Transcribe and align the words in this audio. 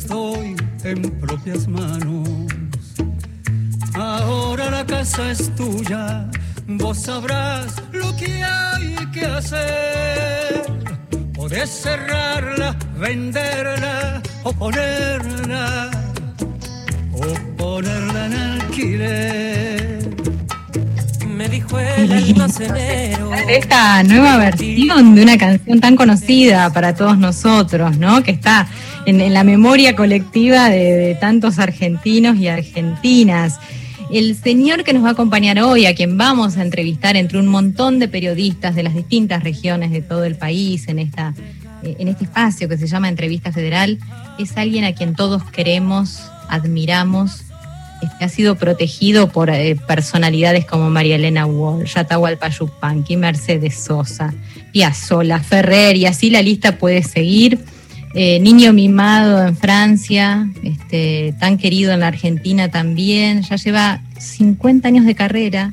las 0.00 0.08
doy 0.08 0.56
en 0.84 1.02
propias 1.20 1.68
manos. 1.68 2.28
Ahora 3.94 4.70
la 4.70 4.86
casa 4.86 5.30
es 5.30 5.54
tuya, 5.54 6.26
vos 6.66 6.98
sabrás 6.98 7.82
lo 7.92 8.14
que 8.16 8.42
hay 8.42 8.96
que 9.12 9.26
hacer. 9.26 10.62
Podés 11.34 11.70
cerrarla, 11.70 12.76
venderla 12.98 14.22
o 14.44 14.52
ponerla, 14.52 15.90
o 17.12 17.56
ponerla 17.56 18.26
en 18.26 18.34
alquiler. 18.34 20.10
Me 21.26 21.48
dijo 21.48 21.78
el 21.78 22.12
almacenero. 22.12 23.32
Esta 23.48 24.02
nueva 24.02 24.36
versión 24.36 25.14
de 25.14 25.22
una 25.22 25.36
canción 25.36 25.80
tan 25.80 25.96
conocida 25.96 26.70
para 26.72 26.94
todos 26.94 27.18
nosotros, 27.18 27.96
¿no? 27.96 28.22
Que 28.22 28.30
está 28.32 28.68
en, 29.10 29.20
en 29.20 29.34
la 29.34 29.44
memoria 29.44 29.94
colectiva 29.94 30.70
de, 30.70 30.96
de 30.96 31.14
tantos 31.16 31.58
argentinos 31.58 32.38
y 32.38 32.48
argentinas. 32.48 33.58
El 34.10 34.34
señor 34.34 34.82
que 34.82 34.92
nos 34.92 35.04
va 35.04 35.10
a 35.10 35.12
acompañar 35.12 35.60
hoy, 35.60 35.86
a 35.86 35.94
quien 35.94 36.16
vamos 36.16 36.56
a 36.56 36.62
entrevistar 36.62 37.16
entre 37.16 37.38
un 37.38 37.46
montón 37.46 37.98
de 37.98 38.08
periodistas 38.08 38.74
de 38.74 38.82
las 38.82 38.94
distintas 38.94 39.44
regiones 39.44 39.90
de 39.92 40.00
todo 40.00 40.24
el 40.24 40.34
país 40.34 40.88
en, 40.88 40.98
esta, 40.98 41.34
eh, 41.84 41.96
en 41.98 42.08
este 42.08 42.24
espacio 42.24 42.68
que 42.68 42.76
se 42.76 42.86
llama 42.88 43.08
Entrevista 43.08 43.52
Federal, 43.52 43.98
es 44.38 44.56
alguien 44.56 44.84
a 44.84 44.94
quien 44.94 45.14
todos 45.14 45.44
queremos, 45.44 46.22
admiramos, 46.48 47.42
este, 48.02 48.24
ha 48.24 48.28
sido 48.28 48.56
protegido 48.56 49.28
por 49.28 49.50
eh, 49.50 49.76
personalidades 49.86 50.64
como 50.66 50.90
María 50.90 51.16
Elena 51.16 51.46
Walsh, 51.46 51.96
Atahualpa 51.96 52.48
Yupanqui, 52.48 53.16
Mercedes 53.16 53.74
Sosa, 53.84 54.34
Piazzolla, 54.72 55.38
Ferrer, 55.38 55.96
y 55.96 56.06
así 56.06 56.30
la 56.30 56.42
lista 56.42 56.78
puede 56.78 57.02
seguir. 57.02 57.60
Eh, 58.12 58.40
niño 58.40 58.72
mimado 58.72 59.46
en 59.46 59.56
Francia, 59.56 60.48
este, 60.64 61.32
tan 61.38 61.58
querido 61.58 61.92
en 61.92 62.00
la 62.00 62.08
Argentina 62.08 62.68
también, 62.68 63.42
ya 63.42 63.54
lleva 63.54 64.00
50 64.18 64.88
años 64.88 65.04
de 65.04 65.14
carrera, 65.14 65.72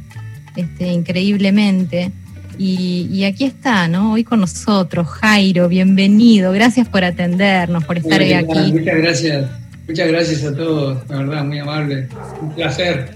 este, 0.56 0.88
increíblemente. 0.88 2.12
Y, 2.60 3.08
y 3.12 3.24
aquí 3.24 3.46
está, 3.46 3.88
¿no? 3.88 4.14
Hoy 4.14 4.24
con 4.24 4.40
nosotros, 4.40 5.08
Jairo, 5.08 5.68
bienvenido, 5.68 6.52
gracias 6.52 6.88
por 6.88 7.04
atendernos, 7.04 7.84
por 7.86 7.98
estar 7.98 8.22
hoy 8.22 8.34
aquí. 8.34 8.72
Muchas 8.72 8.98
gracias, 8.98 9.52
muchas 9.88 10.08
gracias 10.08 10.44
a 10.44 10.56
todos, 10.56 11.10
la 11.10 11.18
verdad, 11.18 11.44
muy 11.44 11.60
amable, 11.60 12.08
un 12.42 12.54
placer. 12.54 13.12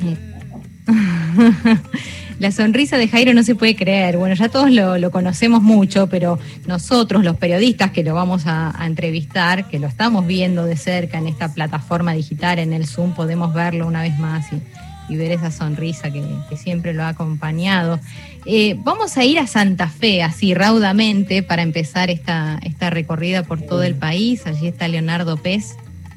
La 2.41 2.51
sonrisa 2.51 2.97
de 2.97 3.07
Jairo 3.07 3.35
no 3.35 3.43
se 3.43 3.53
puede 3.53 3.75
creer. 3.75 4.17
Bueno, 4.17 4.33
ya 4.33 4.49
todos 4.49 4.71
lo, 4.71 5.11
conocemos 5.11 5.61
mucho, 5.61 6.07
pero 6.07 6.39
nosotros, 6.65 7.23
los 7.23 7.37
periodistas 7.37 7.91
que 7.91 8.03
lo 8.03 8.15
vamos 8.15 8.47
a, 8.47 8.73
entrevistar, 8.83 9.67
que 9.67 9.77
lo 9.77 9.85
estamos 9.85 10.25
viendo 10.25 10.65
de 10.65 10.75
cerca 10.75 11.19
en 11.19 11.27
esta 11.27 11.53
plataforma 11.53 12.13
digital, 12.13 12.57
en 12.57 12.73
el 12.73 12.87
Zoom, 12.87 13.13
podemos 13.13 13.53
verlo 13.53 13.85
una 13.85 14.01
vez 14.01 14.17
más 14.17 14.47
y, 14.51 15.15
ver 15.15 15.33
esa 15.33 15.51
sonrisa 15.51 16.09
que, 16.09 16.23
siempre 16.57 16.95
lo 16.95 17.03
ha 17.03 17.09
acompañado. 17.09 17.99
Eh, 18.47 18.75
vamos 18.79 19.17
a 19.17 19.23
ir 19.23 19.37
a 19.37 19.45
Santa 19.45 19.87
Fe, 19.87 20.23
así 20.23 20.55
raudamente, 20.55 21.43
para 21.43 21.61
empezar 21.61 22.09
esta, 22.09 22.59
esta 22.63 22.89
recorrida 22.89 23.43
por 23.43 23.61
todo 23.61 23.83
el 23.83 23.93
país. 23.93 24.47
Allí 24.47 24.67
está 24.67 24.87
Leonardo 24.87 25.37
Pez 25.37 25.75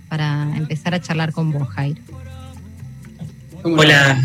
para 0.08 0.56
empezar 0.56 0.94
a 0.94 1.02
charlar 1.02 1.32
con 1.32 1.52
vos, 1.52 1.68
Jairo. 1.68 2.00
Hola, 3.62 4.16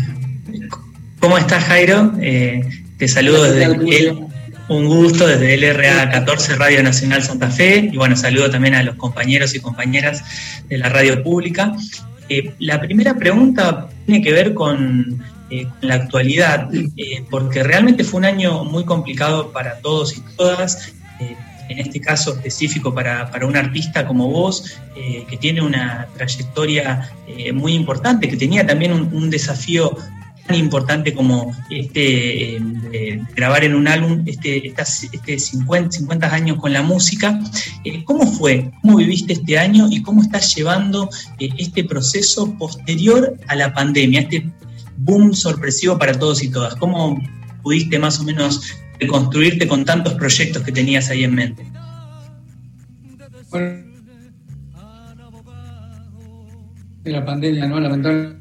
¿Cómo 1.20 1.36
estás, 1.36 1.64
Jairo? 1.64 2.12
Eh, 2.22 2.62
te 2.96 3.06
saludo 3.06 3.42
desde 3.42 3.64
el, 3.66 4.26
un 4.68 4.86
gusto 4.86 5.26
desde 5.26 5.52
el 5.52 5.60
LRA 5.60 6.08
14 6.08 6.56
Radio 6.56 6.82
Nacional 6.82 7.22
Santa 7.22 7.50
Fe 7.50 7.90
y 7.92 7.96
bueno, 7.98 8.16
saludo 8.16 8.50
también 8.50 8.74
a 8.74 8.82
los 8.82 8.94
compañeros 8.94 9.54
y 9.54 9.60
compañeras 9.60 10.24
de 10.70 10.78
la 10.78 10.88
radio 10.88 11.22
pública. 11.22 11.74
Eh, 12.30 12.54
la 12.58 12.80
primera 12.80 13.18
pregunta 13.18 13.90
tiene 14.06 14.22
que 14.22 14.32
ver 14.32 14.54
con, 14.54 15.22
eh, 15.50 15.64
con 15.64 15.88
la 15.90 15.96
actualidad, 15.96 16.70
porque 17.28 17.62
realmente 17.64 18.02
fue 18.02 18.20
un 18.20 18.24
año 18.24 18.64
muy 18.64 18.86
complicado 18.86 19.52
para 19.52 19.78
todos 19.80 20.16
y 20.16 20.22
todas. 20.38 20.94
en 21.68 21.78
este 21.78 22.00
caso 22.00 22.32
específico 22.32 22.94
para, 22.94 23.30
para 23.30 23.46
un 23.46 23.56
artista 23.56 24.06
como 24.06 24.28
vos, 24.28 24.80
que 24.94 25.36
tiene 25.36 25.60
una 25.60 26.08
trayectoria 26.16 27.12
muy 27.52 27.74
importante, 27.74 28.28
que 28.28 28.36
tenía 28.36 28.66
también 28.66 28.92
un, 28.92 29.14
un 29.14 29.30
desafío 29.30 29.96
importante 30.48 31.14
como 31.14 31.52
este 31.70 32.56
eh, 32.56 33.22
grabar 33.36 33.64
en 33.64 33.74
un 33.74 33.86
álbum 33.88 34.22
este, 34.26 34.66
estas, 34.66 35.04
este 35.04 35.38
50, 35.38 35.92
50 35.92 36.34
años 36.34 36.58
con 36.58 36.72
la 36.72 36.82
música. 36.82 37.38
Eh, 37.84 38.04
¿Cómo 38.04 38.26
fue? 38.32 38.70
¿Cómo 38.82 38.96
viviste 38.96 39.34
este 39.34 39.58
año 39.58 39.88
y 39.90 40.02
cómo 40.02 40.22
estás 40.22 40.54
llevando 40.54 41.08
eh, 41.38 41.50
este 41.58 41.84
proceso 41.84 42.52
posterior 42.58 43.36
a 43.48 43.56
la 43.56 43.72
pandemia, 43.72 44.22
este 44.22 44.50
boom 44.96 45.34
sorpresivo 45.34 45.98
para 45.98 46.18
todos 46.18 46.42
y 46.42 46.50
todas? 46.50 46.74
¿Cómo 46.76 47.20
pudiste 47.62 47.98
más 47.98 48.18
o 48.20 48.24
menos 48.24 48.74
reconstruirte 48.98 49.68
con 49.68 49.84
tantos 49.84 50.14
proyectos 50.14 50.62
que 50.62 50.72
tenías 50.72 51.10
ahí 51.10 51.24
en 51.24 51.34
mente? 51.34 51.66
Bueno, 53.50 53.90
la 57.04 57.24
pandemia, 57.24 57.66
¿no? 57.66 57.80
Lamentablemente 57.80 58.39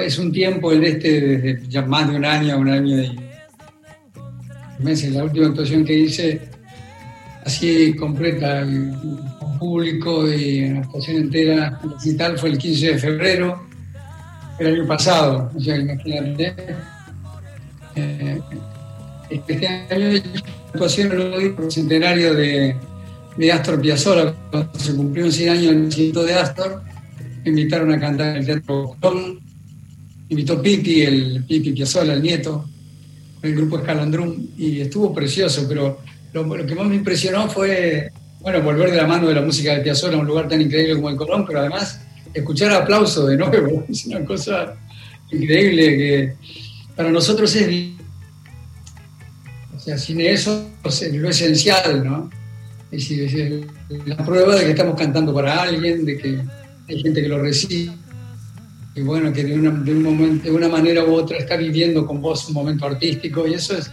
es 0.00 0.18
un 0.18 0.32
tiempo 0.32 0.72
el 0.72 0.84
este 0.84 1.20
desde 1.20 1.68
ya 1.68 1.82
más 1.82 2.08
de 2.10 2.16
un 2.16 2.24
año, 2.24 2.58
un 2.58 2.68
año 2.68 3.02
y 3.02 3.18
meses. 4.78 5.12
La 5.12 5.24
última 5.24 5.48
actuación 5.48 5.84
que 5.84 5.98
hice 5.98 6.48
así 7.44 7.94
completa, 7.94 8.64
con 9.38 9.58
público 9.58 10.30
y 10.30 10.64
una 10.64 10.80
actuación 10.80 11.16
entera 11.16 11.80
digital 11.98 12.38
fue 12.38 12.50
el 12.50 12.58
15 12.58 12.92
de 12.92 12.98
febrero 12.98 13.66
del 14.58 14.74
año 14.74 14.86
pasado. 14.86 15.50
O 15.54 15.60
sea, 15.60 15.76
imagínate. 15.76 16.54
Eh, 17.96 18.40
este 19.30 19.66
año 19.66 20.22
actuación 20.72 21.12
en 21.12 21.54
el 21.58 21.72
centenario 21.72 22.34
de, 22.34 22.76
de 23.36 23.52
Astor 23.52 23.80
Piazzolla, 23.80 24.34
cuando 24.50 24.78
se 24.78 24.94
cumplió 24.94 25.24
un 25.24 25.32
100 25.32 25.50
años 25.50 25.72
el 25.72 25.84
nacimiento 25.84 26.24
de 26.24 26.34
Astor 26.34 26.82
invitaron 27.48 27.92
a 27.92 28.00
cantar 28.00 28.28
en 28.28 28.36
el 28.36 28.46
Teatro 28.46 28.96
Colón, 29.00 29.40
invitó 30.28 30.60
Pipi, 30.60 31.02
el 31.02 31.44
Pipi 31.44 31.72
Piazzolla, 31.72 32.14
el 32.14 32.22
nieto, 32.22 32.68
el 33.42 33.54
grupo 33.54 33.78
Escalandrum, 33.78 34.48
y 34.56 34.80
estuvo 34.80 35.14
precioso, 35.14 35.66
pero 35.68 36.00
lo, 36.32 36.66
que 36.66 36.74
más 36.74 36.86
me 36.86 36.96
impresionó 36.96 37.48
fue, 37.48 38.10
bueno, 38.40 38.62
volver 38.62 38.90
de 38.90 38.96
la 38.96 39.06
mano 39.06 39.28
de 39.28 39.34
la 39.34 39.42
música 39.42 39.74
de 39.74 39.80
Piazzolla 39.80 40.16
a 40.16 40.20
un 40.20 40.26
lugar 40.26 40.48
tan 40.48 40.60
increíble 40.60 40.94
como 40.94 41.10
el 41.10 41.16
Colón, 41.16 41.44
pero 41.46 41.60
además 41.60 42.00
escuchar 42.34 42.72
aplausos 42.72 43.28
de 43.28 43.36
nuevo, 43.36 43.84
es 43.88 44.06
una 44.06 44.24
cosa 44.24 44.74
increíble 45.30 45.96
que 45.96 46.34
para 46.96 47.10
nosotros 47.10 47.54
es... 47.54 47.90
O 49.74 49.80
sea, 49.80 49.96
sin 49.96 50.20
eso 50.20 50.68
es 50.84 51.14
lo 51.14 51.30
esencial, 51.30 52.04
¿no? 52.04 52.28
Es 52.90 53.08
decir, 53.08 53.68
es 53.90 54.06
la 54.06 54.16
prueba 54.16 54.56
de 54.56 54.64
que 54.64 54.70
estamos 54.70 54.96
cantando 54.96 55.32
para 55.34 55.62
alguien, 55.62 56.04
de 56.04 56.18
que 56.18 56.38
hay 56.88 57.02
gente 57.02 57.22
que 57.22 57.28
lo 57.28 57.38
recibe 57.38 57.92
y 58.98 59.02
bueno, 59.02 59.32
que 59.32 59.44
de 59.44 59.54
una, 59.54 59.70
de, 59.70 59.92
un 59.92 60.02
momento, 60.02 60.44
de 60.44 60.50
una 60.50 60.68
manera 60.68 61.04
u 61.04 61.14
otra 61.14 61.38
está 61.38 61.56
viviendo 61.56 62.04
con 62.04 62.20
vos 62.20 62.48
un 62.48 62.54
momento 62.54 62.86
artístico 62.86 63.46
y 63.46 63.54
eso 63.54 63.78
es 63.78 63.90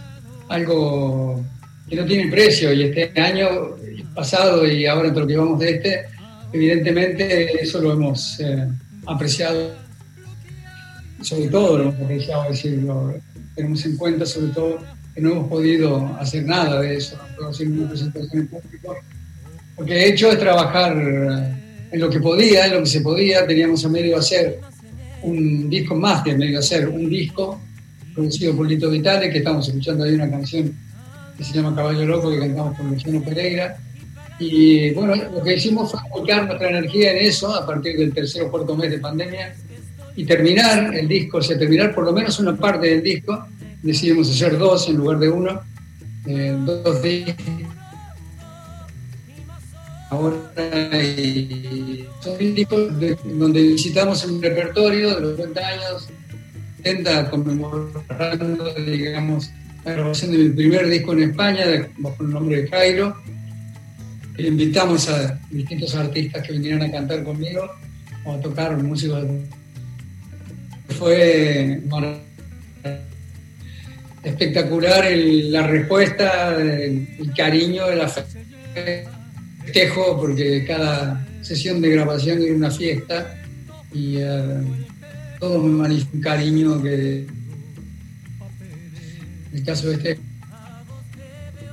algo 0.48 1.44
que 1.88 1.94
no 1.94 2.04
tiene 2.04 2.28
precio. 2.28 2.72
Y 2.72 2.82
este 2.82 3.20
año 3.20 3.76
pasado 4.14 4.66
y 4.66 4.84
ahora 4.86 5.08
entre 5.08 5.22
lo 5.22 5.28
que 5.28 5.36
vamos 5.36 5.60
de 5.60 5.70
este, 5.70 6.06
evidentemente 6.52 7.62
eso 7.62 7.80
lo 7.80 7.92
hemos 7.92 8.40
eh, 8.40 8.66
apreciado, 9.06 9.74
sobre 11.22 11.48
todo 11.48 11.78
lo 11.78 11.84
hemos 11.84 12.00
apreciado, 12.00 12.44
es 12.44 12.50
decir, 12.50 12.82
lo 12.82 13.14
tenemos 13.54 13.84
en 13.86 13.96
cuenta 13.96 14.26
sobre 14.26 14.48
todo 14.48 14.78
que 15.14 15.20
no 15.20 15.32
hemos 15.32 15.48
podido 15.48 16.16
hacer 16.18 16.44
nada 16.44 16.80
de 16.80 16.96
eso, 16.96 17.16
no 17.40 17.48
hacer 17.48 17.68
una 17.68 17.88
presentación 17.88 18.42
en 18.42 18.48
público, 18.48 18.96
porque 19.76 19.94
de 19.94 20.08
hecho 20.08 20.32
es 20.32 20.38
trabajar 20.38 20.96
en 21.90 22.00
lo 22.00 22.10
que 22.10 22.20
podía, 22.20 22.66
en 22.66 22.74
lo 22.74 22.80
que 22.80 22.86
se 22.86 23.00
podía, 23.00 23.46
teníamos 23.46 23.84
a 23.84 23.88
medio 23.88 24.18
hacer 24.18 24.60
un 25.22 25.68
disco 25.68 25.94
más 25.94 26.22
que 26.22 26.36
medio 26.36 26.58
hacer 26.58 26.88
un 26.88 27.08
disco 27.08 27.60
producido 28.14 28.56
por 28.56 28.66
Lito 28.66 28.90
Vitale, 28.90 29.30
que 29.30 29.38
estamos 29.38 29.66
escuchando 29.68 30.04
ahí 30.04 30.14
una 30.14 30.30
canción 30.30 30.74
que 31.36 31.44
se 31.44 31.52
llama 31.52 31.74
Caballo 31.74 32.06
Loco, 32.06 32.30
que 32.30 32.38
cantamos 32.38 32.76
con 32.76 32.90
Luciano 32.90 33.22
Pereira. 33.22 33.76
Y 34.38 34.90
bueno, 34.92 35.14
lo 35.16 35.42
que 35.42 35.54
hicimos 35.54 35.90
fue 35.90 36.00
volcar 36.10 36.46
nuestra 36.46 36.68
energía 36.70 37.12
en 37.12 37.26
eso 37.26 37.54
a 37.54 37.66
partir 37.66 37.96
del 37.98 38.12
tercer 38.12 38.42
o 38.42 38.50
cuarto 38.50 38.76
mes 38.76 38.90
de 38.90 38.98
pandemia 38.98 39.54
y 40.14 40.24
terminar 40.24 40.94
el 40.94 41.08
disco, 41.08 41.38
o 41.38 41.42
sea, 41.42 41.58
terminar 41.58 41.94
por 41.94 42.04
lo 42.04 42.12
menos 42.12 42.38
una 42.38 42.56
parte 42.56 42.88
del 42.88 43.02
disco. 43.02 43.46
Decidimos 43.82 44.30
hacer 44.30 44.58
dos 44.58 44.88
en 44.88 44.96
lugar 44.96 45.18
de 45.18 45.28
uno, 45.28 45.60
eh, 46.26 46.56
dos 46.58 47.02
discos 47.02 47.34
ahora 50.10 50.36
son 52.20 52.38
discos 52.54 52.92
donde 53.24 53.62
visitamos 53.62 54.24
un 54.24 54.42
repertorio 54.42 55.14
de 55.14 55.20
los 55.20 55.36
50 55.36 55.66
años, 55.66 56.08
intenta 56.78 57.30
conmemorando, 57.30 58.74
digamos, 58.74 59.50
la 59.84 59.92
grabación 59.92 60.32
de 60.32 60.38
mi 60.38 60.48
primer 60.50 60.88
disco 60.88 61.12
en 61.12 61.30
España, 61.30 61.64
bajo 61.98 62.22
el 62.22 62.30
nombre 62.30 62.62
de 62.62 62.68
Jairo. 62.68 63.16
Invitamos 64.38 65.08
a 65.08 65.40
distintos 65.50 65.94
artistas 65.94 66.46
que 66.46 66.52
vinieron 66.52 66.82
a 66.82 66.90
cantar 66.90 67.24
conmigo 67.24 67.70
o 68.24 68.34
a 68.34 68.40
tocar 68.40 68.76
músicos. 68.76 69.24
Fue 70.98 71.80
espectacular 74.22 75.04
la 75.14 75.66
respuesta, 75.66 76.56
el, 76.56 77.32
cariño 77.36 77.86
de 77.86 77.96
la 77.96 78.08
festejo, 79.66 80.16
porque 80.20 80.64
cada 80.64 81.26
sesión 81.42 81.80
de 81.80 81.90
grabación 81.90 82.40
era 82.40 82.54
una 82.54 82.70
fiesta 82.70 83.38
y 83.92 84.18
uh, 84.18 84.64
todos 85.40 85.62
me 85.64 85.70
manifestaron 85.70 86.16
un 86.16 86.22
cariño 86.22 86.82
que 86.82 87.26
en 89.50 89.58
el 89.58 89.64
caso 89.64 89.88
de 89.88 89.94
este 89.94 90.18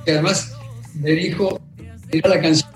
que 0.04 0.12
además 0.12 0.52
me 0.94 1.10
dijo 1.12 1.60
la 2.12 2.40
canción 2.40 2.74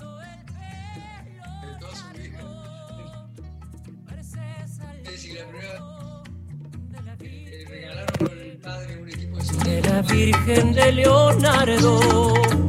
Virgen 10.07 10.73
de 10.73 10.91
Leonardo. 10.91 12.68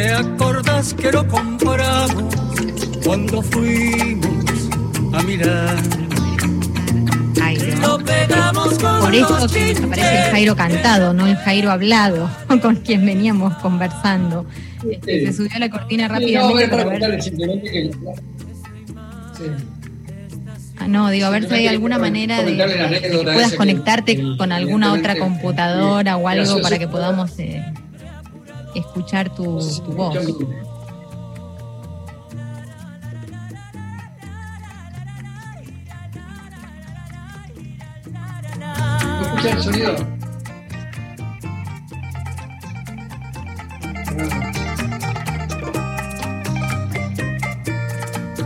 ¿Te 0.00 0.08
acordás 0.08 0.94
que 0.94 1.12
lo 1.12 1.28
compramos 1.28 2.34
cuando 3.04 3.42
fuimos 3.42 4.70
a 5.12 5.22
mirar? 5.24 5.76
Por 9.02 9.14
eso 9.14 9.34
aparece 9.34 9.72
el 9.72 10.30
Jairo 10.30 10.56
cantado, 10.56 11.12
no 11.12 11.26
el 11.26 11.36
Jairo 11.36 11.70
hablado, 11.70 12.30
con 12.62 12.76
quien 12.76 13.04
veníamos 13.04 13.52
conversando. 13.58 14.46
Este, 14.90 15.26
se 15.26 15.32
subió 15.34 15.50
a 15.56 15.58
la 15.58 15.68
cortina 15.68 16.08
rápidamente 16.08 16.68
para 16.68 16.84
ver. 16.84 17.20
Ah, 20.78 20.88
no, 20.88 21.10
digo, 21.10 21.26
a 21.26 21.30
ver 21.30 21.46
si 21.46 21.54
hay 21.56 21.66
alguna 21.66 21.98
manera 21.98 22.42
de, 22.42 22.56
que 22.56 23.18
puedas 23.22 23.52
conectarte 23.52 24.18
con 24.38 24.50
alguna 24.50 24.94
otra 24.94 25.16
computadora 25.16 26.16
o 26.16 26.26
algo 26.26 26.62
para 26.62 26.78
que 26.78 26.88
podamos 26.88 27.38
eh, 27.38 27.62
escuchar 28.74 29.34
tu, 29.34 29.44
tu 29.84 29.92
voz. 29.92 30.16
¿Escucha 39.22 39.50
el 39.50 39.62
sonido? 39.62 39.96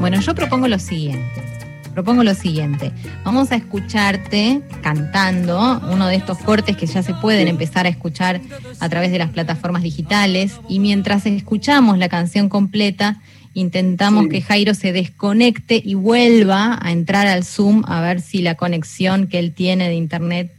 Bueno, 0.00 0.20
yo 0.20 0.34
propongo 0.34 0.68
lo 0.68 0.78
siguiente 0.78 1.53
propongo 1.94 2.24
lo 2.24 2.34
siguiente. 2.34 2.92
Vamos 3.24 3.52
a 3.52 3.56
escucharte 3.56 4.60
cantando 4.82 5.80
uno 5.90 6.08
de 6.08 6.16
estos 6.16 6.38
cortes 6.38 6.76
que 6.76 6.86
ya 6.86 7.02
se 7.02 7.14
pueden 7.14 7.48
empezar 7.48 7.86
a 7.86 7.88
escuchar 7.88 8.40
a 8.80 8.88
través 8.88 9.12
de 9.12 9.18
las 9.18 9.30
plataformas 9.30 9.82
digitales 9.82 10.60
y 10.68 10.80
mientras 10.80 11.24
escuchamos 11.24 11.96
la 11.96 12.08
canción 12.08 12.48
completa, 12.48 13.22
intentamos 13.54 14.26
que 14.28 14.42
Jairo 14.42 14.74
se 14.74 14.92
desconecte 14.92 15.80
y 15.82 15.94
vuelva 15.94 16.78
a 16.82 16.90
entrar 16.90 17.28
al 17.28 17.44
Zoom 17.44 17.84
a 17.86 18.00
ver 18.00 18.20
si 18.20 18.42
la 18.42 18.56
conexión 18.56 19.28
que 19.28 19.38
él 19.38 19.54
tiene 19.54 19.88
de 19.88 19.94
internet 19.94 20.52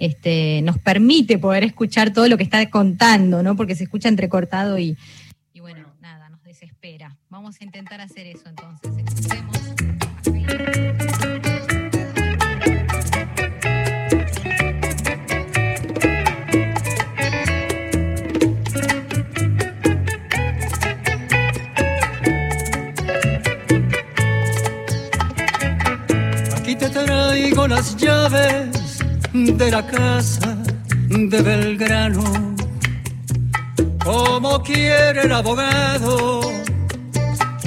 este, 0.00 0.60
nos 0.62 0.78
permite 0.78 1.38
poder 1.38 1.62
escuchar 1.62 2.12
todo 2.12 2.26
lo 2.26 2.36
que 2.36 2.42
está 2.42 2.68
contando, 2.68 3.42
¿no? 3.42 3.54
Porque 3.54 3.76
se 3.76 3.84
escucha 3.84 4.08
entrecortado 4.08 4.78
y, 4.78 4.96
y 5.52 5.60
bueno, 5.60 5.86
nada, 6.00 6.28
nos 6.30 6.42
desespera. 6.42 7.16
Vamos 7.28 7.56
a 7.60 7.64
intentar 7.64 8.00
hacer 8.00 8.26
eso 8.26 8.48
entonces. 8.48 8.90
Escuchemos. 9.06 10.79
Traigo 26.92 27.66
las 27.68 27.96
llaves 27.96 28.98
de 29.32 29.70
la 29.70 29.86
casa 29.86 30.56
de 31.08 31.42
Belgrano, 31.42 32.24
como 34.04 34.62
quiere 34.62 35.22
el 35.22 35.32
abogado, 35.32 36.40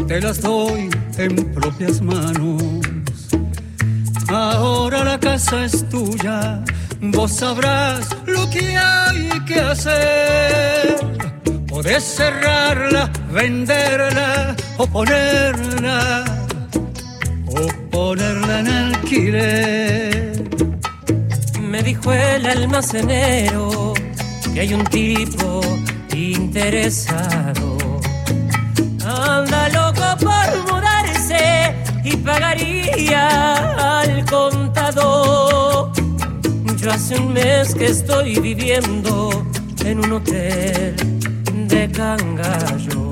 te 0.08 0.22
las 0.22 0.42
doy 0.42 0.90
en 1.18 1.54
propias 1.54 2.02
manos. 2.02 2.64
Ahora 4.30 5.04
la 5.04 5.20
casa 5.20 5.66
es 5.66 5.88
tuya, 5.90 6.64
vos 7.02 7.32
sabrás 7.32 8.10
lo 8.26 8.50
que 8.50 8.78
hay 8.78 9.30
que 9.46 9.60
hacer. 9.60 10.98
Podés 11.68 12.04
cerrarla, 12.04 13.12
venderla 13.32 14.56
o 14.78 14.88
ponerla, 14.88 16.24
o 17.56 17.68
ponerla 17.90 18.60
en 18.60 18.68
alquiler. 18.68 20.44
Me 21.62 21.82
dijo 21.84 22.12
el 22.12 22.46
almacenero 22.46 23.94
que 24.54 24.60
hay 24.62 24.74
un 24.74 24.84
tipo 24.86 25.62
interesado. 26.14 27.78
Anda 29.06 29.70
loco 29.70 30.06
por 30.20 30.64
y 32.04 32.18
pagaría 32.18 33.56
al 34.02 34.26
contador. 34.26 35.92
Yo 36.78 36.92
hace 36.92 37.18
un 37.18 37.34
mes 37.34 37.74
que 37.76 37.86
estoy 37.86 38.40
viviendo 38.40 39.46
en 39.86 40.00
un 40.00 40.12
hotel 40.14 40.96
de 41.68 41.90
Cangallo, 41.92 43.12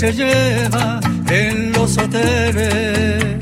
se 0.00 0.14
lleva 0.14 0.98
en 1.28 1.72
los 1.72 1.98
hoteles, 1.98 3.36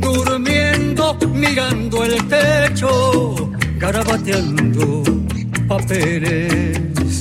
durmiendo, 0.00 1.16
mirando 1.32 2.02
el 2.02 2.26
techo, 2.26 3.48
garabateando 3.76 5.04
papeles. 5.68 7.20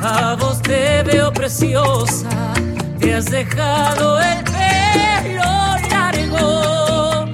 A 0.00 0.34
vos 0.40 0.62
te 0.62 1.02
veo 1.02 1.30
preciosa, 1.30 2.54
te 2.98 3.12
has 3.12 3.26
dejado 3.26 4.18
el 4.18 4.42
pelo 4.44 5.44
largo, 5.90 7.26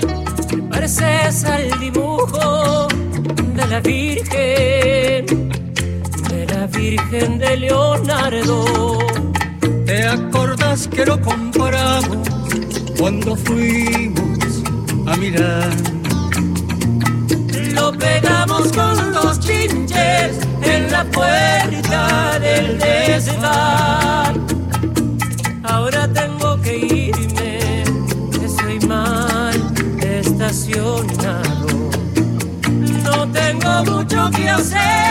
pareces 0.69 1.45
al 1.45 1.79
dibujo 1.79 2.89
de 3.55 3.67
la 3.69 3.79
Virgen 3.79 5.51
Virgen 6.73 7.39
de 7.39 7.57
Leonardo. 7.57 9.10
¿Te 10.11 10.17
acordás 10.17 10.89
que 10.89 11.07
lo 11.07 11.21
compramos 11.21 12.19
cuando 12.99 13.37
fuimos 13.37 14.61
a 15.07 15.17
mirar? 15.17 15.71
Lo 17.75 17.93
pegamos 17.93 18.73
con 18.73 19.13
los 19.13 19.39
chinches 19.39 20.37
en 20.63 20.91
la 20.91 21.05
puerta 21.05 22.41
del 22.41 22.77
desván. 22.81 24.47
Ahora 25.63 26.09
tengo 26.13 26.61
que 26.61 26.77
irme, 26.77 27.85
estoy 28.45 28.81
mal 28.89 29.55
estacionado. 30.01 31.69
No 33.05 33.31
tengo 33.31 33.85
mucho 33.85 34.29
que 34.33 34.51
hacer 34.51 35.10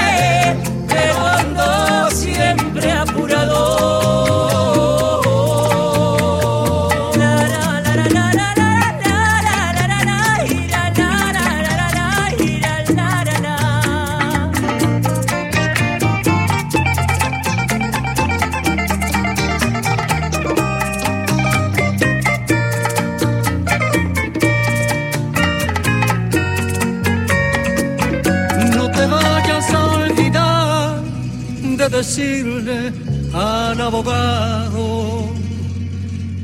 decirle 32.20 32.92
al 33.34 33.80
abogado 33.80 35.30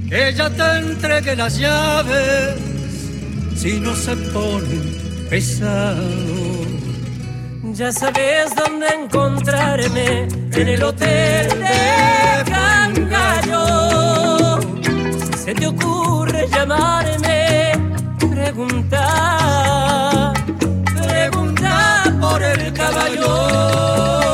que 0.09 0.33
ya 0.33 0.49
te 0.49 0.77
entregue 0.79 1.35
las 1.35 1.57
llaves 1.57 2.55
si 3.57 3.79
no 3.79 3.93
se 3.95 4.15
pone 4.15 4.79
pesado. 5.29 6.05
Ya 7.73 7.91
sabes 7.91 8.55
dónde 8.55 8.87
encontrarme 8.87 10.27
en 10.53 10.67
el 10.67 10.83
hotel 10.83 11.49
de 11.49 12.43
Cangallo. 12.51 13.65
Si 14.81 15.37
se 15.43 15.53
te 15.55 15.67
ocurre 15.67 16.47
llamarme, 16.47 17.73
pregunta, 18.33 19.03
pregunta 20.95 22.03
por 22.21 22.41
el 22.41 22.71
caballo. 22.71 24.24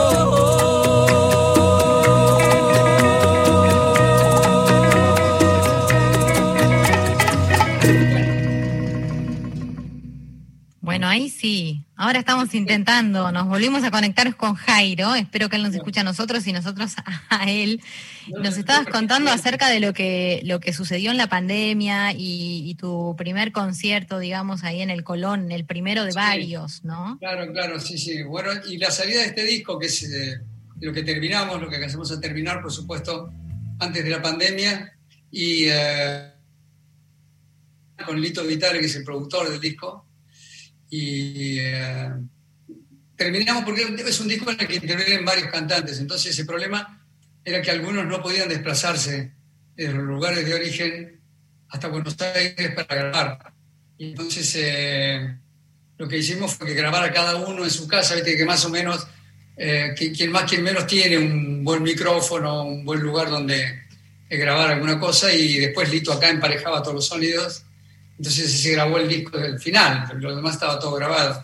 Sí. 11.41 11.83
Ahora 11.95 12.19
estamos 12.19 12.53
intentando, 12.53 13.31
nos 13.31 13.47
volvimos 13.47 13.83
a 13.83 13.89
conectar 13.89 14.35
con 14.35 14.53
Jairo. 14.53 15.15
Espero 15.15 15.49
que 15.49 15.55
él 15.55 15.63
nos 15.63 15.73
escuche 15.73 15.99
a 15.99 16.03
nosotros 16.03 16.45
y 16.45 16.53
nosotros 16.53 16.93
a 17.29 17.49
él. 17.49 17.81
Nos 18.27 18.57
estabas 18.57 18.85
contando 18.87 19.31
acerca 19.31 19.69
de 19.69 19.79
lo 19.79 19.91
que, 19.91 20.41
lo 20.45 20.59
que 20.59 20.71
sucedió 20.71 21.09
en 21.09 21.17
la 21.17 21.27
pandemia 21.27 22.13
y, 22.15 22.75
tu 22.79 23.15
primer 23.17 23.51
concierto, 23.51 24.19
digamos, 24.19 24.63
ahí 24.63 24.81
en 24.81 24.89
el 24.89 25.03
Colón, 25.03 25.51
el 25.51 25.65
primero 25.65 26.05
de 26.05 26.13
varios, 26.13 26.83
¿no? 26.83 27.17
Claro, 27.19 27.51
claro, 27.51 27.79
sí, 27.79 27.97
sí. 27.97 28.23
Bueno, 28.23 28.51
y 28.67 28.77
la 28.77 28.91
salida 28.91 29.21
de 29.21 29.27
este 29.27 29.43
disco, 29.43 29.77
que 29.79 29.87
es 29.87 30.03
eh, 30.03 30.39
lo 30.79 30.93
que 30.93 31.03
terminamos, 31.03 31.59
lo 31.61 31.69
que 31.69 31.83
hacemos 31.83 32.11
a 32.11 32.19
terminar, 32.19 32.61
por 32.61 32.71
supuesto, 32.71 33.31
antes 33.79 34.03
de 34.03 34.09
la 34.09 34.21
pandemia, 34.21 34.93
y 35.31 35.65
eh, 35.67 36.31
con 38.05 38.21
Lito 38.21 38.43
Vitale, 38.43 38.79
que 38.79 38.85
es 38.85 38.95
el 38.95 39.03
productor 39.03 39.49
del 39.49 39.59
disco 39.59 40.05
y 40.91 41.57
eh, 41.57 42.09
terminamos 43.15 43.63
porque 43.63 43.95
es 44.05 44.19
un 44.19 44.27
disco 44.27 44.51
en 44.51 44.59
el 44.59 44.67
que 44.67 44.75
intervienen 44.75 45.23
varios 45.23 45.47
cantantes, 45.47 45.99
entonces 45.99 46.33
ese 46.33 46.45
problema 46.45 47.01
era 47.45 47.61
que 47.61 47.71
algunos 47.71 48.05
no 48.05 48.21
podían 48.21 48.49
desplazarse 48.49 49.31
de 49.75 49.87
los 49.87 50.03
lugares 50.03 50.45
de 50.45 50.53
origen 50.53 51.21
hasta 51.69 51.87
Buenos 51.87 52.19
Aires 52.21 52.73
para 52.75 53.01
grabar. 53.03 53.53
Y 53.97 54.09
entonces 54.09 54.53
eh, 54.57 55.37
lo 55.97 56.09
que 56.09 56.17
hicimos 56.17 56.55
fue 56.55 56.67
que 56.67 56.73
grabara 56.73 57.11
cada 57.13 57.37
uno 57.37 57.63
en 57.63 57.71
su 57.71 57.87
casa, 57.87 58.15
viste 58.15 58.35
que 58.35 58.45
más 58.45 58.65
o 58.65 58.69
menos 58.69 59.07
eh, 59.55 59.93
quien 59.95 60.29
más, 60.29 60.43
quien 60.43 60.61
menos 60.61 60.85
tiene 60.87 61.17
un 61.17 61.63
buen 61.63 61.81
micrófono, 61.83 62.63
un 62.63 62.83
buen 62.83 62.99
lugar 62.99 63.29
donde 63.29 63.81
grabar 64.29 64.71
alguna 64.71 64.99
cosa 64.99 65.31
y 65.33 65.57
después 65.57 65.89
Lito 65.89 66.11
acá 66.11 66.29
emparejaba 66.29 66.81
todos 66.81 66.95
los 66.95 67.07
sonidos 67.07 67.63
entonces 68.21 68.61
se 68.61 68.73
grabó 68.73 68.99
el 68.99 69.09
disco 69.09 69.35
del 69.35 69.59
final, 69.59 70.07
lo 70.19 70.35
demás 70.35 70.53
estaba 70.53 70.77
todo 70.77 70.93
grabado. 70.93 71.43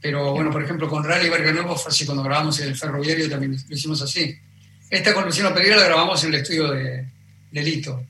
Pero 0.00 0.32
bueno, 0.32 0.50
por 0.50 0.64
ejemplo, 0.64 0.88
con 0.88 1.04
Rally 1.04 1.28
Nuevo 1.28 1.76
fue 1.76 1.92
así, 1.92 2.06
cuando 2.06 2.22
grabamos 2.22 2.58
en 2.60 2.68
el 2.68 2.76
ferroviario 2.76 3.28
también 3.28 3.54
lo 3.68 3.76
hicimos 3.76 4.00
así. 4.00 4.34
Esta 4.88 5.12
con 5.12 5.26
Luciano 5.26 5.52
Pereira 5.52 5.76
la 5.76 5.84
grabamos 5.84 6.24
en 6.24 6.32
el 6.32 6.40
estudio 6.40 6.70
de, 6.70 7.06
Lito. 7.52 8.02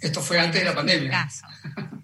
Esto 0.00 0.22
fue 0.22 0.38
antes 0.38 0.60
de 0.60 0.68
la 0.68 0.76
pandemia. 0.76 1.28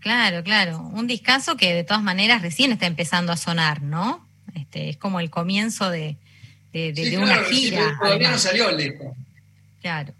Claro, 0.00 0.42
claro. 0.42 0.80
Un 0.80 1.06
discazo 1.06 1.56
que 1.56 1.72
de 1.72 1.84
todas 1.84 2.02
maneras 2.02 2.42
recién 2.42 2.72
está 2.72 2.86
empezando 2.86 3.30
a 3.30 3.36
sonar, 3.36 3.82
¿no? 3.82 4.26
Este, 4.56 4.88
es 4.88 4.96
como 4.96 5.20
el 5.20 5.30
comienzo 5.30 5.90
de, 5.90 6.16
una 7.16 7.44
gira. 7.44 7.96
todavía 8.00 8.32
no 8.32 8.38
salió 8.38 8.70
el 8.70 8.78
disco. 8.78 9.16
Claro. 9.80 10.12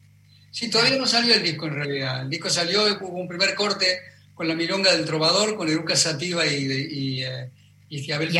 Sí, 0.54 0.70
todavía 0.70 0.96
no 0.96 1.04
salió 1.04 1.34
el 1.34 1.42
disco 1.42 1.66
en 1.66 1.74
realidad. 1.74 2.22
El 2.22 2.30
disco 2.30 2.48
salió, 2.48 2.84
hubo 3.00 3.18
un 3.18 3.26
primer 3.26 3.56
corte 3.56 3.98
con 4.36 4.46
la 4.46 4.54
milonga 4.54 4.92
del 4.94 5.04
trovador, 5.04 5.56
con 5.56 5.68
Eruca 5.68 5.96
Sativa 5.96 6.46
y, 6.46 6.70
y, 6.70 7.24
eh, 7.24 7.50
y, 7.88 8.12
Abel 8.12 8.30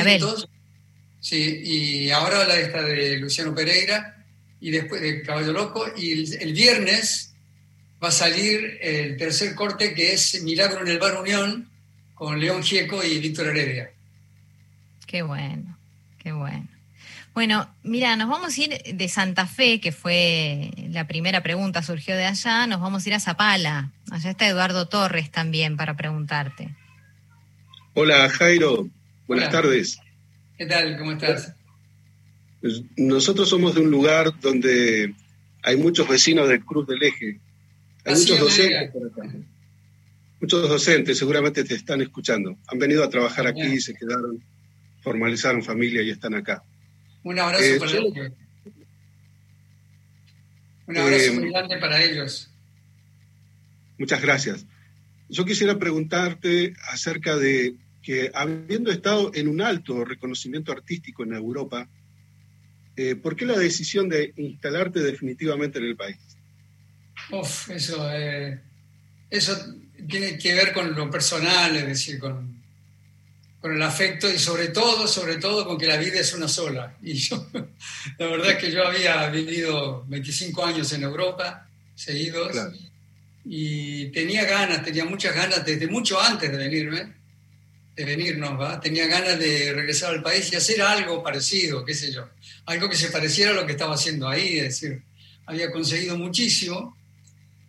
Sí, 1.19 1.61
y 1.65 2.11
ahora 2.13 2.47
la 2.47 2.57
esta 2.61 2.83
de 2.83 3.19
Luciano 3.19 3.53
Pereira 3.53 4.25
y 4.61 4.71
después 4.71 5.01
de 5.01 5.23
Caballo 5.23 5.53
Loco. 5.53 5.87
Y 5.97 6.33
el, 6.37 6.53
viernes 6.53 7.35
va 8.01 8.09
a 8.09 8.13
salir 8.13 8.79
el 8.81 9.17
tercer 9.17 9.57
corte 9.57 9.93
que 9.93 10.13
es 10.13 10.41
Milagro 10.45 10.83
en 10.83 10.93
el 10.93 11.01
Bar 11.01 11.21
Unión 11.21 11.69
con 12.15 12.39
León 12.39 12.63
Gieco 12.63 13.03
y 13.03 13.19
Víctor 13.19 13.49
Heredia. 13.49 13.91
Qué 15.05 15.23
bueno, 15.23 15.77
qué 16.19 16.31
bueno. 16.31 16.69
Bueno, 17.35 17.69
mira, 17.83 18.15
nos 18.15 18.29
vamos 18.29 18.57
a 18.57 18.63
ir 18.63 18.81
de 18.95 19.09
Santa 19.09 19.47
Fe, 19.49 19.81
que 19.81 19.91
fue 19.91 20.71
la 20.91 21.09
primera 21.09 21.43
pregunta, 21.43 21.83
surgió 21.83 22.17
de 22.17 22.27
allá, 22.27 22.69
nos 22.69 22.81
vamos 22.81 23.05
a 23.05 23.09
ir 23.09 23.15
a 23.15 23.21
Zapala. 23.21 23.91
Allá 24.13 24.31
está 24.31 24.49
Eduardo 24.49 24.87
Torres 24.87 25.33
también 25.33 25.77
para 25.77 25.97
preguntarte. 25.97 26.77
Hola 27.95 28.29
Jairo, 28.29 28.89
buenas 29.27 29.51
tardes. 29.51 29.99
¿Qué 30.57 30.67
tal? 30.67 30.97
¿Cómo 30.97 31.13
estás? 31.13 31.53
Pues, 32.61 32.83
nosotros 32.97 33.49
somos 33.49 33.75
de 33.75 33.81
un 33.81 33.91
lugar 33.91 34.33
donde 34.41 35.13
hay 35.65 35.77
muchos 35.77 36.09
vecinos 36.09 36.49
del 36.49 36.65
Cruz 36.65 36.87
del 36.87 37.03
Eje. 37.03 37.41
Hay 38.05 38.15
muchos 38.15 38.39
docentes 38.39 38.91
por 38.93 39.07
acá. 39.09 39.35
Muchos 40.41 40.69
docentes 40.69 41.19
seguramente 41.19 41.65
te 41.65 41.75
están 41.75 42.01
escuchando. 42.01 42.57
Han 42.69 42.79
venido 42.79 43.03
a 43.03 43.11
trabajar 43.11 43.49
aquí, 43.49 43.81
se 43.81 43.93
quedaron, 43.95 44.41
formalizaron 45.03 45.65
familia 45.65 46.01
y 46.01 46.11
están 46.11 46.35
acá. 46.35 46.63
Un 47.25 47.39
abrazo, 47.39 47.65
eh, 47.65 47.79
para, 47.79 47.93
ellos. 47.93 48.33
Un 50.87 50.97
abrazo 50.99 51.25
eh, 51.25 51.31
muy 51.33 51.51
grande 51.51 51.79
para 51.79 52.03
ellos. 52.03 52.51
Muchas 53.99 54.21
gracias. 54.21 54.67
Yo 55.31 55.47
quisiera 55.47 55.79
preguntarte 55.79 56.75
acerca 56.91 57.37
de 57.37 57.77
que 58.03 58.31
habiendo 58.35 58.93
estado 58.93 59.31
en 59.35 59.49
un 59.49 59.63
alto 59.63 60.05
reconocimiento 60.05 60.71
artístico 60.71 61.25
en 61.25 61.33
Europa, 61.33 61.89
eh, 62.97 63.17
¿por 63.17 63.35
qué 63.35 63.47
la 63.47 63.59
decisión 63.59 64.11
de 64.11 64.35
instalarte 64.37 65.01
definitivamente 65.01 65.79
en 65.79 65.87
el 65.87 65.97
país? 65.97 66.19
Uf, 67.33 67.71
eso, 67.71 68.07
eso 69.31 69.75
tiene 70.07 70.37
que 70.37 70.55
ver 70.55 70.75
con 70.75 70.95
lo 70.95 71.11
personal, 71.11 71.75
es 71.75 71.87
decir, 71.87 72.19
con, 72.19 72.64
con 73.65 73.75
el 73.75 73.83
afecto 73.83 74.31
y 74.31 74.39
sobre 74.39 74.69
todo, 74.69 75.09
sobre 75.09 75.37
todo 75.37 75.67
con 75.67 75.79
que 75.79 75.87
la 75.87 75.97
vida 75.97 76.21
es 76.21 76.35
una 76.35 76.47
sola. 76.47 76.99
Y 77.03 77.15
yo, 77.15 77.47
la 78.19 78.27
verdad 78.27 78.51
es 78.51 78.59
que 78.59 78.71
yo 78.71 78.87
había 78.87 79.27
vivido 79.31 80.05
25 80.07 80.67
años 80.67 80.93
en 80.93 81.03
Europa, 81.03 81.67
seguidos, 81.95 82.55
y 83.43 84.09
tenía 84.09 84.45
ganas, 84.45 84.85
tenía 84.85 85.07
muchas 85.07 85.35
ganas, 85.35 85.65
desde 85.65 85.87
mucho 85.87 86.21
antes 86.21 86.53
de 86.53 86.59
venirme, 86.59 87.15
de 87.97 88.05
venirnos, 88.05 88.61
¿va? 88.61 88.79
Tenía 88.79 89.07
ganas 89.07 89.39
de 89.39 89.73
regresar 89.73 90.13
al 90.13 90.23
país 90.23 90.53
y 90.53 90.57
hacer 90.57 90.83
algo 90.83 91.23
parecido, 91.23 91.87
qué 91.87 91.95
sé 91.95 92.13
yo, 92.13 92.29
algo 92.67 92.91
que 92.91 92.97
se 92.99 93.09
pareciera 93.09 93.53
a 93.53 93.55
lo 93.55 93.65
que 93.65 93.73
estaba 93.73 93.95
haciendo 93.95 94.29
ahí, 94.29 94.59
es 94.59 94.79
decir, 94.79 95.03
había 95.47 95.71
conseguido 95.71 96.19
muchísimo 96.19 96.99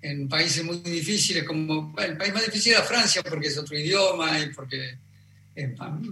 en 0.02 0.28
países 0.28 0.62
muy 0.62 0.80
difíciles, 0.80 1.46
como 1.46 1.96
el 2.00 2.18
país 2.18 2.34
más 2.34 2.44
difícil 2.44 2.74
era 2.74 2.84
Francia, 2.84 3.24
porque 3.24 3.48
es 3.48 3.58
otro 3.58 3.80
idioma 3.80 4.38
y 4.42 4.50
porque 4.50 5.05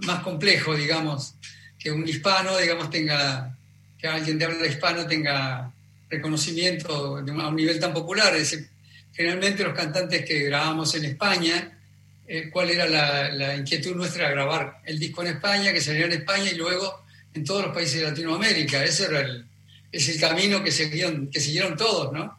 más 0.06 0.22
complejo, 0.22 0.74
digamos, 0.74 1.34
que 1.78 1.90
un 1.90 2.08
hispano, 2.08 2.56
digamos, 2.56 2.90
tenga, 2.90 3.56
que 3.98 4.08
alguien 4.08 4.38
de 4.38 4.44
habla 4.46 4.66
hispano 4.66 5.06
tenga 5.06 5.70
reconocimiento 6.08 7.22
de 7.22 7.32
a 7.32 7.48
un 7.48 7.56
nivel 7.56 7.78
tan 7.78 7.92
popular. 7.92 8.34
Es 8.34 8.50
decir, 8.50 8.68
generalmente 9.12 9.64
los 9.64 9.74
cantantes 9.74 10.24
que 10.24 10.44
grabamos 10.44 10.94
en 10.94 11.04
España, 11.04 11.78
eh, 12.26 12.48
cuál 12.50 12.70
era 12.70 12.86
la, 12.86 13.54
inquietud 13.54 13.94
nuestra 13.94 14.28
de 14.28 14.34
grabar 14.34 14.80
el 14.84 14.98
disco 14.98 15.22
en 15.22 15.28
España, 15.28 15.72
que 15.72 15.80
salió 15.80 16.06
en 16.06 16.12
España 16.12 16.50
y 16.50 16.56
luego 16.56 17.04
en 17.34 17.44
todos 17.44 17.66
los 17.66 17.74
países 17.74 18.00
de 18.00 18.08
Latinoamérica. 18.08 18.82
Ese 18.82 19.04
era 19.06 19.20
el, 19.20 19.44
es 19.92 20.08
el 20.08 20.18
camino 20.18 20.62
que 20.64 20.72
siguieron, 20.72 21.28
que 21.28 21.40
siguieron 21.40 21.76
todos, 21.76 22.12
¿no? 22.12 22.38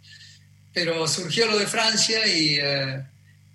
Pero 0.74 1.08
surgió 1.08 1.46
lo 1.46 1.60
de 1.60 1.68
Francia 1.68 2.26
y... 2.26 2.58
Eh, 2.60 3.04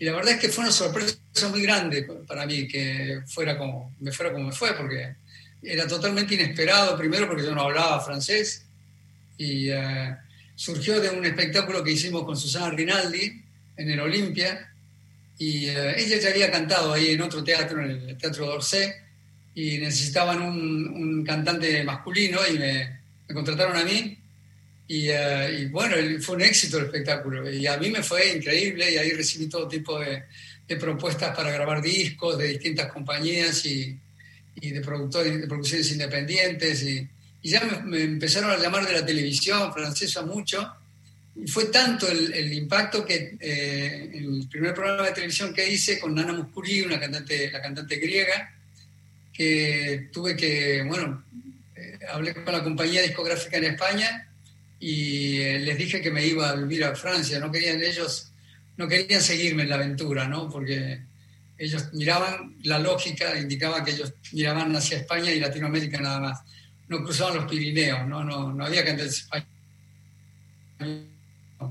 y 0.01 0.07
la 0.07 0.13
verdad 0.13 0.33
es 0.33 0.41
que 0.41 0.49
fue 0.49 0.65
una 0.65 0.73
sorpresa 0.73 1.19
muy 1.51 1.61
grande 1.61 2.09
para 2.27 2.47
mí 2.47 2.67
que 2.67 3.21
fuera 3.27 3.59
como, 3.59 3.95
me 4.01 4.11
fuera 4.11 4.33
como 4.33 4.47
me 4.47 4.53
fue, 4.53 4.73
porque 4.75 5.15
era 5.63 5.87
totalmente 5.87 6.35
inesperado, 6.37 6.97
primero 6.97 7.29
porque 7.29 7.45
yo 7.45 7.55
no 7.55 7.61
hablaba 7.61 8.01
francés, 8.01 8.65
y 9.37 9.69
eh, 9.69 10.17
surgió 10.55 11.03
de 11.03 11.11
un 11.11 11.27
espectáculo 11.27 11.85
que 11.85 11.93
hicimos 11.93 12.25
con 12.25 12.35
Susana 12.35 12.71
Rinaldi 12.71 13.43
en 13.77 13.91
el 13.91 14.01
Olimpia, 14.01 14.73
y 15.37 15.67
eh, 15.67 15.95
ella 15.99 16.17
ya 16.17 16.31
había 16.31 16.51
cantado 16.51 16.95
ahí 16.95 17.11
en 17.11 17.21
otro 17.21 17.45
teatro, 17.45 17.85
en 17.85 17.91
el 17.91 18.17
Teatro 18.17 18.47
d'Orsay, 18.47 18.91
y 19.55 19.77
necesitaban 19.77 20.41
un, 20.41 21.23
cantante 21.27 21.85
masculino 21.85 22.41
y 22.51 22.59
me, 22.59 23.01
me 23.29 23.35
contrataron 23.35 23.77
a 23.77 23.85
mí, 23.85 24.17
eh, 24.93 25.57
y, 25.61 25.67
bueno, 25.67 25.95
fue 26.21 26.35
un 26.35 26.43
éxito 26.43 26.79
el 26.79 26.87
espectáculo. 26.87 27.49
Y 27.49 27.65
a 27.65 27.77
mí 27.77 27.91
me 27.91 28.03
fue 28.03 28.33
increíble 28.33 28.91
y 28.91 28.97
ahí 28.97 29.13
recibí 29.13 29.47
todo 29.47 29.69
tipo 29.69 30.01
de, 30.01 30.25
propuestas 30.81 31.35
para 31.35 31.51
grabar 31.51 31.81
discos 31.81 32.39
de 32.39 32.49
distintas 32.49 32.93
compañías 32.93 33.65
y, 33.67 33.97
de, 34.57 34.81
productores, 34.81 35.41
de 35.41 35.47
producciones 35.47 35.93
independientes. 35.93 36.83
Y, 36.83 37.09
y 37.43 37.51
ya 37.51 37.61
me, 37.85 38.03
empezaron 38.03 38.51
a 38.51 38.57
llamar 38.57 38.85
de 38.85 38.95
la 38.95 39.07
televisión 39.07 39.73
francesa 39.73 40.23
mucho. 40.23 40.75
Y 41.37 41.47
fue 41.47 41.67
tanto 41.67 42.09
el, 42.09 42.53
impacto 42.53 43.07
que 43.07 43.37
eh, 43.39 44.11
el 44.13 44.49
primer 44.51 44.75
programa 44.75 45.07
de 45.07 45.13
televisión 45.13 45.55
que 45.55 45.71
hice 45.71 46.01
con 46.01 46.17
Nana 46.17 46.33
Muscuri, 46.33 46.83
una 46.83 46.99
cantante, 46.99 47.49
la 47.51 47.63
cantante 47.63 47.95
griega, 47.95 48.53
que 49.33 50.09
tuve 50.13 50.35
que, 50.35 50.83
bueno, 50.83 51.25
eh, 51.77 51.99
hablé 52.13 52.35
con 52.35 52.53
la 52.53 52.65
compañía 52.65 53.03
discográfica 53.03 53.57
en 53.59 53.65
España 53.65 54.27
y 54.81 55.41
eh, 55.41 55.61
les 55.61 55.77
dije 55.77 56.01
que 56.01 56.11
me 56.11 56.27
iba 56.27 56.49
a 56.49 56.57
vivir 56.57 56.83
a 56.85 56.97
Francia. 56.97 57.39
No 57.39 57.53
querían 57.53 57.83
ellos, 57.83 58.33
no 58.79 58.89
querían 58.89 59.21
seguirme 59.21 59.63
en 59.65 59.69
la 59.69 59.75
aventura, 59.77 60.27
¿no? 60.27 60.49
Porque 60.49 61.03
ellos 61.59 61.93
miraban 61.93 62.57
la 62.65 62.79
lógica, 62.79 63.39
indicaba 63.39 63.85
que 63.85 63.91
ellos 63.93 64.15
miraban 64.33 64.75
hacia 64.75 64.99
España 64.99 65.31
y 65.31 65.39
Latinoamérica 65.39 66.01
nada 66.01 66.21
más 66.21 66.39
no 66.91 67.05
cruzaban 67.05 67.37
los 67.37 67.45
Pirineos, 67.45 68.07
no, 68.09 68.25
no, 68.25 68.53
no 68.53 68.65
había 68.65 68.85
cantantes 68.85 69.19
españoles, 69.19 69.49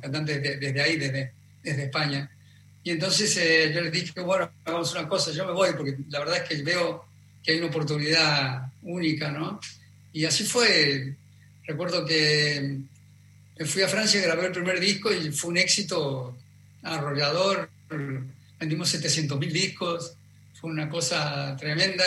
cantantes 0.02 0.42
desde 0.42 0.82
ahí, 0.82 0.96
desde, 0.96 1.34
desde 1.62 1.84
España. 1.84 2.32
Y 2.84 2.92
entonces 2.92 3.36
eh, 3.36 3.72
yo 3.76 3.82
les 3.82 3.92
dije, 3.92 4.22
bueno, 4.22 4.50
hagamos 4.64 4.94
una 4.94 5.10
cosa, 5.10 5.32
yo 5.32 5.46
me 5.46 5.52
voy, 5.52 5.72
porque 5.76 5.98
la 6.10 6.20
verdad 6.20 6.38
es 6.38 6.44
que 6.44 6.64
veo 6.64 7.06
que 7.44 7.52
hay 7.52 7.58
una 7.58 7.68
oportunidad 7.68 8.72
única, 8.82 9.30
¿no? 9.30 9.60
Y 10.14 10.24
así 10.24 10.46
fue. 10.46 11.16
Recuerdo 11.68 12.06
que 12.06 12.80
fui 13.66 13.82
a 13.82 13.88
Francia, 13.88 14.22
grabé 14.22 14.48
el 14.48 14.52
primer 14.52 14.80
disco 14.80 15.14
y 15.14 15.32
fue 15.32 15.52
un 15.52 15.58
éxito 15.58 16.38
arrollador. 16.84 17.70
Vendimos 18.60 18.90
700 18.90 19.40
mil 19.40 19.52
discos, 19.52 20.14
fue 20.54 20.70
una 20.70 20.90
cosa 20.90 21.56
tremenda. 21.58 22.04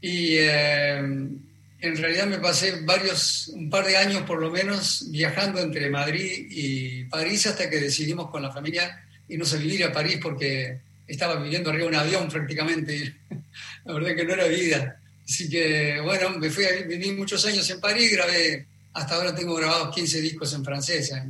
Y 0.00 0.36
eh, 0.38 0.98
en 0.98 1.96
realidad 1.96 2.26
me 2.26 2.38
pasé 2.38 2.80
varios, 2.82 3.48
un 3.48 3.70
par 3.70 3.84
de 3.86 3.96
años 3.96 4.22
por 4.22 4.40
lo 4.40 4.50
menos, 4.50 5.06
viajando 5.10 5.60
entre 5.60 5.90
Madrid 5.90 6.46
y 6.50 7.04
París 7.04 7.46
hasta 7.46 7.68
que 7.68 7.80
decidimos 7.80 8.30
con 8.30 8.42
la 8.42 8.52
familia 8.52 9.04
irnos 9.28 9.52
a 9.52 9.56
vivir 9.56 9.84
a 9.84 9.92
París 9.92 10.18
porque 10.22 10.80
estaba 11.06 11.40
viviendo 11.40 11.70
arriba 11.70 11.84
de 11.84 11.88
un 11.88 11.94
avión 11.96 12.28
prácticamente. 12.28 13.16
La 13.84 13.94
verdad 13.94 14.14
que 14.16 14.24
no 14.24 14.34
era 14.34 14.46
vida. 14.46 15.00
Así 15.24 15.48
que, 15.48 16.00
bueno, 16.00 16.30
me 16.38 16.50
fui 16.50 16.64
a 16.64 16.72
vivir 16.84 17.16
muchos 17.16 17.44
años 17.46 17.68
en 17.70 17.80
París, 17.80 18.12
grabé, 18.12 18.66
hasta 18.96 19.14
ahora 19.14 19.34
tengo 19.34 19.54
grabados 19.54 19.94
15 19.94 20.20
discos 20.22 20.54
en 20.54 20.64
francés. 20.64 21.12
¿eh? 21.12 21.22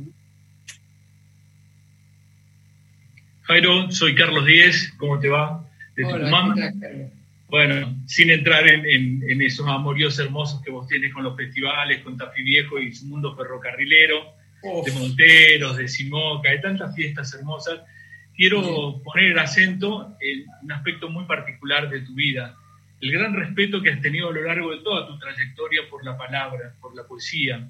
Jairo, 3.43 3.91
soy 3.91 4.15
Carlos 4.15 4.45
Díez, 4.45 4.93
¿cómo 4.97 5.19
te 5.19 5.27
va? 5.27 5.65
De 5.95 6.05
Hola, 6.05 6.63
bueno, 7.49 7.95
sin 8.05 8.29
entrar 8.29 8.67
en, 8.67 9.41
esos 9.41 9.67
amoríos 9.67 10.17
hermosos 10.19 10.61
que 10.61 10.71
vos 10.71 10.87
tienes 10.87 11.13
con 11.13 11.23
los 11.23 11.35
festivales, 11.35 12.03
con 12.03 12.17
Tafí 12.17 12.43
Viejo 12.43 12.79
y 12.79 12.93
su 12.93 13.05
mundo 13.05 13.35
ferrocarrilero, 13.35 14.33
de 14.85 14.91
Monteros, 14.91 15.77
de 15.77 15.87
Simoca, 15.87 16.49
de 16.49 16.59
tantas 16.59 16.93
fiestas 16.93 17.33
hermosas, 17.33 17.81
quiero 18.35 19.01
poner 19.03 19.31
el 19.31 19.39
acento 19.39 20.17
en 20.19 20.45
un 20.63 20.71
aspecto 20.71 21.09
muy 21.09 21.25
particular 21.25 21.89
de 21.89 22.01
tu 22.01 22.13
vida, 22.15 22.55
el 22.99 23.11
gran 23.11 23.33
respeto 23.33 23.81
que 23.81 23.91
has 23.91 24.01
tenido 24.01 24.29
a 24.29 24.33
lo 24.33 24.43
largo 24.43 24.71
de 24.71 24.81
toda 24.81 25.07
tu 25.07 25.17
trayectoria 25.19 25.81
por 25.89 26.03
la 26.03 26.17
palabra, 26.17 26.73
por 26.81 26.95
la 26.95 27.03
poesía. 27.03 27.67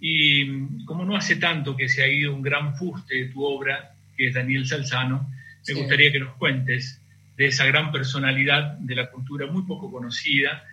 Y 0.00 0.84
como 0.84 1.04
no 1.04 1.16
hace 1.16 1.36
tanto 1.36 1.76
que 1.76 1.88
se 1.88 2.02
ha 2.02 2.08
ido 2.08 2.34
un 2.34 2.42
gran 2.42 2.74
fuste 2.76 3.14
de 3.16 3.28
tu 3.28 3.44
obra, 3.44 3.94
que 4.16 4.28
es 4.28 4.34
Daniel 4.34 4.66
Salzano, 4.66 5.30
me 5.68 5.74
gustaría 5.74 6.10
que 6.10 6.20
nos 6.20 6.34
cuentes 6.36 7.00
de 7.36 7.46
esa 7.46 7.66
gran 7.66 7.92
personalidad 7.92 8.72
de 8.78 8.94
la 8.94 9.10
cultura 9.10 9.46
muy 9.46 9.62
poco 9.62 9.90
conocida 9.90 10.64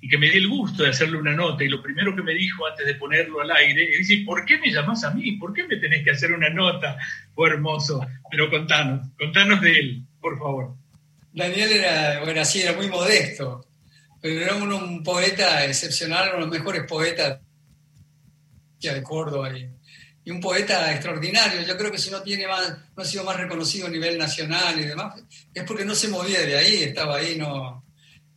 y 0.00 0.08
que 0.08 0.18
me 0.18 0.30
di 0.30 0.38
el 0.38 0.48
gusto 0.48 0.82
de 0.82 0.90
hacerle 0.90 1.18
una 1.18 1.34
nota 1.34 1.64
y 1.64 1.68
lo 1.68 1.82
primero 1.82 2.14
que 2.14 2.22
me 2.22 2.34
dijo 2.34 2.66
antes 2.66 2.86
de 2.86 2.94
ponerlo 2.94 3.40
al 3.40 3.50
aire 3.50 3.92
es 3.92 3.98
decir, 3.98 4.24
¿por 4.24 4.44
qué 4.44 4.58
me 4.58 4.70
llamas 4.70 5.04
a 5.04 5.12
mí? 5.12 5.32
¿Por 5.32 5.52
qué 5.52 5.66
me 5.66 5.76
tenés 5.76 6.04
que 6.04 6.10
hacer 6.10 6.32
una 6.32 6.48
nota? 6.48 6.96
Fue 7.34 7.50
hermoso, 7.50 8.06
pero 8.30 8.50
contanos, 8.50 9.08
contanos 9.18 9.60
de 9.60 9.78
él, 9.78 10.02
por 10.20 10.38
favor. 10.38 10.74
Daniel 11.36 11.70
era, 11.70 12.20
bueno, 12.24 12.40
así, 12.40 12.62
era 12.62 12.72
muy 12.72 12.88
modesto, 12.88 13.66
pero 14.20 14.40
era 14.40 14.54
un, 14.54 15.04
poeta 15.04 15.64
excepcional, 15.64 16.30
uno 16.30 16.36
de 16.36 16.40
los 16.40 16.50
mejores 16.50 16.84
poetas 16.84 17.40
de 18.80 19.02
Córdoba 19.02 19.56
y, 19.56 19.68
y 20.24 20.30
un 20.30 20.40
poeta 20.40 20.92
extraordinario. 20.92 21.62
Yo 21.62 21.76
creo 21.76 21.92
que 21.92 21.98
si 21.98 22.10
no, 22.10 22.22
tiene 22.22 22.46
más, 22.46 22.76
no 22.96 23.02
ha 23.02 23.04
sido 23.04 23.22
más 23.22 23.36
reconocido 23.36 23.86
a 23.86 23.90
nivel 23.90 24.16
nacional 24.16 24.78
y 24.80 24.84
demás, 24.84 25.22
es 25.52 25.62
porque 25.64 25.84
no 25.84 25.94
se 25.94 26.08
movía 26.08 26.40
de 26.40 26.56
ahí, 26.56 26.82
estaba 26.82 27.16
ahí, 27.16 27.36
no... 27.36 27.84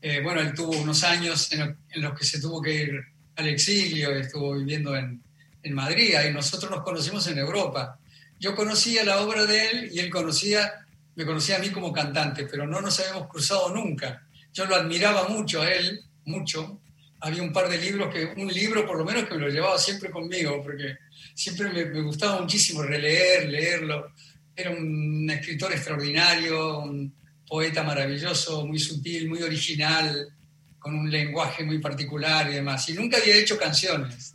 Eh, 0.02 0.22
bueno, 0.22 0.40
él 0.42 0.54
tuvo 0.54 0.78
unos 0.78 1.04
años 1.04 1.52
en, 1.52 1.78
los 1.96 2.18
que 2.18 2.24
se 2.26 2.40
tuvo 2.40 2.62
que 2.62 2.74
ir 2.74 3.04
al 3.36 3.48
exilio, 3.48 4.12
estuvo 4.12 4.54
viviendo 4.54 4.96
en, 4.96 5.22
en 5.64 5.74
Madrid, 5.74 6.16
y 6.28 6.34
nosotros 6.34 6.72
nos 6.72 6.84
conocimos 6.84 7.28
en 7.28 7.38
Europa. 7.38 7.98
Yo 8.40 8.56
conocía 8.56 9.04
la 9.04 9.22
obra 9.22 9.46
de 9.46 9.70
él 9.70 9.90
y 9.92 10.00
él 10.00 10.10
conocía, 10.10 10.86
me 11.16 11.26
conocía 11.26 11.58
a 11.58 11.60
mí 11.60 11.70
como 11.70 11.92
cantante, 11.92 12.46
pero 12.46 12.66
no 12.66 12.82
nos 12.82 13.00
habíamos 13.00 13.28
cruzado 13.28 13.74
nunca. 13.74 14.26
Yo 14.54 14.66
lo 14.66 14.76
admiraba 14.76 15.28
mucho 15.28 15.62
a 15.62 15.72
él, 15.72 16.02
mucho. 16.26 16.82
Había 17.22 17.44
un 17.44 17.52
par 17.52 17.70
de 17.70 17.78
libros, 17.78 18.14
que 18.14 18.34
un 18.38 18.48
libro 18.48 18.86
por 18.86 18.98
lo 18.98 19.06
menos 19.06 19.26
que 19.26 19.36
me 19.36 19.42
lo 19.42 19.50
llevaba 19.50 19.78
siempre 19.78 20.10
conmigo, 20.10 20.62
porque 20.64 20.98
siempre 21.34 21.70
me, 21.70 22.02
gustaba 22.02 22.42
muchísimo 22.42 22.82
releer, 22.84 23.50
leerlo. 23.50 24.14
Era 24.56 24.72
un 24.72 25.30
escritor 25.30 25.72
extraordinario, 25.72 26.80
un 26.80 27.14
poeta 27.48 27.84
maravilloso, 27.84 28.66
muy 28.66 28.80
sutil, 28.80 29.28
muy 29.28 29.42
original, 29.42 30.28
con 30.78 30.96
un 30.96 31.12
lenguaje 31.12 31.64
muy 31.64 31.80
particular 31.80 32.50
y 32.50 32.56
demás. 32.56 32.88
Y 32.90 32.94
nunca 32.94 33.18
había 33.18 33.36
hecho 33.36 33.58
canciones. 33.58 34.34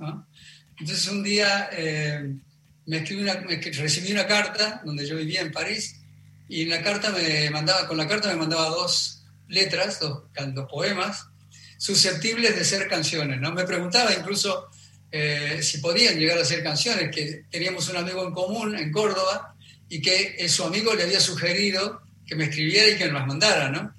Entonces 0.79 1.09
un 1.09 1.23
día 1.23 1.71
eh, 1.73 2.35
me, 2.87 2.99
escribí 2.99 3.23
una, 3.23 3.35
recibí 3.35 4.13
una 4.13 4.27
carta 4.27 4.83
donde 4.85 5.07
yo 5.07 5.17
vivía 5.17 5.41
en 5.41 5.53
París 5.53 6.01
y 6.49 6.63
en 6.63 6.71
la 6.71 6.83
carta 6.83 7.11
me 7.11 7.51
mandaba, 7.51 7.87
con 7.89 7.97
la 7.97 8.07
carta 8.07 8.29
me 8.29 8.37
mandaba 8.37 8.69
dos 8.69 9.23
letras, 9.49 10.01
dos, 10.01 10.25
dos 10.55 10.71
poemas 10.71 11.27
susceptibles 11.79 12.57
de 12.57 12.65
ser 12.65 12.89
canciones. 12.89 13.41
¿no? 13.41 13.53
Me 13.53 13.65
preguntaba 13.65 14.15
incluso 14.15 14.69
eh, 15.11 15.61
si 15.63 15.79
podían 15.79 16.19
llegar 16.19 16.39
a 16.39 16.45
ser 16.45 16.63
canciones, 16.63 17.15
que 17.15 17.45
teníamos 17.51 17.89
un 17.89 17.97
amigo 17.97 18.27
en 18.27 18.33
común 18.33 18.77
en 18.77 18.91
Córdoba 18.91 19.55
y 19.89 20.01
que 20.01 20.37
eh, 20.39 20.49
su 20.49 20.65
amigo 20.65 20.95
le 20.95 21.05
había 21.05 21.21
sugerido 21.21 22.03
que 22.27 22.35
me 22.35 22.45
escribiera 22.45 22.89
y 22.89 22.97
que 22.97 23.07
me 23.07 23.13
las 23.13 23.27
mandara, 23.27 23.71
¿no? 23.71 23.95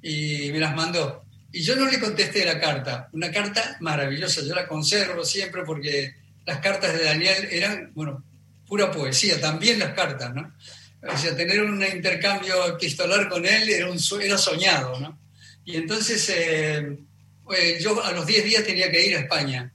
Y 0.00 0.50
me 0.52 0.58
las 0.58 0.74
mandó. 0.74 1.24
Y 1.52 1.62
yo 1.62 1.76
no 1.76 1.86
le 1.88 2.00
contesté 2.00 2.44
la 2.44 2.60
carta, 2.60 3.08
una 3.12 3.30
carta 3.30 3.76
maravillosa, 3.80 4.42
yo 4.42 4.54
la 4.54 4.66
conservo 4.66 5.24
siempre 5.24 5.62
porque 5.64 6.14
las 6.46 6.58
cartas 6.58 6.92
de 6.92 7.04
Daniel 7.04 7.48
eran, 7.50 7.92
bueno, 7.94 8.24
pura 8.66 8.90
poesía, 8.90 9.40
también 9.40 9.78
las 9.78 9.92
cartas, 9.94 10.34
¿no? 10.34 10.52
O 11.12 11.18
sea, 11.18 11.36
tener 11.36 11.62
un 11.62 11.82
intercambio 11.82 12.66
epistolar 12.66 13.28
con 13.28 13.44
él 13.44 13.68
era, 13.68 13.88
era 14.22 14.38
soñado, 14.38 14.98
¿no? 15.00 15.18
Y 15.64 15.76
entonces 15.76 16.30
eh, 16.34 16.98
yo 17.80 18.02
a 18.02 18.12
los 18.12 18.26
10 18.26 18.44
días 18.44 18.64
tenía 18.64 18.90
que 18.90 19.06
ir 19.06 19.16
a 19.16 19.20
España 19.20 19.70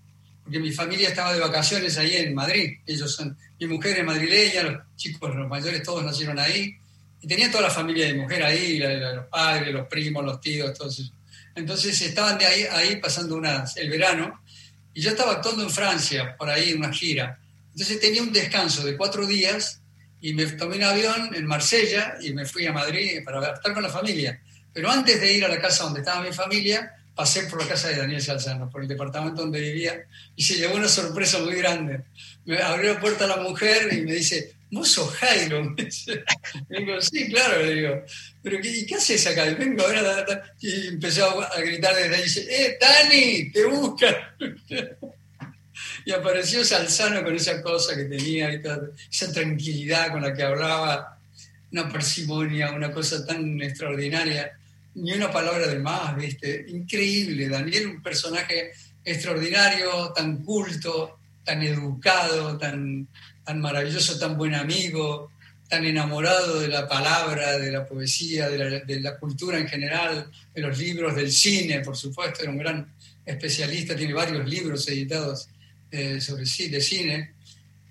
porque 0.50 0.60
mi 0.60 0.72
familia 0.72 1.10
estaba 1.10 1.32
de 1.32 1.40
vacaciones 1.40 1.96
ahí 2.00 2.16
en 2.16 2.34
Madrid. 2.34 2.80
Ellos 2.88 3.14
son, 3.14 3.38
mi 3.60 3.68
mujer 3.68 4.00
es 4.00 4.04
madrileña, 4.04 4.64
los 4.64 4.82
chicos, 4.96 5.36
los 5.36 5.48
mayores, 5.48 5.84
todos 5.84 6.04
nacieron 6.04 6.40
ahí. 6.40 6.76
Y 7.22 7.28
tenía 7.28 7.52
toda 7.52 7.64
la 7.64 7.70
familia 7.70 8.08
de 8.08 8.16
mujer 8.16 8.42
ahí, 8.42 8.80
los 8.80 9.28
padres, 9.28 9.72
los 9.72 9.88
primos, 9.88 10.26
los 10.26 10.42
tíos, 10.42 10.76
todos 10.76 11.14
Entonces 11.54 12.02
estaban 12.02 12.40
de 12.40 12.48
ahí, 12.48 12.64
ahí 12.72 12.96
pasando 12.96 13.40
el 13.76 13.90
verano 13.92 14.42
y 14.92 15.02
yo 15.02 15.12
estaba 15.12 15.34
actuando 15.34 15.64
en 15.64 15.70
Francia, 15.70 16.36
por 16.36 16.50
ahí, 16.50 16.74
una 16.74 16.92
gira. 16.92 17.40
Entonces 17.72 18.00
tenía 18.00 18.24
un 18.24 18.34
descanso 18.34 18.84
de 18.84 18.98
cuatro 18.98 19.28
días 19.28 19.79
y 20.22 20.34
me 20.34 20.46
tomé 20.48 20.78
un 20.78 20.84
avión 20.84 21.36
en 21.36 21.46
Marsella 21.46 22.18
y 22.22 22.34
me 22.34 22.46
fui 22.46 22.66
a 22.66 22.74
Madrid 22.74 23.20
para 23.24 23.54
estar 23.54 23.74
con 23.74 23.84
la 23.84 23.90
familia. 23.90 24.42
Pero 24.74 24.90
antes 24.90 25.20
de 25.20 25.34
ir 25.34 25.46
a 25.46 25.48
la 25.48 25.60
casa 25.60 25.86
donde 25.86 26.02
estaba 26.02 26.24
mi 26.24 26.34
familia, 26.34 26.94
pasé 27.16 27.44
por 27.44 27.62
la 27.62 27.68
casa 27.68 27.90
de 27.90 27.98
Daniel 27.98 28.22
Salzano, 28.22 28.70
por 28.70 28.82
el 28.82 28.88
departamento 28.88 29.42
donde 29.42 29.60
vivía, 29.60 30.06
y 30.36 30.44
se 30.44 30.56
llevó 30.56 30.76
una 30.76 30.88
sorpresa 30.88 31.40
muy 31.40 31.56
grande. 31.56 32.04
Me 32.46 32.62
abrió 32.62 32.94
la 32.94 33.00
puerta 33.00 33.28
la 33.28 33.38
mujer 33.38 33.94
y 33.94 34.02
me 34.02 34.14
dice, 34.14 34.54
¿vos 34.72 34.98
Jairo? 35.20 35.76
Digo, 36.70 37.02
sí, 37.02 37.30
claro, 37.30 37.66
le 37.66 37.74
digo, 37.76 38.04
¿pero 38.42 38.62
qué, 38.62 38.86
qué 38.86 38.96
haces 38.96 39.28
acá? 39.28 39.48
Y 39.48 39.56
vengo 39.56 39.86
a 39.86 40.44
y 40.62 40.88
empezó 40.88 41.42
a 41.42 41.60
gritar 41.60 41.96
desde 41.96 42.16
ahí, 42.16 42.22
y 42.22 42.24
dice, 42.24 42.48
¡eh, 42.50 42.78
Dani, 42.80 43.52
te 43.52 43.66
busca! 43.66 44.36
y 46.06 46.12
apareció 46.12 46.64
Salzano 46.64 47.24
con 47.24 47.36
esa 47.36 47.62
cosa 47.62 47.96
que 47.96 48.06
tenía, 48.06 48.50
esa 48.50 49.32
tranquilidad 49.32 50.12
con 50.12 50.22
la 50.22 50.34
que 50.34 50.44
hablaba, 50.44 51.18
una 51.72 51.90
parsimonia, 51.90 52.72
una 52.72 52.92
cosa 52.92 53.26
tan 53.26 53.62
extraordinaria 53.62 54.52
ni 54.96 55.14
una 55.14 55.32
palabra 55.32 55.68
de 55.68 55.80
más, 55.80 56.16
¿viste? 56.16 56.66
Increíble, 56.68 57.48
Daniel, 57.48 57.88
un 57.88 58.02
personaje 58.02 58.72
extraordinario, 59.04 60.12
tan 60.14 60.44
culto, 60.44 61.20
tan 61.44 61.62
educado, 61.62 62.58
tan, 62.58 63.08
tan 63.46 63.62
maravilloso, 63.62 64.20
tan 64.20 64.38
buen 64.38 64.56
amigo, 64.56 65.32
tan 65.70 65.86
enamorado 65.86 66.60
de 66.60 66.68
la 66.68 66.88
palabra, 66.88 67.58
de 67.60 67.72
la 67.72 67.86
poesía, 67.86 68.50
de 68.50 69.00
la, 69.00 69.18
cultura 69.20 69.58
en 69.60 69.68
general, 69.68 70.30
de 70.54 70.62
los 70.62 70.78
libros, 70.78 71.16
del 71.16 71.32
cine, 71.32 71.82
por 71.82 71.96
supuesto, 71.96 72.42
era 72.42 72.52
un 72.52 72.58
gran 72.58 72.92
especialista, 73.26 73.96
tiene 73.96 74.14
varios 74.14 74.50
libros 74.50 74.88
editados 74.88 75.48
eh, 75.92 76.22
sobre 76.22 76.44
de 76.44 76.82
cine, 76.82 77.34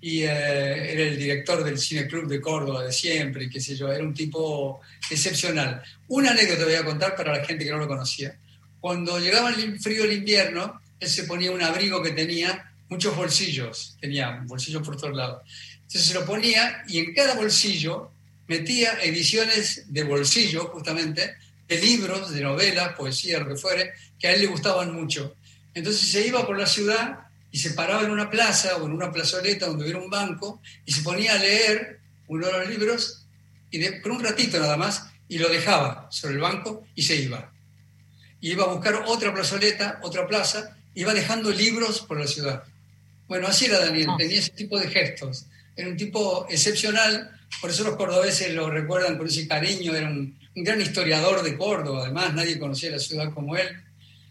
y 0.01 0.21
eh, 0.21 0.93
era 0.93 1.03
el 1.03 1.17
director 1.17 1.63
del 1.63 1.77
Cine 1.77 2.07
Club 2.07 2.27
de 2.27 2.39
Córdoba 2.39 2.85
de 2.85 2.91
siempre, 2.91 3.49
qué 3.49 3.59
sé 3.59 3.75
yo, 3.75 3.91
era 3.91 4.03
un 4.03 4.13
tipo 4.13 4.81
excepcional. 5.09 5.81
Una 6.07 6.31
anécdota 6.31 6.65
voy 6.65 6.75
a 6.75 6.85
contar 6.85 7.15
para 7.15 7.37
la 7.37 7.45
gente 7.45 7.65
que 7.65 7.71
no 7.71 7.77
lo 7.77 7.87
conocía. 7.87 8.37
Cuando 8.79 9.19
llegaba 9.19 9.49
el 9.49 9.79
frío 9.79 10.03
del 10.03 10.13
invierno, 10.13 10.81
él 10.99 11.09
se 11.09 11.23
ponía 11.23 11.51
un 11.51 11.61
abrigo 11.61 12.01
que 12.01 12.11
tenía 12.11 12.71
muchos 12.87 13.15
bolsillos, 13.15 13.97
tenía 13.99 14.41
bolsillos 14.45 14.85
por 14.85 14.95
todos 14.95 15.15
lados. 15.15 15.41
Entonces 15.75 16.05
se 16.05 16.13
lo 16.13 16.25
ponía 16.25 16.83
y 16.87 16.99
en 16.99 17.13
cada 17.13 17.35
bolsillo 17.35 18.11
metía 18.47 18.99
ediciones 19.03 19.83
de 19.87 20.03
bolsillo, 20.03 20.65
justamente, 20.67 21.35
de 21.67 21.79
libros, 21.79 22.31
de 22.31 22.41
novelas, 22.41 22.93
poesía, 22.93 23.39
lo 23.39 23.49
que 23.49 23.55
fuere, 23.55 23.93
que 24.17 24.27
a 24.27 24.33
él 24.33 24.41
le 24.41 24.47
gustaban 24.47 24.93
mucho. 24.93 25.35
Entonces 25.73 26.09
se 26.09 26.25
iba 26.25 26.45
por 26.45 26.57
la 26.57 26.65
ciudad 26.65 27.28
y 27.51 27.57
se 27.59 27.71
paraba 27.71 28.03
en 28.03 28.11
una 28.11 28.29
plaza 28.29 28.77
o 28.77 28.85
en 28.85 28.91
una 28.91 29.11
plazoleta 29.11 29.67
donde 29.67 29.83
hubiera 29.83 29.99
un 29.99 30.09
banco 30.09 30.61
y 30.85 30.91
se 30.91 31.01
ponía 31.01 31.33
a 31.33 31.39
leer 31.39 31.99
uno 32.27 32.47
de 32.47 32.53
los 32.53 32.69
libros 32.69 33.25
y 33.71 33.87
por 34.01 34.11
un 34.11 34.23
ratito 34.23 34.59
nada 34.59 34.77
más 34.77 35.07
y 35.27 35.37
lo 35.37 35.49
dejaba 35.49 36.07
sobre 36.11 36.35
el 36.35 36.41
banco 36.41 36.85
y 36.95 37.03
se 37.03 37.15
iba. 37.15 37.51
Y 38.41 38.51
iba 38.51 38.63
a 38.65 38.73
buscar 38.73 39.03
otra 39.05 39.33
plazoleta, 39.33 39.99
otra 40.01 40.27
plaza, 40.27 40.75
iba 40.95 41.13
dejando 41.13 41.51
libros 41.51 42.01
por 42.01 42.19
la 42.19 42.27
ciudad. 42.27 42.63
Bueno, 43.27 43.47
así 43.47 43.65
era 43.65 43.79
Daniel, 43.79 44.07
ah. 44.09 44.15
tenía 44.17 44.39
ese 44.39 44.51
tipo 44.51 44.77
de 44.79 44.87
gestos. 44.87 45.45
Era 45.75 45.87
un 45.87 45.97
tipo 45.97 46.47
excepcional, 46.49 47.31
por 47.61 47.69
eso 47.69 47.83
los 47.83 47.95
cordobeses 47.95 48.53
lo 48.53 48.69
recuerdan 48.69 49.17
con 49.17 49.27
ese 49.27 49.47
cariño, 49.47 49.95
era 49.95 50.07
un, 50.07 50.37
gran 50.55 50.81
historiador 50.81 51.41
de 51.41 51.55
Córdoba, 51.55 52.03
además 52.03 52.33
nadie 52.33 52.59
conocía 52.59 52.91
la 52.91 52.99
ciudad 52.99 53.33
como 53.33 53.55
él, 53.55 53.67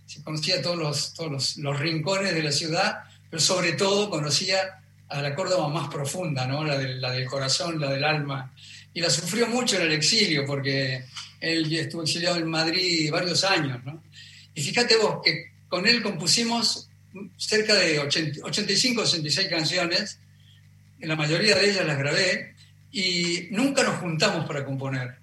se 0.08 0.22
conocía 0.22 0.62
todos 0.62 0.76
los, 0.76 1.12
todos 1.12 1.56
los, 1.58 1.78
rincones 1.78 2.34
de 2.34 2.42
la 2.42 2.50
ciudad, 2.50 3.04
pero 3.28 3.40
sobre 3.40 3.72
todo 3.72 4.08
conocía 4.08 4.80
a 5.08 5.20
la 5.20 5.34
Córdoba 5.34 5.68
más 5.68 5.88
profunda, 5.88 6.46
¿no? 6.46 6.64
la, 6.64 6.78
la 6.78 7.12
del 7.12 7.26
corazón, 7.26 7.78
la 7.78 7.90
del 7.90 8.04
alma, 8.04 8.52
y 8.94 9.00
la 9.00 9.10
sufrió 9.10 9.46
mucho 9.46 9.76
en 9.76 9.82
el 9.82 9.92
exilio, 9.92 10.46
porque 10.46 11.04
él 11.40 11.72
estuvo 11.74 12.02
exiliado 12.02 12.36
en 12.36 12.48
Madrid 12.48 13.10
varios 13.12 13.44
años. 13.44 13.84
¿no? 13.84 14.02
Y 14.54 14.62
fíjate 14.62 14.96
vos 14.96 15.18
que 15.22 15.52
con 15.68 15.86
él 15.86 16.02
compusimos 16.02 16.88
cerca 17.36 17.74
de 17.74 17.98
85 17.98 19.00
o 19.00 19.04
86 19.04 19.48
canciones, 19.48 20.18
la 21.00 21.16
mayoría 21.16 21.54
de 21.54 21.70
ellas 21.70 21.86
las 21.86 21.98
grabé, 21.98 22.54
y 22.90 23.48
nunca 23.50 23.82
nos 23.82 23.96
juntamos 23.96 24.46
para 24.46 24.64
componer. 24.64 25.16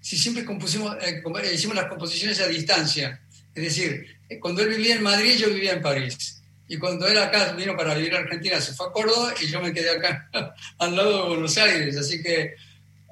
Si 0.00 0.18
siempre 0.18 0.44
compusimos, 0.44 0.96
eh, 1.00 1.22
hicimos 1.54 1.76
las 1.76 1.86
composiciones 1.86 2.40
a 2.40 2.48
distancia. 2.48 3.20
Es 3.54 3.64
decir, 3.64 4.18
eh, 4.28 4.38
cuando 4.38 4.62
él 4.62 4.70
vivía 4.70 4.94
en 4.94 5.02
Madrid, 5.02 5.36
yo 5.36 5.48
vivía 5.48 5.72
en 5.72 5.82
París. 5.82 6.42
Y 6.68 6.78
cuando 6.78 7.06
él 7.06 7.18
acá 7.18 7.52
vino 7.52 7.76
para 7.76 7.94
vivir 7.94 8.14
en 8.14 8.24
Argentina, 8.24 8.60
se 8.60 8.72
fue 8.72 8.86
a 8.86 8.92
Córdoba 8.92 9.34
y 9.40 9.46
yo 9.46 9.60
me 9.60 9.72
quedé 9.72 9.90
acá 9.90 10.30
al 10.78 10.96
lado 10.96 11.22
de 11.22 11.28
Buenos 11.28 11.56
Aires. 11.58 11.96
Así 11.96 12.22
que 12.22 12.54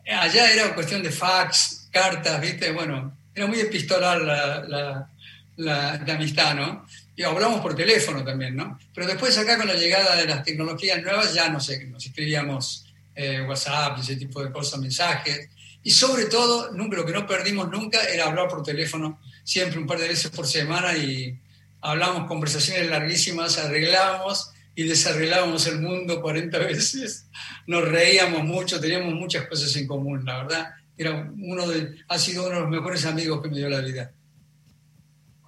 eh, 0.05 0.13
allá 0.13 0.53
era 0.53 0.75
cuestión 0.75 1.03
de 1.03 1.11
fax, 1.11 1.89
cartas, 1.91 2.41
¿viste? 2.41 2.73
Bueno, 2.73 3.17
era 3.35 3.47
muy 3.47 3.61
epistolar 3.61 4.21
la, 4.21 4.65
la, 4.67 5.09
la 5.57 6.15
amistad, 6.15 6.55
¿no? 6.55 6.87
y 7.21 7.23
hablamos 7.23 7.61
por 7.61 7.75
teléfono 7.75 8.25
también, 8.25 8.57
¿no? 8.57 8.79
Pero 8.95 9.07
después 9.07 9.37
acá 9.37 9.59
con 9.59 9.67
la 9.67 9.75
llegada 9.75 10.17
de 10.17 10.25
las 10.25 10.43
tecnologías 10.43 11.03
nuevas 11.03 11.35
ya 11.35 11.51
no 11.51 11.61
sé, 11.61 11.85
nos 11.85 12.07
escribíamos 12.07 12.87
eh, 13.15 13.43
WhatsApp 13.43 13.99
ese 13.99 14.17
tipo 14.17 14.43
de 14.43 14.51
cosas, 14.51 14.81
mensajes. 14.81 15.51
Y 15.83 15.91
sobre 15.93 16.27
todo, 16.27 16.71
lo 16.73 17.07
que 17.07 17.13
no 17.13 17.27
perdimos 17.27 17.71
nunca 17.71 18.03
era 18.05 18.27
hablar 18.27 18.49
por 18.49 18.63
teléfono, 18.63 19.19
siempre 19.45 19.79
un 19.79 19.87
par 19.87 19.99
de 19.99 20.09
veces 20.09 20.31
por 20.31 20.47
semana 20.47 20.97
y 20.97 21.39
hablamos 21.81 22.27
conversaciones 22.27 22.89
larguísimas, 22.91 23.59
arreglábamos 23.59 24.53
y 24.75 24.85
desarreglábamos 24.85 25.67
el 25.67 25.81
mundo 25.81 26.21
40 26.21 26.59
veces. 26.59 27.29
Nos 27.67 27.87
reíamos 27.89 28.45
mucho, 28.45 28.81
teníamos 28.81 29.15
muchas 29.15 29.47
cosas 29.49 29.75
en 29.77 29.87
común, 29.87 30.25
la 30.25 30.43
verdad. 30.43 30.71
Era 30.97 31.31
uno 31.39 31.67
de, 31.67 31.97
ha 32.09 32.19
sido 32.19 32.47
uno 32.47 32.57
de 32.57 32.61
los 32.61 32.71
mejores 32.71 33.07
amigos 33.07 33.41
que 33.43 33.49
me 33.49 33.57
dio 33.57 33.71
la 33.71 33.81
vida. 33.81 34.13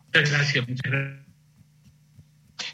Muchas 0.07 0.31
gracias, 0.31 0.69
muchas 0.69 0.91
gracias. 0.91 1.23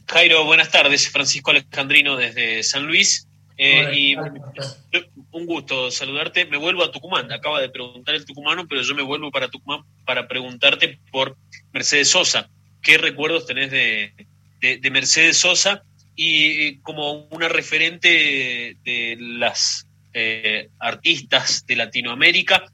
Jairo, 0.06 0.44
buenas 0.44 0.70
tardes. 0.70 1.08
Francisco 1.08 1.50
Alejandrino 1.50 2.16
desde 2.16 2.62
San 2.62 2.86
Luis. 2.86 3.27
Eh, 3.60 3.90
y 3.92 4.16
un 4.16 5.46
gusto 5.46 5.90
saludarte. 5.90 6.46
Me 6.46 6.56
vuelvo 6.56 6.84
a 6.84 6.92
Tucumán. 6.92 7.30
Acaba 7.32 7.60
de 7.60 7.68
preguntar 7.68 8.14
el 8.14 8.24
tucumano, 8.24 8.66
pero 8.68 8.82
yo 8.82 8.94
me 8.94 9.02
vuelvo 9.02 9.32
para 9.32 9.48
Tucumán 9.48 9.82
para 10.04 10.28
preguntarte 10.28 11.00
por 11.10 11.36
Mercedes 11.72 12.08
Sosa. 12.08 12.48
¿Qué 12.80 12.96
recuerdos 12.98 13.46
tenés 13.46 13.70
de, 13.72 14.90
Mercedes 14.90 15.38
Sosa? 15.38 15.82
Y 16.14 16.78
como 16.78 17.26
una 17.30 17.48
referente 17.48 18.76
de 18.84 19.16
las 19.20 19.86
eh, 20.14 20.68
artistas 20.78 21.66
de 21.66 21.76
Latinoamérica, 21.76 22.64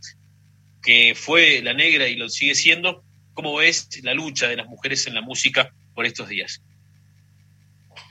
que 0.83 1.15
fue 1.15 1.63
la 1.63 1.73
negra 1.73 2.09
y 2.09 2.17
lo 2.17 2.29
sigue 2.29 2.55
siendo, 2.55 3.03
¿cómo 3.33 3.57
ves 3.57 3.89
la 4.03 4.15
lucha 4.15 4.49
de 4.49 4.57
las 4.57 4.67
mujeres 4.67 5.07
en 5.07 5.15
la 5.15 5.23
música 5.23 5.73
por 5.95 6.05
estos 6.05 6.29
días? 6.29 6.63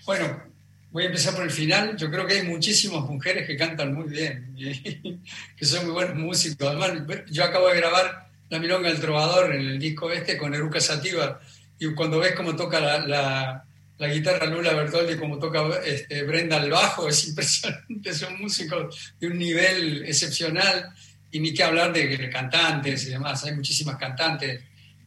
Bueno, 0.06 0.53
voy 0.94 1.04
a 1.04 1.08
empezar 1.08 1.34
por 1.34 1.44
el 1.44 1.52
final. 1.52 1.98
Yo 1.98 2.10
creo 2.10 2.26
que 2.26 2.36
hay 2.36 2.44
muchísimas 2.44 3.02
mujeres 3.02 3.46
que 3.46 3.58
cantan 3.58 3.94
muy 3.94 4.08
bien, 4.08 4.56
que 5.58 5.66
son 5.66 5.86
muy 5.86 5.94
buenos 5.94 6.16
músicos. 6.16 6.68
Además, 6.68 6.92
yo 7.30 7.44
acabo 7.44 7.68
de 7.68 7.78
grabar 7.78 8.30
La 8.50 8.60
Milonga 8.60 8.90
del 8.90 9.02
Trovador 9.02 9.54
en 9.54 9.62
el 9.62 9.80
disco 9.80 10.10
este 10.12 10.38
con 10.38 10.54
Eruca 10.54 10.80
Sativa, 10.80 11.42
y 11.80 11.94
cuando 11.94 12.20
ves 12.20 12.34
cómo 12.34 12.56
toca 12.56 12.80
la, 12.80 13.66
guitarra 14.00 14.46
Lula 14.46 14.74
Bertoldi, 14.74 15.18
cómo 15.18 15.40
toca 15.40 15.64
este, 15.84 16.24
Brenda 16.24 16.58
al 16.58 16.70
bajo, 16.70 17.10
es 17.10 17.28
impresionante. 17.28 18.14
Son 18.14 18.40
músicos 18.40 19.14
de 19.20 19.28
un 19.28 19.38
nivel 19.38 20.06
excepcional, 20.06 20.94
y 21.32 21.40
ni 21.40 21.52
qué 21.52 21.64
hablar 21.64 21.92
de 21.92 22.30
cantantes 22.30 23.08
y 23.08 23.10
demás. 23.10 23.44
Hay 23.44 23.56
muchísimas 23.56 23.98
cantantes 23.98 24.62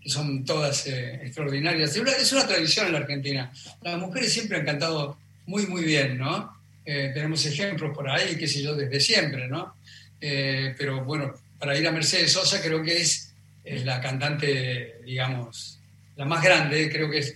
son 0.06 0.44
todas 0.44 0.86
eh, 0.86 1.20
extraordinarias. 1.24 1.96
Es 1.96 2.32
una, 2.32 2.46
tradición 2.46 2.86
en 2.86 2.92
la 2.92 2.98
Argentina. 2.98 3.52
Las 3.82 3.98
mujeres 3.98 4.32
siempre 4.32 4.58
han 4.58 4.64
cantado 4.64 5.18
muy, 5.46 5.66
muy 5.66 5.84
bien, 5.84 6.18
¿no? 6.18 6.54
Eh, 6.84 7.10
tenemos 7.14 7.44
ejemplos 7.46 7.94
por 7.94 8.08
ahí, 8.08 8.36
qué 8.36 8.46
sé 8.46 8.62
yo, 8.62 8.74
desde 8.74 9.00
siempre, 9.00 9.48
¿no? 9.48 9.74
Eh, 10.20 10.74
pero 10.78 11.04
bueno, 11.04 11.34
para 11.58 11.76
ir 11.76 11.86
a 11.86 11.92
Mercedes 11.92 12.32
Sosa 12.32 12.60
creo 12.62 12.82
que 12.82 13.00
es, 13.00 13.32
la 13.64 14.00
cantante, 14.00 15.00
digamos, 15.04 15.80
la 16.14 16.24
más 16.24 16.42
grande, 16.42 16.88
creo 16.88 17.10
que 17.10 17.18
es 17.18 17.34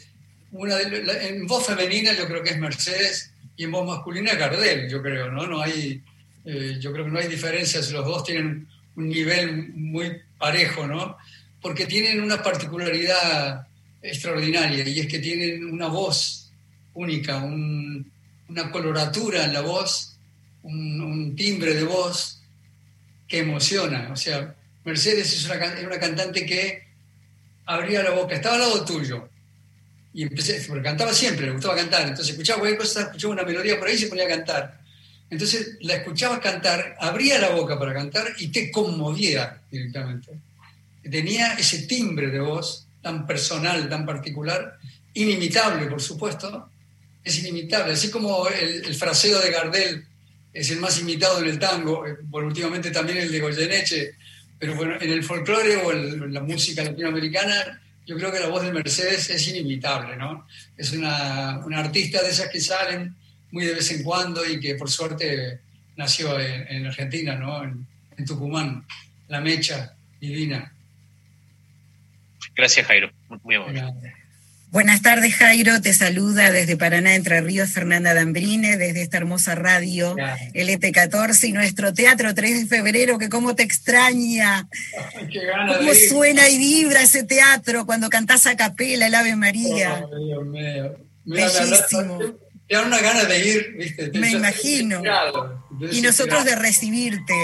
una 0.52 0.76
de, 0.76 1.28
en 1.28 1.44
voz 1.44 1.66
femenina 1.66 2.12
yo 2.12 2.28
creo 2.28 2.40
que 2.40 2.50
es 2.50 2.58
Mercedes 2.58 3.32
y 3.56 3.64
en 3.64 3.72
voz 3.72 3.84
masculina 3.84 4.34
Gardel, 4.34 4.88
yo 4.88 5.02
creo, 5.02 5.28
¿no? 5.30 5.48
No 5.48 5.60
hay, 5.60 6.00
yo 6.44 6.92
creo 6.92 7.04
que 7.04 7.10
no 7.10 7.18
hay 7.18 7.26
diferencias, 7.26 7.90
los 7.90 8.06
dos 8.06 8.22
tienen 8.22 8.68
un 8.94 9.08
nivel 9.08 9.70
muy 9.70 10.18
parejo, 10.38 10.86
¿no? 10.86 11.16
porque 11.60 11.86
tienen 11.86 12.22
una 12.22 12.42
particularidad 12.42 13.66
extraordinaria 14.02 14.86
y 14.88 15.00
es 15.00 15.06
que 15.06 15.18
tienen 15.18 15.64
una 15.64 15.88
voz 15.88 16.49
única, 16.94 17.36
una 17.38 18.70
coloratura 18.70 19.44
en 19.44 19.52
la 19.52 19.60
voz, 19.60 20.16
un, 20.62 21.34
timbre 21.36 21.74
de 21.74 21.84
voz 21.84 22.40
que 23.26 23.38
emociona. 23.38 24.10
O 24.12 24.16
sea, 24.16 24.54
Mercedes 24.84 25.32
es 25.32 25.44
una, 25.46 25.98
cantante 25.98 26.44
que 26.44 26.84
abría 27.66 28.02
la 28.02 28.10
boca, 28.10 28.34
estaba 28.34 28.56
al 28.56 28.60
lado 28.62 28.84
tuyo. 28.84 29.28
Y 30.12 30.22
empecé, 30.22 30.64
porque 30.66 30.82
cantaba 30.82 31.12
siempre, 31.12 31.46
le 31.46 31.52
gustaba 31.52 31.76
cantar. 31.76 32.02
Entonces 32.02 32.30
escuchaba 32.30 32.60
cualquier 32.60 32.80
cosa, 32.80 33.02
escuchaba 33.02 33.34
una 33.34 33.44
melodía 33.44 33.78
por 33.78 33.88
ahí 33.88 33.94
y 33.94 33.98
se 33.98 34.08
ponía 34.08 34.24
a 34.24 34.28
cantar. 34.28 34.80
Entonces 35.30 35.76
la 35.80 35.94
escuchabas 35.94 36.40
cantar, 36.40 36.96
abría 36.98 37.38
la 37.38 37.50
boca 37.50 37.78
para 37.78 37.94
cantar 37.94 38.26
y 38.38 38.48
te 38.48 38.70
conmovía 38.70 39.60
directamente 39.70 40.30
tenía 41.08 41.54
ese 41.54 41.86
timbre 41.86 42.28
de 42.28 42.40
voz 42.40 42.86
tan 43.02 43.26
personal, 43.26 43.88
tan 43.88 44.04
particular, 44.04 44.78
inimitable, 45.14 45.86
por 45.86 46.00
supuesto, 46.00 46.69
es 47.22 47.38
inimitable, 47.38 47.92
así 47.92 48.10
como 48.10 48.48
el, 48.48 48.94
fraseo 48.94 49.40
de 49.40 49.50
Gardel 49.50 50.04
es 50.52 50.70
el 50.70 50.80
más 50.80 51.00
imitado 51.00 51.40
en 51.40 51.48
el 51.48 51.58
tango, 51.58 52.06
eh, 52.06 52.16
por 52.30 52.44
últimamente 52.44 52.90
también 52.90 53.18
el 53.18 53.30
de 53.30 53.40
Goyeneche, 53.40 54.14
pero 54.58 54.74
bueno, 54.74 54.96
en 55.00 55.10
el 55.10 55.22
folclore 55.22 55.76
o 55.76 55.92
en 55.92 56.32
la 56.32 56.40
música 56.40 56.82
latinoamericana, 56.84 57.80
yo 58.06 58.16
creo 58.16 58.32
que 58.32 58.40
la 58.40 58.48
voz 58.48 58.62
de 58.62 58.72
Mercedes 58.72 59.30
es 59.30 59.48
inimitable, 59.48 60.16
¿no? 60.16 60.46
Es 60.76 60.92
una, 60.92 61.62
artista 61.76 62.22
de 62.22 62.30
esas 62.30 62.48
que 62.48 62.60
salen 62.60 63.14
muy 63.52 63.64
de 63.64 63.74
vez 63.74 63.90
en 63.92 64.02
cuando 64.02 64.44
y 64.44 64.58
que 64.58 64.74
por 64.74 64.90
suerte 64.90 65.60
nació 65.96 66.38
en, 66.38 66.86
Argentina, 66.86 67.36
¿no? 67.36 67.62
En, 67.62 67.86
en 68.16 68.24
Tucumán, 68.24 68.84
la 69.28 69.40
mecha 69.40 69.94
divina. 70.20 70.72
Gracias, 72.54 72.86
Jairo. 72.86 73.10
Muy 73.42 73.54
amable. 73.54 74.19
Buenas 74.70 75.02
tardes, 75.02 75.34
Jairo. 75.34 75.80
Te 75.80 75.92
saluda 75.92 76.52
desde 76.52 76.76
Paraná, 76.76 77.16
Entre 77.16 77.40
Ríos, 77.40 77.70
Fernanda 77.70 78.14
Dambrine, 78.14 78.76
desde 78.76 79.02
esta 79.02 79.16
hermosa 79.16 79.56
radio, 79.56 80.14
LT14 80.54 81.48
y 81.48 81.52
nuestro 81.52 81.92
teatro 81.92 82.32
3 82.32 82.60
de 82.60 82.76
febrero, 82.76 83.18
que 83.18 83.28
cómo 83.28 83.56
te 83.56 83.64
extraña. 83.64 84.68
cómo 85.76 85.92
suena 86.08 86.48
y 86.48 86.58
vibra 86.58 87.02
ese 87.02 87.24
teatro 87.24 87.84
cuando 87.84 88.08
cantás 88.08 88.46
a 88.46 88.56
capela 88.56 89.08
el 89.08 89.14
Ave 89.14 89.34
María. 89.34 90.04
Oh, 90.04 90.16
Dios 90.16 90.46
mío. 90.46 90.94
Bellísimo. 91.24 92.18
Te 92.68 92.76
da 92.76 92.82
una 92.82 93.00
gana 93.00 93.24
de 93.24 93.38
ir, 93.44 93.74
¿viste? 93.76 94.12
Me 94.14 94.30
imagino. 94.30 95.02
Y 95.90 96.00
nosotros 96.00 96.44
de 96.44 96.54
recibirte. 96.54 97.34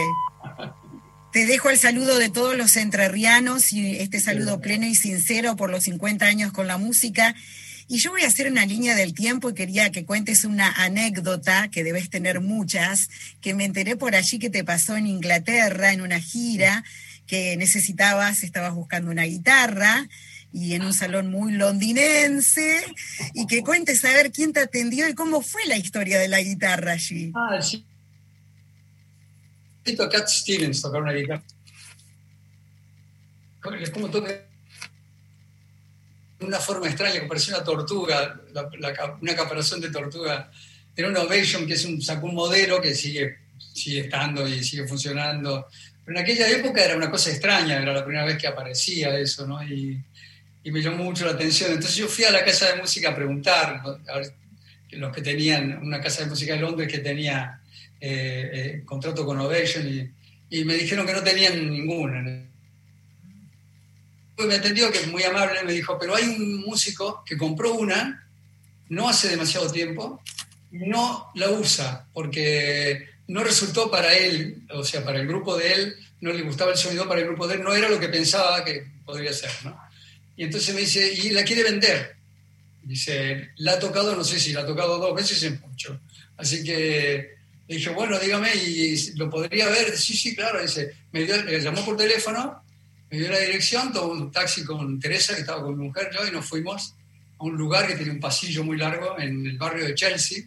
Te 1.33 1.45
dejo 1.45 1.69
el 1.69 1.79
saludo 1.79 2.19
de 2.19 2.31
todos 2.31 2.57
los 2.57 2.77
entrerrianos 2.77 3.73
y 3.73 3.97
este 3.97 4.21
saludo 4.21 4.61
pleno 4.61 4.87
y 4.87 4.95
sincero 4.95 5.57
por 5.57 5.71
los 5.71 5.85
50 5.85 6.25
años 6.25 6.53
con 6.53 6.67
la 6.67 6.79
música. 6.79 7.35
Y 7.89 7.99
yo 7.99 8.11
voy 8.11 8.23
a 8.23 8.29
hacer 8.29 8.51
una 8.51 8.65
línea 8.65 8.95
del 8.95 9.15
tiempo 9.15 9.51
y 9.51 9.55
quería 9.55 9.93
que 9.93 10.05
cuentes 10.05 10.45
una 10.45 10.73
anécdota, 10.73 11.69
que 11.69 11.85
debes 11.85 12.11
tener 12.11 12.41
muchas, 12.41 13.11
que 13.41 13.55
me 13.55 13.65
enteré 13.65 13.97
por 13.97 14.15
allí 14.15 14.39
que 14.39 14.51
te 14.51 14.65
pasó 14.65 14.97
en 14.97 15.07
Inglaterra 15.07 15.93
en 15.93 16.01
una 16.01 16.21
gira, 16.21 16.85
que 17.27 17.57
necesitabas, 17.57 18.43
estabas 18.43 18.75
buscando 18.75 19.11
una 19.11 19.25
guitarra 19.25 20.09
y 20.53 20.75
en 20.75 20.83
un 20.83 20.95
salón 20.95 21.31
muy 21.31 21.53
londinense, 21.53 22.83
y 23.35 23.47
que 23.47 23.63
cuentes 23.63 24.05
a 24.05 24.13
ver 24.13 24.33
quién 24.33 24.53
te 24.53 24.61
atendió 24.61 25.09
y 25.09 25.15
cómo 25.15 25.43
fue 25.43 25.67
la 25.67 25.77
historia 25.77 26.19
de 26.19 26.29
la 26.29 26.41
guitarra 26.41 26.93
allí. 26.93 27.31
Ah, 27.35 27.61
sí 27.61 27.85
a 29.99 30.09
Cat 30.09 30.29
Stevens 30.29 30.83
tocar 30.83 31.03
una 31.03 31.13
guitarra. 31.13 31.43
Es 33.81 33.91
como 33.91 34.09
toca 34.09 34.47
una 36.41 36.59
forma 36.59 36.87
extraña 36.87 37.21
que 37.21 37.27
parecía 37.27 37.57
una 37.57 37.65
tortuga, 37.65 38.41
una 39.21 39.35
caparazón 39.35 39.81
de 39.81 39.91
tortuga. 39.91 40.51
Era 40.95 41.09
un 41.09 41.17
Ovation 41.17 41.67
que 41.67 41.75
es 41.75 41.85
un, 41.85 42.01
sacó 42.01 42.27
un 42.27 42.35
modelo 42.35 42.81
que 42.81 42.95
sigue, 42.95 43.39
sigue 43.75 44.01
estando 44.01 44.47
y 44.47 44.63
sigue 44.63 44.87
funcionando. 44.87 45.67
Pero 46.05 46.19
en 46.19 46.25
aquella 46.25 46.49
época 46.49 46.85
era 46.85 46.97
una 46.97 47.11
cosa 47.11 47.31
extraña, 47.31 47.83
era 47.83 47.93
la 47.93 48.05
primera 48.05 48.25
vez 48.25 48.39
que 48.39 48.47
aparecía 48.47 49.19
eso, 49.19 49.47
¿no? 49.47 49.63
Y, 49.63 50.01
y 50.63 50.71
me 50.71 50.81
llamó 50.81 51.05
mucho 51.05 51.25
la 51.25 51.33
atención. 51.33 51.73
Entonces 51.73 51.97
yo 51.97 52.07
fui 52.07 52.25
a 52.25 52.31
la 52.31 52.45
casa 52.45 52.73
de 52.73 52.81
música 52.81 53.11
a 53.11 53.15
preguntar, 53.15 53.83
a 54.09 54.19
ver, 54.19 54.35
los 54.93 55.15
que 55.15 55.23
tenían 55.23 55.79
una 55.83 56.01
casa 56.01 56.23
de 56.23 56.31
música 56.31 56.55
en 56.55 56.61
Londres 56.63 56.91
que 56.91 56.99
tenía 56.99 57.61
eh, 58.09 58.51
eh, 58.53 58.83
contrato 58.85 59.27
con 59.27 59.41
Ovation 59.41 59.85
y, 60.49 60.65
me 60.65 60.75
dijeron 60.75 61.05
que 61.05 61.13
no 61.13 61.25
tenían 61.25 61.69
ninguna. 61.69 62.23
Me 64.39 64.55
atendió 64.55 64.93
que 64.93 65.07
muy 65.09 65.25
amable 65.25 65.65
me 65.65 65.73
dijo, 65.73 65.99
pero 65.99 66.15
hay 66.15 66.25
un 66.25 66.61
músico 66.61 67.25
que 67.27 67.37
compró 67.37 67.75
una, 67.75 68.29
no 68.91 69.09
hace 69.09 69.29
demasiado 69.29 69.71
tiempo, 69.73 70.23
no 70.71 71.33
la 71.35 71.51
usa 71.51 72.07
porque 72.13 73.09
no 73.27 73.43
resultó 73.43 73.91
para 73.91 74.15
él, 74.15 74.63
o 74.71 74.85
sea, 74.85 75.05
para 75.05 75.19
el 75.19 75.27
grupo 75.27 75.57
de 75.57 75.73
él, 75.73 75.97
no 76.21 76.33
le 76.33 76.43
gustaba 76.43 76.71
el 76.71 76.79
sonido 76.79 77.09
para 77.09 77.23
el 77.23 77.27
grupo 77.27 77.49
de 77.49 77.57
él, 77.57 77.63
no 77.65 77.75
era 77.75 77.89
lo 77.89 77.99
que 77.99 78.09
pensaba 78.09 78.65
que 78.65 78.87
podría 79.05 79.33
ser, 79.33 79.51
¿no? 79.65 79.77
Y 80.37 80.45
entonces 80.45 80.75
me 80.75 80.83
dice, 80.83 81.13
y 81.13 81.31
la 81.31 81.43
quiere 81.43 81.65
vender. 81.65 82.15
Dice, 82.85 83.51
la 83.57 83.73
ha 83.73 83.79
tocado, 83.81 84.15
no 84.15 84.23
sé 84.23 84.39
si 84.39 84.53
la 84.53 84.61
ha 84.61 84.67
tocado 84.67 84.99
dos 84.99 85.15
veces 85.15 85.43
en 85.43 85.61
mucho. 85.61 85.99
Así 86.37 86.63
que 86.63 87.36
le 87.69 87.77
dije, 87.77 87.91
bueno, 87.91 88.19
dígame, 88.19 88.55
¿y 88.55 89.13
lo 89.17 89.29
podría 89.29 89.69
ver? 89.69 89.97
Sí, 89.97 90.17
sí, 90.17 90.37
claro. 90.37 90.63
Dice, 90.63 90.93
me, 91.13 91.27
llamó 91.27 91.85
por 91.85 91.97
teléfono, 91.97 92.63
me 93.11 93.19
dio 93.19 93.31
la 93.31 93.41
dirección, 93.41 93.93
tomó 93.93 94.13
un 94.13 94.31
taxi 94.31 94.65
con 94.65 95.01
Teresa, 95.01 95.35
que 95.35 95.41
estaba 95.41 95.63
con 95.63 95.77
mi 95.77 95.87
mujer, 95.87 96.11
yo, 96.15 96.27
y 96.27 96.31
nos 96.31 96.47
fuimos 96.47 96.95
a 97.39 97.45
un 97.45 97.57
lugar 97.57 97.87
que 97.89 97.95
tenía 97.95 98.13
un 98.13 98.21
pasillo 98.21 98.63
muy 98.63 98.77
largo 98.77 99.19
en 99.19 99.47
el 99.47 99.59
barrio 99.59 99.85
de 99.85 99.95
Chelsea. 99.95 100.45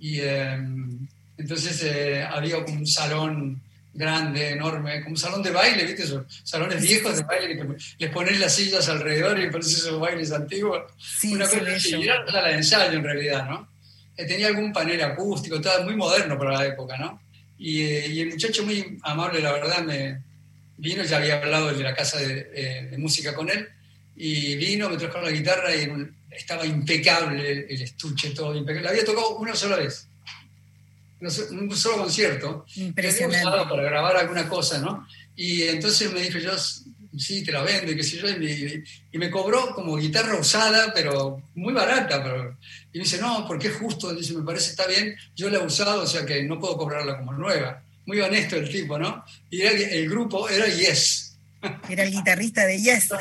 Y 0.00 0.20
em, 0.20 1.06
entonces 1.36 1.82
eh, 1.82 2.22
había 2.22 2.58
un 2.58 2.86
salón 2.86 3.60
grande, 3.92 4.50
enorme, 4.50 5.02
como 5.02 5.12
un 5.12 5.18
salón 5.18 5.42
de 5.42 5.50
baile, 5.50 5.84
¿viste? 5.84 6.02
Esos 6.02 6.24
salones 6.42 6.82
viejos 6.82 7.16
de 7.16 7.22
baile 7.24 7.56
que 7.56 7.76
les 7.98 8.10
ponen 8.10 8.40
las 8.40 8.54
sillas 8.54 8.88
alrededor 8.88 9.38
y 9.38 9.50
parece 9.50 9.70
esos 9.70 10.00
bailes 10.00 10.32
antiguos. 10.32 10.82
Sí, 10.98 11.34
Una 11.34 11.46
cosa 11.46 11.60
así. 11.76 11.94
era 12.02 12.48
de 12.48 12.54
ensayo 12.54 12.98
en 12.98 13.04
realidad, 13.04 13.48
¿no? 13.48 13.73
Eh, 14.16 14.26
tenía 14.26 14.46
algún 14.48 14.72
panel 14.72 15.02
acústico, 15.02 15.56
estaba 15.56 15.84
muy 15.84 15.96
moderno 15.96 16.38
para 16.38 16.52
la 16.52 16.66
época, 16.66 16.96
¿no? 16.96 17.20
Eh, 17.58 18.08
y, 18.10 18.20
el 18.20 18.30
muchacho 18.30 18.64
muy 18.64 18.98
amable, 19.02 19.40
la 19.40 19.52
verdad, 19.52 19.82
me 19.82 20.22
vino, 20.76 21.02
ya 21.02 21.16
había 21.16 21.36
hablado 21.36 21.72
de 21.72 21.82
la 21.82 21.94
casa 21.94 22.18
de, 22.18 22.50
eh, 22.54 22.98
música 22.98 23.34
con 23.34 23.50
él, 23.50 23.68
y 24.16 24.56
vino, 24.56 24.88
me 24.88 24.96
trajo 24.96 25.20
la 25.20 25.30
guitarra 25.30 25.74
y 25.74 25.90
estaba 26.30 26.64
impecable 26.64 27.66
el 27.68 27.82
estuche, 27.82 28.30
todo 28.30 28.54
impecable. 28.54 28.84
La 28.84 28.90
había 28.90 29.04
tocado 29.04 29.36
una 29.36 29.56
sola 29.56 29.76
vez, 29.76 30.06
un 31.20 31.76
solo 31.76 31.98
concierto. 31.98 32.64
Impresionante. 32.76 33.46
usado 33.46 33.68
para 33.68 33.82
grabar 33.82 34.16
alguna 34.16 34.48
cosa, 34.48 34.78
¿no? 34.78 35.06
Y 35.34 35.62
entonces 35.62 36.12
me 36.12 36.20
dijo, 36.20 36.38
yo 36.38 36.52
sí, 37.18 37.44
te 37.44 37.52
la 37.52 37.62
vendo 37.62 37.92
y 37.92 37.96
qué 37.96 38.02
sé 38.02 38.18
yo, 38.18 38.28
y 38.28 39.18
me, 39.18 39.30
cobró 39.30 39.74
como 39.74 39.96
guitarra 39.96 40.38
usada, 40.38 40.92
pero 40.94 41.42
muy 41.54 41.72
barata. 41.72 42.22
Pero, 42.22 42.58
y 42.92 42.98
me 42.98 43.04
dice, 43.04 43.18
no, 43.20 43.46
porque 43.46 43.68
es 43.68 43.76
justo, 43.76 44.14
dice, 44.14 44.34
me 44.34 44.44
parece 44.44 44.70
está 44.70 44.86
bien, 44.86 45.16
yo 45.34 45.50
la 45.50 45.58
he 45.58 45.64
usado, 45.64 46.02
o 46.02 46.06
sea 46.06 46.24
que 46.24 46.42
no 46.42 46.58
puedo 46.58 46.76
cobrarla 46.76 47.18
como 47.18 47.32
nueva. 47.32 47.82
Muy 48.06 48.20
honesto 48.20 48.56
el 48.56 48.68
tipo, 48.68 48.98
¿no? 48.98 49.24
Y 49.50 49.62
el 49.62 50.08
grupo 50.10 50.48
era 50.48 50.66
Yes. 50.66 51.36
Era 51.88 52.02
el 52.02 52.10
guitarrista 52.10 52.66
de 52.66 52.78
Yes. 52.78 53.08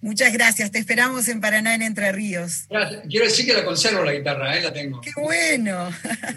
Muchas 0.00 0.32
gracias, 0.32 0.70
te 0.70 0.78
esperamos 0.78 1.26
en 1.28 1.40
Paraná, 1.40 1.74
en 1.74 1.82
Entre 1.82 2.12
Ríos. 2.12 2.66
Quiero 3.08 3.26
decir 3.26 3.46
que 3.46 3.54
la 3.54 3.64
conservo 3.64 4.04
la 4.04 4.12
guitarra, 4.12 4.56
¿eh? 4.56 4.62
la 4.62 4.72
tengo. 4.72 5.00
¡Qué 5.00 5.10
bueno! 5.16 5.90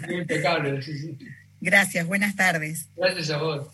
Muy 0.06 0.16
impecable, 0.16 0.82
sí, 0.82 0.98
sí. 0.98 1.16
Gracias, 1.60 2.04
buenas 2.06 2.34
tardes. 2.34 2.88
Gracias 2.96 3.30
a 3.30 3.36
vos. 3.36 3.68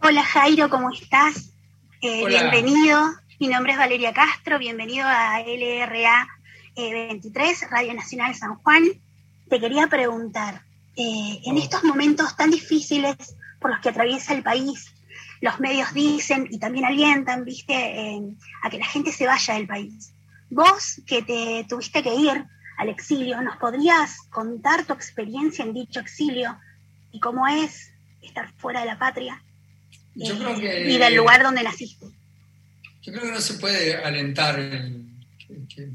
Hola 0.00 0.22
Jairo, 0.22 0.70
¿cómo 0.70 0.92
estás? 0.92 1.52
Eh, 2.00 2.24
bienvenido, 2.24 3.00
mi 3.40 3.48
nombre 3.48 3.72
es 3.72 3.78
Valeria 3.78 4.12
Castro, 4.12 4.56
bienvenido 4.56 5.04
a 5.08 5.40
LRA 5.40 6.28
23, 6.76 7.62
eh, 7.62 7.66
Radio 7.68 7.94
Nacional 7.94 8.32
San 8.36 8.54
Juan. 8.54 8.84
Te 9.50 9.58
quería 9.58 9.88
preguntar, 9.88 10.62
eh, 10.96 11.40
en 11.44 11.58
estos 11.58 11.82
momentos 11.82 12.36
tan 12.36 12.52
difíciles 12.52 13.16
por 13.60 13.72
los 13.72 13.80
que 13.80 13.88
atraviesa 13.88 14.34
el 14.34 14.44
país, 14.44 14.94
los 15.40 15.58
medios 15.58 15.92
dicen 15.92 16.46
y 16.48 16.60
también 16.60 16.84
alientan, 16.84 17.44
viste, 17.44 18.22
a 18.62 18.70
que 18.70 18.78
la 18.78 18.86
gente 18.86 19.10
se 19.10 19.26
vaya 19.26 19.54
del 19.54 19.66
país. 19.66 20.14
Vos 20.48 21.02
que 21.06 21.22
te 21.22 21.66
tuviste 21.68 22.04
que 22.04 22.14
ir 22.14 22.46
al 22.78 22.88
exilio, 22.88 23.42
¿nos 23.42 23.56
podrías 23.56 24.20
contar 24.30 24.84
tu 24.84 24.92
experiencia 24.92 25.64
en 25.64 25.74
dicho 25.74 25.98
exilio 25.98 26.56
y 27.10 27.18
cómo 27.18 27.48
es 27.48 27.92
estar 28.22 28.52
fuera 28.58 28.80
de 28.80 28.86
la 28.86 28.98
patria? 28.98 29.42
Y 30.18 30.98
del 30.98 31.14
lugar 31.14 31.42
donde 31.42 31.62
naciste. 31.62 32.06
Yo 33.02 33.12
creo 33.12 33.24
que 33.24 33.32
no 33.32 33.40
se 33.40 33.54
puede 33.54 33.94
alentar 33.94 34.58
el, 34.58 35.04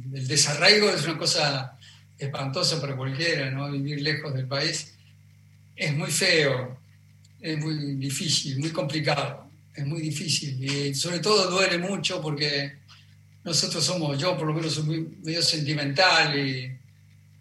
desarraigo 0.05 0.89
es 0.89 1.03
una 1.03 1.17
cosa 1.17 1.77
espantosa 2.17 2.79
para 2.79 2.95
cualquiera, 2.95 3.51
¿no? 3.51 3.69
Vivir 3.71 4.01
lejos 4.01 4.33
del 4.33 4.47
país 4.47 4.93
es 5.75 5.93
muy 5.93 6.09
feo, 6.09 6.79
es 7.41 7.57
muy 7.57 7.95
difícil, 7.95 8.59
muy 8.59 8.69
complicado, 8.69 9.49
es 9.75 9.85
muy 9.85 10.01
difícil 10.01 10.63
y 10.63 10.95
sobre 10.95 11.19
todo 11.19 11.49
duele 11.49 11.77
mucho 11.77 12.21
porque 12.21 12.77
nosotros 13.43 13.83
somos, 13.83 14.17
yo 14.17 14.37
por 14.37 14.47
lo 14.47 14.53
menos 14.53 14.73
soy 14.73 14.83
muy, 14.83 15.17
medio 15.21 15.41
sentimental 15.41 16.37
y 16.37 16.71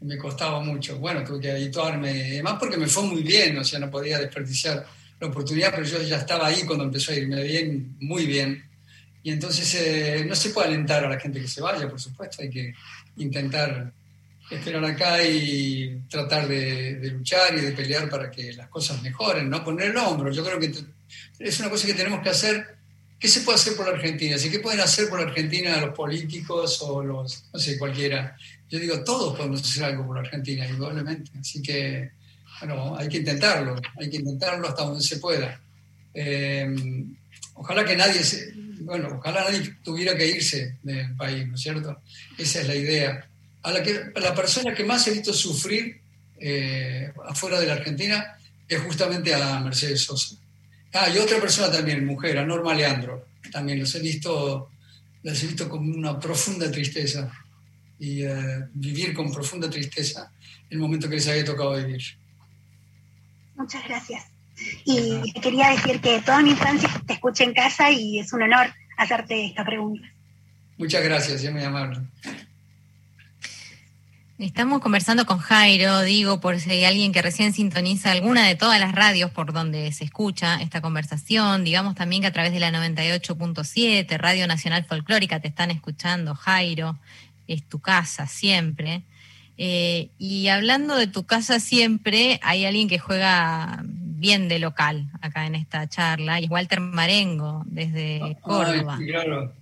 me 0.01 0.19
costaba 0.19 0.61
mucho. 0.61 0.99
Bueno, 0.99 1.23
tuve 1.23 1.41
que 1.41 1.53
habituarme, 1.53 2.11
además 2.11 2.57
porque 2.59 2.77
me 2.77 2.89
fue 2.89 3.05
muy 3.05 3.23
bien, 3.23 3.57
o 3.59 3.65
sea, 3.65 3.79
no 3.79 3.91
podía 3.91 4.19
desperdiciar 4.19 4.85
la 5.23 5.29
oportunidad, 5.29 5.71
pero 5.71 5.87
yo 5.87 6.03
ya 6.03 6.19
estaba 6.19 6.49
ahí 6.49 6.63
cuando 6.65 6.85
empezó 6.85 7.13
a 7.13 7.15
irme 7.15 7.43
bien, 7.43 7.97
muy 8.01 8.27
bien. 8.27 8.65
Y 9.23 9.31
entonces 9.31 9.75
eh, 9.77 10.25
no 10.27 10.35
se 10.35 10.51
puede 10.51 10.69
alentar 10.69 11.05
a 11.05 11.09
la 11.09 11.21
gente 11.21 11.41
que 11.41 11.47
se 11.47 11.61
vaya, 11.61 11.89
por 11.89 12.01
supuesto, 12.01 12.43
hay 12.43 12.51
que 12.51 12.75
intentar 13.17 13.93
esperar 14.51 14.85
acá 14.85 15.23
y 15.25 16.03
tratar 16.09 16.49
de, 16.49 17.11
luchar 17.15 17.57
y 17.57 17.61
de 17.61 17.73
pelear 17.73 18.11
para 18.11 18.31
que 18.31 18.53
las 18.53 18.69
cosas 18.69 19.01
mejoren, 19.01 19.49
no 19.49 19.65
poner 19.65 19.91
el 19.91 19.97
hombro. 19.97 20.33
Yo 20.33 20.45
creo 20.45 20.59
que 20.59 20.73
es 21.39 21.61
una 21.61 21.71
cosa 21.71 21.87
que 21.87 21.95
tenemos 21.95 22.21
que 22.21 22.31
hacer. 22.31 22.77
¿Qué 23.19 23.29
se 23.29 23.43
puede 23.43 23.57
hacer 23.57 23.77
por 23.77 23.87
la 23.87 23.93
Argentina? 23.93 24.37
¿Sí, 24.37 24.51
¿Qué 24.51 24.59
pueden 24.59 24.81
hacer 24.81 25.09
por 25.09 25.21
la 25.21 25.29
Argentina 25.29 25.81
los 25.81 25.95
políticos 25.95 26.83
o 26.83 27.05
los, 27.05 27.45
no 27.53 27.61
sé, 27.61 27.79
cualquiera? 27.79 28.37
Yo 28.69 28.81
digo, 28.81 29.05
todos 29.05 29.37
podemos 29.37 29.63
hacer 29.63 29.85
algo 29.85 30.05
por 30.05 30.17
la 30.17 30.23
Argentina, 30.23 30.67
indudablemente. 30.67 31.31
Así 31.39 31.63
que 31.63 32.11
bueno, 32.65 32.97
hay 32.97 33.09
que 33.09 33.19
intentarlo, 33.19 33.81
hay 33.99 34.09
que 34.09 34.19
intentarlo 34.19 34.69
hasta 34.69 34.85
donde 34.85 35.03
se 35.03 35.17
pueda. 35.19 35.61
Eh, 36.15 36.75
ojalá 37.55 37.85
que 37.85 37.97
nadie, 37.97 38.21
bueno, 38.81 39.17
ojalá 39.19 39.45
nadie 39.45 39.77
tuviera 39.83 40.17
que 40.17 40.29
irse 40.29 40.77
del 40.83 41.15
país, 41.17 41.47
¿no 41.49 41.57
es 41.57 41.61
cierto? 41.61 42.01
Esa 42.39 42.61
es 42.61 42.69
la 42.69 42.77
idea. 42.77 43.29
A 43.63 43.73
la, 43.73 43.83
que, 43.83 44.13
la 44.17 44.35
persona 44.35 44.75
que 44.75 44.85
más 44.85 45.07
he 45.09 45.13
visto 45.13 45.33
sufrir 45.33 46.01
eh, 46.39 47.13
afuera 47.29 47.61
de 47.61 47.67
la 47.67 47.75
Argentina 47.75 48.37
es 48.69 48.81
justamente 48.81 49.35
a 49.35 49.61
Mercedes 49.61 50.03
Sosa. 50.03 50.37
Ah, 50.93 51.09
y 51.09 51.19
otra 51.19 51.41
persona 51.41 51.71
también, 51.71 52.05
mujer, 52.05 52.39
a 52.39 52.45
Norma 52.45 52.75
Leandro. 52.75 53.27
También 53.51 53.81
los 53.81 53.95
he 53.95 54.01
visto 54.01 54.69
las 55.23 55.43
he 55.43 55.47
visto 55.47 55.69
con 55.69 55.89
una 55.89 56.19
profunda 56.19 56.71
tristeza 56.71 57.31
y 57.99 58.23
eh, 58.23 58.67
vivir 58.75 59.15
con 59.15 59.33
profunda 59.33 59.71
tristeza 59.71 60.33
el 60.69 60.79
momento 60.79 61.09
que 61.09 61.17
les 61.17 61.29
había 61.29 61.45
tocado 61.45 61.77
vivir. 61.77 62.03
Muchas 63.55 63.85
gracias. 63.87 64.25
Y 64.85 65.33
quería 65.41 65.71
decir 65.71 66.01
que 66.01 66.21
toda 66.21 66.41
mi 66.43 66.51
infancia 66.51 66.89
te 67.07 67.15
escuché 67.15 67.45
en 67.45 67.55
casa 67.55 67.91
y 67.91 68.19
es 68.19 68.33
un 68.33 68.43
honor 68.43 68.73
hacerte 68.97 69.47
esta 69.47 69.65
pregunta. 69.65 70.07
Muchas 70.79 71.03
gracias, 71.03 71.43
ya 71.43 71.51
me 71.51 71.61
llamaron. 71.61 72.11
Estamos 74.39 74.81
conversando 74.81 75.25
con 75.25 75.39
Jairo, 75.39 76.01
digo, 76.01 76.41
por 76.41 76.59
si 76.59 76.71
hay 76.71 76.85
alguien 76.85 77.13
que 77.13 77.23
recién 77.23 77.53
sintoniza 77.53 78.11
alguna 78.11 78.45
de 78.45 78.57
todas 78.57 78.81
las 78.81 78.93
radios 78.93 79.31
por 79.31 79.53
donde 79.53 79.93
se 79.93 80.03
escucha 80.03 80.61
esta 80.61 80.81
conversación, 80.81 81.63
digamos 81.63 81.95
también 81.95 82.23
que 82.23 82.29
a 82.29 82.33
través 82.33 82.53
de 82.53 82.59
la 82.59 82.73
98.7, 82.73 84.19
Radio 84.19 84.49
Nacional 84.49 84.85
Folclórica, 84.85 85.39
te 85.39 85.47
están 85.47 85.71
escuchando, 85.71 86.35
Jairo, 86.35 86.99
es 87.47 87.63
tu 87.69 87.79
casa 87.79 88.27
siempre. 88.27 89.03
Eh, 89.65 90.11
y 90.19 90.49
hablando 90.49 90.97
de 90.97 91.07
tu 91.07 91.25
casa 91.25 91.61
siempre, 91.61 92.41
hay 92.43 92.65
alguien 92.65 92.89
que 92.89 92.99
juega 92.99 93.85
bien 93.85 94.49
de 94.49 94.59
local 94.59 95.09
acá 95.21 95.47
en 95.47 95.55
esta 95.55 95.89
charla, 95.89 96.41
y 96.41 96.47
es 96.47 96.51
Walter 96.51 96.81
Marengo, 96.81 97.63
desde 97.67 98.37
Córdoba. 98.41 98.99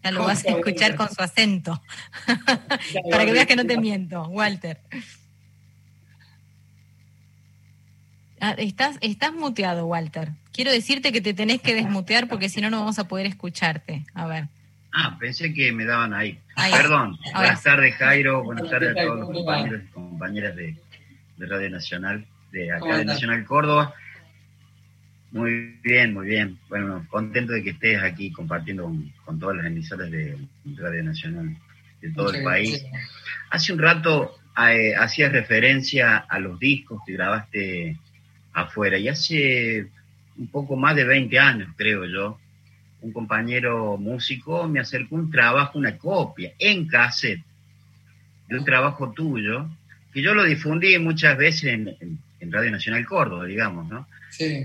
Ya 0.03 0.11
lo 0.11 0.25
vas 0.25 0.47
a 0.47 0.53
escuchar 0.53 0.97
con 0.97 1.15
su 1.15 1.21
acento, 1.23 1.83
para 3.11 3.27
que 3.27 3.33
veas 3.33 3.45
que 3.45 3.57
no 3.57 3.67
te 3.67 3.77
miento, 3.77 4.23
Walter. 4.29 4.81
Ah, 8.41 8.55
estás, 8.57 8.97
estás 9.03 9.35
muteado, 9.35 9.85
Walter. 9.85 10.31
Quiero 10.51 10.73
decirte 10.73 11.13
que 11.13 11.21
te 11.21 11.35
tenés 11.35 11.61
que 11.61 11.75
desmutear 11.75 12.27
porque 12.27 12.49
si 12.49 12.63
no, 12.63 12.71
no 12.71 12.79
vamos 12.81 12.99
a 12.99 13.05
poder 13.07 13.27
escucharte. 13.27 14.07
A 14.15 14.27
ver. 14.27 14.49
Ah, 14.93 15.17
pensé 15.19 15.53
que 15.55 15.73
me 15.73 15.85
daban 15.85 16.13
ahí. 16.15 16.39
Perdón. 16.57 17.17
Buenas 17.33 17.63
tardes, 17.63 17.95
Jairo. 17.97 18.43
Buenas 18.43 18.69
tardes 18.69 18.91
a 18.91 19.03
todos 19.03 19.21
los 19.21 19.29
compañeros 19.29 19.83
y 19.83 19.93
compañeras 19.93 20.57
de, 20.57 20.77
de 21.37 21.47
Radio 21.47 21.71
Nacional, 21.71 22.27
de 22.53 22.73
acá 22.73 22.99
de 22.99 23.05
Nacional 23.05 23.45
Córdoba. 23.45 23.95
Muy 25.33 25.79
bien, 25.83 26.13
muy 26.13 26.27
bien. 26.27 26.59
Bueno, 26.69 27.07
contento 27.09 27.53
de 27.53 27.63
que 27.63 27.71
estés 27.71 28.03
aquí 28.03 28.33
compartiendo 28.33 28.93
con, 29.25 29.39
todas 29.39 29.57
las 29.57 29.67
emisoras 29.67 30.11
de 30.11 30.37
Radio 30.77 31.05
Nacional 31.05 31.57
de 32.01 32.11
todo 32.11 32.33
el 32.33 32.43
país. 32.43 32.85
Hace 33.51 33.73
un 33.73 33.79
rato 33.79 34.37
eh, 34.69 34.95
hacías 34.97 35.33
referencia 35.33 36.17
a 36.19 36.39
los 36.39 36.59
discos 36.59 37.01
que 37.07 37.13
grabaste 37.13 37.97
afuera 38.53 38.99
y 38.99 39.09
hace 39.09 39.87
un 40.37 40.49
poco 40.49 40.77
más 40.77 40.97
de 40.97 41.05
20 41.05 41.39
años, 41.39 41.69
creo 41.77 42.05
yo, 42.07 42.39
un 43.03 43.13
compañero 43.13 43.97
músico 43.97 44.69
me 44.69 44.81
acercó 44.81 45.17
un 45.17 45.31
trabajo, 45.31 45.79
una 45.79 45.97
copia 45.97 46.53
en 46.59 46.87
cassette 46.87 47.43
de 48.49 48.59
un 48.59 48.65
trabajo 48.65 49.13
tuyo, 49.13 49.69
que 50.13 50.23
yo 50.23 50.35
lo 50.35 50.45
difundí 50.45 50.99
muchas 50.99 51.37
veces 51.37 51.65
en, 51.73 52.19
en 52.41 52.53
Radio 52.53 52.71
Nacional 52.71 53.05
Córdoba, 53.07 53.45
digamos, 53.45 53.89
¿no? 53.89 54.07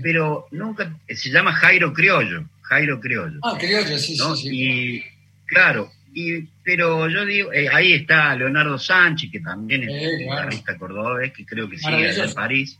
Pero 0.02 0.46
nunca, 0.52 0.96
se 1.08 1.30
llama 1.30 1.52
Jairo 1.52 1.92
Criollo, 1.92 2.48
Jairo 2.62 3.00
Criollo. 3.00 3.40
Ah, 3.42 3.56
Criollo, 3.58 3.98
sí, 3.98 4.16
sí, 4.16 4.36
sí. 4.36 4.48
Y 4.50 5.04
claro, 5.46 5.90
y, 6.14 6.42
pero 6.64 7.08
yo 7.08 7.24
digo, 7.24 7.52
eh, 7.52 7.68
ahí 7.68 7.92
está 7.92 8.34
Leonardo 8.34 8.78
Sánchez, 8.78 9.30
que 9.30 9.40
también 9.40 9.88
es 9.88 10.18
guitarrista 10.18 10.78
cordobés, 10.78 11.32
que 11.32 11.44
creo 11.44 11.68
que 11.68 11.78
sigue 11.78 12.08
allá 12.08 12.24
en 12.24 12.34
París, 12.34 12.78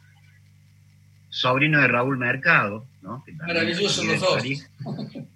sobrino 1.29 1.81
de 1.81 1.89
Raúl 1.89 2.17
Mercado, 2.17 2.87
¿no? 3.03 3.23
Que 3.25 3.33
Maravilloso 3.33 4.05
los 4.05 4.21
dos. 4.21 4.43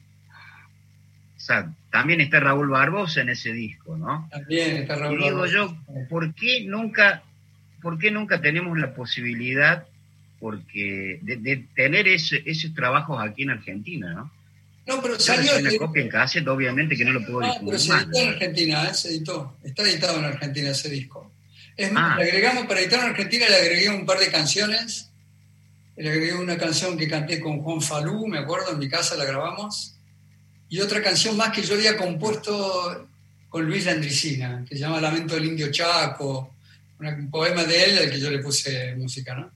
También 1.90 2.20
está 2.20 2.40
Raúl 2.40 2.68
Barbosa 2.68 3.22
en 3.22 3.30
ese 3.30 3.52
disco, 3.52 3.96
¿no? 3.96 4.28
También 4.30 4.76
está 4.76 4.96
Raúl 4.96 5.20
y 5.20 5.24
digo 5.24 5.46
yo, 5.46 5.76
¿por 6.08 6.34
qué 6.34 6.64
nunca, 6.64 7.22
por 7.82 7.98
qué 7.98 8.10
nunca 8.10 8.40
tenemos 8.40 8.78
la 8.78 8.94
posibilidad 8.94 9.86
porque 10.38 11.18
de, 11.22 11.66
tener 11.74 12.08
ese, 12.08 12.42
esos 12.46 12.74
trabajos 12.74 13.22
aquí 13.22 13.42
en 13.42 13.50
Argentina, 13.50 14.12
¿no? 14.14 14.32
No, 14.86 15.00
pero 15.02 15.20
salió. 15.20 15.56
una 15.58 15.76
copia 15.78 16.02
en 16.02 16.08
cassette, 16.08 16.48
obviamente 16.48 16.96
que 16.96 17.04
no 17.04 17.12
lo 17.12 17.24
puedo 17.24 17.42
no, 17.42 17.54
pero 17.64 17.78
se 17.78 17.92
editó 17.92 18.18
en 18.18 18.28
Argentina, 18.30 18.88
¿eh? 18.88 18.94
se 18.94 19.08
editó. 19.08 19.56
Está 19.62 19.82
editado 19.82 20.18
en 20.18 20.24
Argentina 20.24 20.70
ese 20.70 20.88
disco. 20.88 21.30
Es 21.76 21.92
más, 21.92 22.16
ah. 22.16 22.18
le 22.18 22.30
agregamos, 22.30 22.66
para 22.66 22.80
editar 22.80 23.00
en 23.00 23.10
Argentina 23.10 23.46
le 23.48 23.56
agregué 23.56 23.90
un 23.90 24.04
par 24.04 24.18
de 24.18 24.30
canciones. 24.30 25.10
Le 25.96 26.08
agregué 26.10 26.34
una 26.34 26.56
canción 26.56 26.96
que 26.96 27.06
canté 27.06 27.40
con 27.40 27.60
Juan 27.62 27.82
Falú, 27.82 28.26
me 28.26 28.38
acuerdo, 28.38 28.72
en 28.72 28.78
mi 28.78 28.88
casa 28.88 29.16
la 29.16 29.26
grabamos. 29.26 29.99
Y 30.70 30.80
otra 30.80 31.02
canción 31.02 31.36
más 31.36 31.50
que 31.50 31.62
yo 31.62 31.74
había 31.74 31.96
compuesto 31.96 33.08
con 33.48 33.66
Luis 33.66 33.84
Landricina, 33.84 34.64
que 34.66 34.76
se 34.76 34.80
llama 34.80 35.00
Lamento 35.00 35.34
del 35.34 35.46
Indio 35.46 35.70
Chaco, 35.70 36.54
un 37.00 37.30
poema 37.30 37.64
de 37.64 37.84
él 37.84 37.98
al 37.98 38.10
que 38.10 38.20
yo 38.20 38.30
le 38.30 38.38
puse 38.38 38.94
música, 38.94 39.34
¿no? 39.34 39.50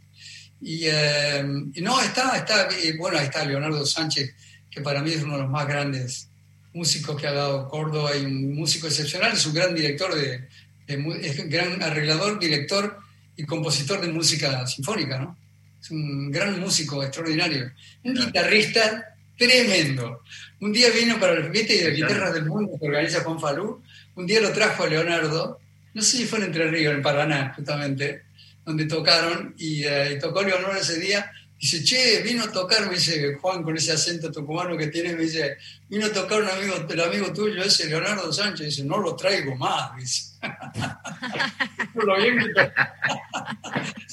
Eh, 0.67 1.45
y, 1.75 1.81
no, 1.83 2.01
está, 2.01 2.37
está, 2.37 2.69
bueno, 2.99 3.19
ahí 3.19 3.27
está 3.27 3.45
Leonardo 3.45 3.85
Sánchez, 3.87 4.35
que 4.71 4.81
para 4.81 5.03
mí 5.03 5.13
es 5.13 5.23
uno 5.23 5.37
de 5.37 5.43
los 5.43 5.51
más 5.51 5.69
grandes 5.69 6.29
músicos 6.73 7.21
que 7.21 7.29
ha 7.29 7.33
dado 7.33 7.69
Córdoba 7.69 8.17
y 8.17 8.25
un 8.25 8.55
músico 8.55 8.89
excepcional, 8.89 9.35
es 9.35 9.47
un 9.47 9.55
gran 9.55 9.75
director, 9.75 10.13
de, 10.15 10.49
es 10.87 11.39
un 11.39 11.49
gran 11.49 11.81
arreglador, 11.81 12.39
director 12.39 12.99
y 13.37 13.45
compositor 13.45 14.01
de 14.01 14.09
música 14.09 14.67
sinfónica, 14.67 15.19
¿no? 15.19 15.39
Es 15.81 15.91
un 15.91 16.31
gran 16.33 16.59
músico 16.59 17.05
extraordinario, 17.05 17.71
un 18.03 18.15
guitarrista 18.15 19.15
tremendo. 19.37 20.23
Un 20.65 20.73
día 20.73 20.89
vino 20.89 21.21
para 21.21 21.35
el 21.35 21.51
¿viste? 21.51 21.85
de 21.85 21.91
guitarras 21.91 22.33
del 22.33 22.47
mundo 22.47 22.79
que 22.81 22.87
organiza 22.87 23.23
Juan 23.23 23.39
Falú, 23.39 23.83
un 24.15 24.27
día 24.27 24.41
lo 24.41 24.51
trajo 24.51 24.85
a 24.85 24.87
Leonardo, 24.87 25.61
no 25.93 26.01
sé 26.01 26.17
si 26.17 26.25
fue 26.25 26.39
en 26.39 26.47
Entre 26.47 26.71
Ríos, 26.71 26.95
en 26.95 27.03
Paraná, 27.03 27.53
justamente, 27.55 28.23
donde 28.65 28.87
tocaron, 28.87 29.55
y, 29.59 29.85
eh, 29.85 30.19
tocó 30.19 30.43
Leonor 30.43 30.75
ese 30.75 30.99
día. 30.99 31.31
Dice, 31.61 31.85
che, 31.85 32.23
vino 32.23 32.45
a 32.45 32.51
tocar, 32.51 32.87
me 32.87 32.95
dice 32.95 33.35
Juan 33.35 33.63
con 33.63 33.77
ese 33.77 33.93
acento 33.93 34.33
tucumano 34.33 34.75
que 34.75 34.87
tiene, 34.87 35.15
me 35.15 35.25
dice, 35.25 35.59
vino 35.87 36.07
a 36.07 36.13
tocar 36.13 36.41
un 36.41 36.49
amigo, 36.49 36.77
el 36.89 37.01
amigo 37.01 37.31
tuyo, 37.31 37.63
ese 37.63 37.87
Leonardo 37.87 38.33
Sánchez, 38.33 38.65
dice, 38.65 38.85
no 38.85 38.97
lo 38.97 39.15
traigo 39.15 39.55
más, 39.57 39.95
dice. 39.99 40.33
lo 41.95 42.17
bien 42.17 42.39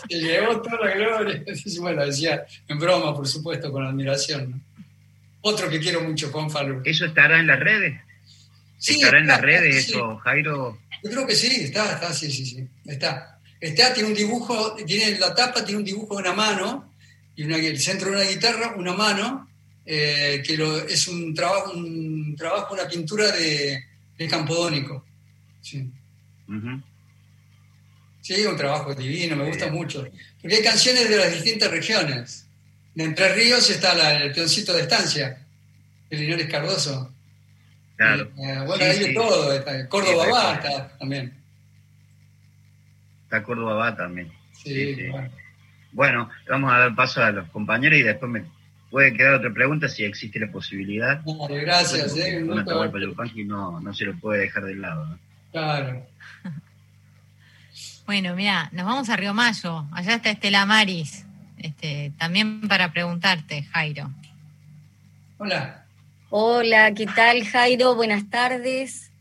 Se 0.10 0.20
llevó 0.20 0.62
toda 0.62 0.86
la 0.86 0.96
gloria. 0.96 1.44
bueno, 1.80 2.06
decía, 2.06 2.46
en 2.68 2.78
broma, 2.78 3.16
por 3.16 3.26
supuesto, 3.26 3.72
con 3.72 3.86
admiración. 3.86 4.62
Otro 5.42 5.70
que 5.70 5.80
quiero 5.80 6.02
mucho, 6.02 6.30
Juan 6.32 6.50
Falú. 6.50 6.82
¿Eso 6.86 7.06
estará 7.06 7.40
en 7.40 7.48
las 7.48 7.60
redes? 7.60 8.00
Sí, 8.78 8.96
¿Estará 8.96 9.20
en 9.20 9.28
las 9.28 9.42
redes 9.42 9.88
eso, 9.88 10.18
Jairo? 10.18 10.80
Yo 11.04 11.10
creo 11.10 11.28
que 11.28 11.36
sí, 11.36 11.64
está, 11.64 11.94
está, 11.94 12.14
sí, 12.14 12.32
sí, 12.32 12.46
sí, 12.46 12.68
está. 12.86 13.40
Está, 13.60 13.94
tiene 13.94 14.10
un 14.10 14.16
dibujo, 14.16 14.76
tiene 14.76 15.20
la 15.20 15.34
tapa, 15.36 15.64
tiene 15.64 15.80
un 15.80 15.86
dibujo 15.86 16.16
de 16.16 16.22
una 16.22 16.34
mano, 16.34 16.92
y 17.36 17.44
el 17.44 17.80
centro 17.80 18.10
de 18.10 18.18
una 18.18 18.26
guitarra, 18.26 18.74
una 18.76 18.94
mano, 18.94 19.50
eh, 19.86 20.44
que 20.46 20.54
es 20.90 21.08
un 21.08 21.34
trabajo, 21.34 21.74
un 21.74 22.36
trabajo, 22.36 22.74
una 22.74 22.88
pintura 22.88 23.32
de, 23.32 23.84
de 24.18 24.28
Campodónico. 24.28 25.06
Sí. 25.62 25.88
sí, 28.22 28.46
un 28.46 28.58
trabajo 28.58 28.94
divino, 28.96 29.36
me 29.36 29.46
gusta 29.46 29.72
mucho. 29.72 30.08
Porque 30.42 30.58
hay 30.58 30.64
canciones 30.64 31.10
de 31.10 31.18
las 31.18 31.34
distintas 31.34 31.72
regiones. 31.72 32.48
De 32.94 33.04
Entre 33.04 33.34
Ríos 33.34 33.70
está 33.70 34.22
el 34.22 34.32
peoncito 34.34 34.74
de 34.74 34.82
estancia, 34.82 35.38
el 36.10 36.20
Linares 36.20 36.48
Cardoso. 36.48 37.12
Claro. 37.96 38.24
Eh, 38.38 38.64
bueno, 38.66 38.84
hay 38.84 39.00
de 39.00 39.14
todo. 39.14 39.54
Está, 39.54 39.88
Córdoba 39.88 40.26
va 40.32 40.54
está 40.56 40.98
también. 40.98 41.34
Está 43.24 43.44
Córdoba 43.44 43.76
va 43.76 43.96
también. 43.96 44.32
Sí, 44.52 45.08
Bueno. 45.92 46.30
vamos 46.50 46.74
a 46.74 46.80
dar 46.80 46.96
paso 46.96 47.24
a 47.24 47.32
los 47.32 47.48
compañeros 47.50 48.00
y 48.00 48.04
después 48.04 48.32
me 48.32 48.44
puede 48.90 49.14
quedar 49.14 49.36
otra 49.36 49.54
pregunta 49.54 49.88
si 49.88 50.04
existe 50.04 50.40
la 50.40 50.52
posibilidad. 50.52 51.22
gracias. 51.50 52.16
eh, 52.18 52.42
no, 52.42 53.80
no, 53.80 53.94
se 53.94 54.06
lo 54.06 54.20
puede 54.20 54.42
dejar 54.42 54.66
de 54.66 54.76
lado. 54.76 55.18
Claro. 55.52 56.06
Bueno, 58.04 58.36
mira, 58.36 58.68
nos 58.74 58.86
vamos 58.86 59.10
a 59.10 59.16
Río 59.16 59.34
Mayo. 59.34 59.86
Allá 59.94 60.16
está 60.16 60.32
Estela 60.32 60.66
Maris. 60.66 61.24
Este, 61.62 62.12
también 62.18 62.68
para 62.68 62.92
preguntarte, 62.92 63.64
Jairo. 63.64 64.10
Hola. 65.38 65.86
Hola, 66.30 66.94
¿qué 66.94 67.06
tal, 67.06 67.46
Jairo? 67.46 67.96
Buenas 67.96 68.30
tardes. 68.30 69.12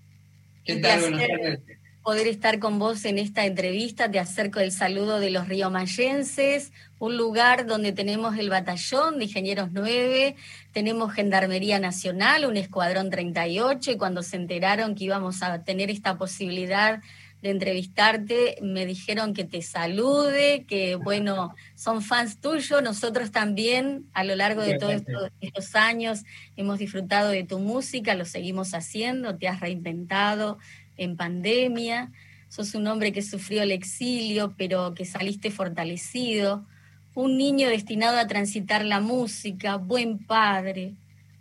¿Qué 0.65 0.77
tal? 0.77 1.01
Buenas 1.01 1.29
tardes 1.29 1.81
poder 2.03 2.27
estar 2.29 2.59
con 2.59 2.79
vos 2.79 3.05
en 3.05 3.19
esta 3.19 3.45
entrevista. 3.45 4.11
Te 4.11 4.19
acerco 4.19 4.61
el 4.61 4.73
saludo 4.73 5.21
de 5.21 5.31
los 5.31 5.49
riomayenses, 5.49 6.73
un 6.99 7.17
lugar 7.17 7.67
donde 7.67 7.93
tenemos 7.93 8.37
el 8.39 8.51
batallón 8.51 9.19
de 9.19 9.25
Ingenieros 9.27 9.69
9, 9.73 10.37
tenemos 10.73 11.13
Gendarmería 11.13 11.79
Nacional, 11.79 12.47
un 12.47 12.57
Escuadrón 12.57 13.11
38, 13.11 13.93
y 13.93 13.97
cuando 13.97 14.23
se 14.23 14.37
enteraron 14.37 14.95
que 14.95 15.05
íbamos 15.05 15.43
a 15.43 15.63
tener 15.63 15.91
esta 15.91 16.17
posibilidad 16.17 17.01
de 17.43 17.51
entrevistarte, 17.51 18.59
me 18.61 18.85
dijeron 18.85 19.33
que 19.33 19.45
te 19.45 19.63
salude, 19.63 20.65
que 20.67 20.97
bueno, 20.97 21.55
son 21.75 22.03
fans 22.03 22.39
tuyos, 22.39 22.83
nosotros 22.83 23.31
también 23.31 24.07
a 24.13 24.25
lo 24.25 24.37
largo 24.37 24.63
de 24.63 24.79
todos 24.79 25.03
estos, 25.41 25.75
años 25.75 26.25
hemos 26.57 26.79
disfrutado 26.79 27.31
de 27.31 27.45
tu 27.45 27.59
música, 27.59 28.15
lo 28.15 28.25
seguimos 28.25 28.75
haciendo, 28.75 29.37
te 29.37 29.49
has 29.49 29.61
reinventado 29.61 30.59
en 30.97 31.17
pandemia, 31.17 32.13
sos 32.49 32.75
un 32.75 32.87
hombre 32.87 33.13
que 33.13 33.23
sufrió 33.23 33.63
el 33.63 33.73
exilio, 33.73 34.55
pero 34.59 34.95
que 34.95 35.07
saliste 35.07 35.51
fortalecido, 35.51 36.67
un 37.15 37.39
niño 37.39 37.69
destinado 37.69 38.19
a 38.19 38.27
transitar 38.27 38.85
la 38.85 39.01
música, 39.01 39.77
buen 39.77 40.19
padre, 40.19 40.95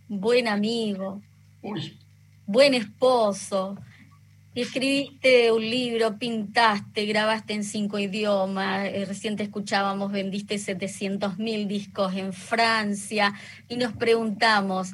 buen 0.07 0.47
amigo, 0.47 1.21
buen 2.45 2.73
esposo, 2.73 3.77
escribiste 4.61 5.51
un 5.51 5.61
libro, 5.61 6.17
pintaste, 6.17 7.05
grabaste 7.05 7.53
en 7.53 7.63
cinco 7.63 7.99
idiomas, 7.99 8.87
eh, 8.87 9.05
reciente 9.05 9.43
escuchábamos, 9.43 10.11
vendiste 10.11 10.57
700 10.57 11.37
mil 11.37 11.67
discos 11.67 12.15
en 12.15 12.33
Francia 12.33 13.33
y 13.67 13.77
nos 13.77 13.93
preguntamos, 13.93 14.93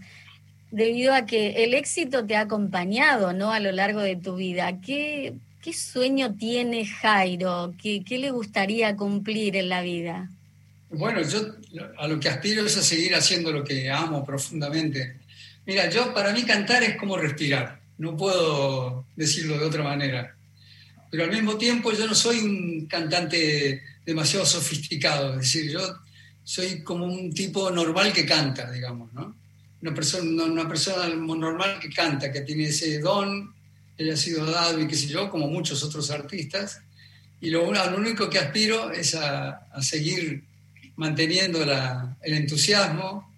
debido 0.71 1.13
a 1.13 1.25
que 1.25 1.63
el 1.63 1.73
éxito 1.73 2.25
te 2.25 2.35
ha 2.35 2.41
acompañado 2.41 3.33
¿no? 3.33 3.53
a 3.53 3.59
lo 3.59 3.71
largo 3.71 4.01
de 4.01 4.17
tu 4.17 4.35
vida, 4.35 4.81
¿qué, 4.81 5.35
qué 5.61 5.73
sueño 5.73 6.35
tiene 6.35 6.85
Jairo? 6.85 7.73
¿Qué, 7.81 8.03
¿Qué 8.03 8.17
le 8.17 8.31
gustaría 8.31 8.95
cumplir 8.97 9.55
en 9.55 9.69
la 9.69 9.81
vida? 9.81 10.29
Bueno, 10.89 11.21
yo 11.21 11.39
a 11.97 12.07
lo 12.07 12.19
que 12.19 12.29
aspiro 12.29 12.65
es 12.65 12.77
a 12.77 12.83
seguir 12.83 13.15
haciendo 13.15 13.51
lo 13.51 13.63
que 13.63 13.89
amo 13.89 14.25
profundamente. 14.25 15.17
Mira, 15.65 15.89
yo 15.89 16.13
para 16.13 16.33
mí 16.33 16.43
cantar 16.43 16.83
es 16.83 16.97
como 16.97 17.15
respirar 17.15 17.84
no 17.97 18.17
puedo 18.17 19.05
decirlo 19.15 19.57
de 19.57 19.65
otra 19.65 19.83
manera. 19.83 20.35
Pero 21.09 21.23
al 21.23 21.31
mismo 21.31 21.57
tiempo 21.57 21.91
yo 21.91 22.07
no 22.07 22.15
soy 22.15 22.39
un 22.39 22.87
cantante 22.87 23.81
demasiado 24.05 24.45
sofisticado, 24.45 25.33
es 25.33 25.39
decir, 25.39 25.71
yo 25.71 25.79
soy 26.43 26.83
como 26.83 27.05
un 27.05 27.33
tipo 27.33 27.71
normal 27.71 28.13
que 28.13 28.25
canta, 28.25 28.69
digamos, 28.71 29.11
¿no? 29.13 29.35
Una 29.81 29.93
persona, 29.93 30.43
una 30.43 30.67
persona 30.67 31.07
normal 31.07 31.79
que 31.79 31.89
canta, 31.89 32.31
que 32.31 32.41
tiene 32.41 32.65
ese 32.65 32.99
don 32.99 33.53
que 33.97 34.03
le 34.03 34.13
ha 34.13 34.17
sido 34.17 34.45
dado 34.45 34.79
y 34.79 34.87
qué 34.87 34.95
sé 34.95 35.07
yo, 35.07 35.29
como 35.29 35.47
muchos 35.47 35.83
otros 35.83 36.11
artistas. 36.11 36.81
Y 37.41 37.49
lo, 37.49 37.71
lo 37.71 37.97
único 37.97 38.29
que 38.29 38.39
aspiro 38.39 38.91
es 38.91 39.15
a, 39.15 39.67
seguir 39.81 40.43
manteniendo 40.95 41.63
el 41.63 42.33
entusiasmo, 42.33 43.34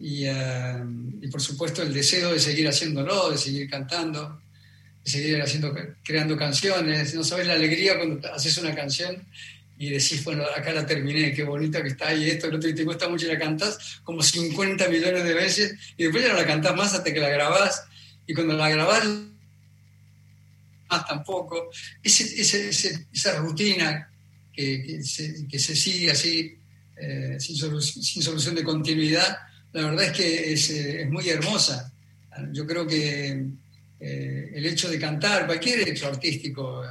eh, 0.00 0.84
y, 1.22 1.28
por 1.28 1.40
supuesto 1.40 1.82
el 1.82 1.92
deseo 1.92 2.32
de 2.32 2.40
seguir 2.40 2.68
haciéndolo, 2.68 3.30
de 3.30 3.38
seguir 3.38 3.68
cantando, 3.68 4.42
de 5.04 5.10
seguir 5.10 5.40
haciendo, 5.40 5.74
creando 6.04 6.36
canciones. 6.36 7.14
No 7.14 7.24
sabes 7.24 7.46
la 7.46 7.54
alegría 7.54 7.96
cuando 7.96 8.32
haces 8.32 8.58
una 8.58 8.74
canción 8.74 9.26
y 9.78 9.90
decís, 9.90 10.24
bueno, 10.24 10.44
acá 10.56 10.72
la 10.72 10.86
terminé, 10.86 11.32
qué 11.34 11.44
bonita 11.44 11.82
que 11.82 11.88
está, 11.88 12.14
y 12.14 12.30
esto, 12.30 12.48
lo 12.48 12.56
otro, 12.56 12.68
y 12.68 12.74
te 12.74 12.84
cuesta 12.84 13.08
mucho 13.08 13.26
y 13.26 13.28
la 13.28 13.38
cantás 13.38 14.00
como 14.04 14.22
50 14.22 14.88
millones 14.88 15.24
de 15.24 15.34
veces, 15.34 15.74
y 15.98 16.04
después 16.04 16.24
ya 16.24 16.32
no 16.32 16.38
la 16.38 16.46
cantás 16.46 16.74
más 16.74 16.94
hasta 16.94 17.12
que 17.12 17.20
la 17.20 17.28
grabás, 17.28 17.84
y 18.26 18.32
cuando 18.32 18.56
la 18.56 18.70
grabás, 18.70 19.04
más 20.88 21.06
tampoco. 21.06 21.70
esa 22.02 23.36
rutina 23.36 24.10
que, 24.50 25.02
se, 25.02 25.76
sigue 25.76 26.10
así, 26.10 26.56
eh, 26.96 27.36
sin, 27.38 27.82
sin 27.82 28.22
solución 28.22 28.54
de 28.54 28.64
continuidad, 28.64 29.36
la 29.76 29.90
verdad 29.90 30.06
es 30.06 30.12
que 30.12 30.52
eh, 30.52 31.02
es, 31.02 31.10
muy 31.10 31.28
hermosa. 31.28 31.92
Yo 32.50 32.66
creo 32.66 32.86
que 32.86 33.44
eh, 34.00 34.52
el 34.54 34.64
hecho 34.64 34.88
de 34.88 34.98
cantar, 34.98 35.44
cualquier 35.46 35.86
hecho 35.86 36.06
artístico, 36.06 36.82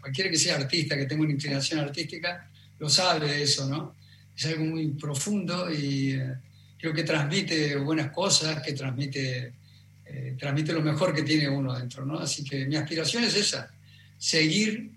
cualquiera 0.00 0.28
que 0.28 0.36
sea 0.36 0.56
artista, 0.56 0.96
que 0.96 1.06
tenga 1.06 1.22
una 1.22 1.32
inclinación 1.32 1.78
artística, 1.78 2.48
lo 2.80 2.88
sabe 2.88 3.42
eso, 3.42 3.68
¿no? 3.68 3.94
Es 4.36 4.46
algo 4.46 4.64
muy 4.64 4.88
profundo 4.88 5.70
y 5.70 6.14
eh, 6.14 6.34
creo 6.80 6.92
que 6.92 7.04
transmite 7.04 7.76
buenas 7.76 8.10
cosas, 8.10 8.60
que 8.60 8.72
transmite, 8.72 9.52
transmite 10.36 10.72
lo 10.72 10.82
mejor 10.82 11.14
que 11.14 11.22
tiene 11.22 11.48
uno 11.48 11.78
dentro, 11.78 12.04
¿no? 12.04 12.18
Así 12.18 12.42
que 12.42 12.66
mi 12.66 12.74
aspiración 12.74 13.22
es 13.22 13.36
esa, 13.36 13.70
seguir 14.18 14.90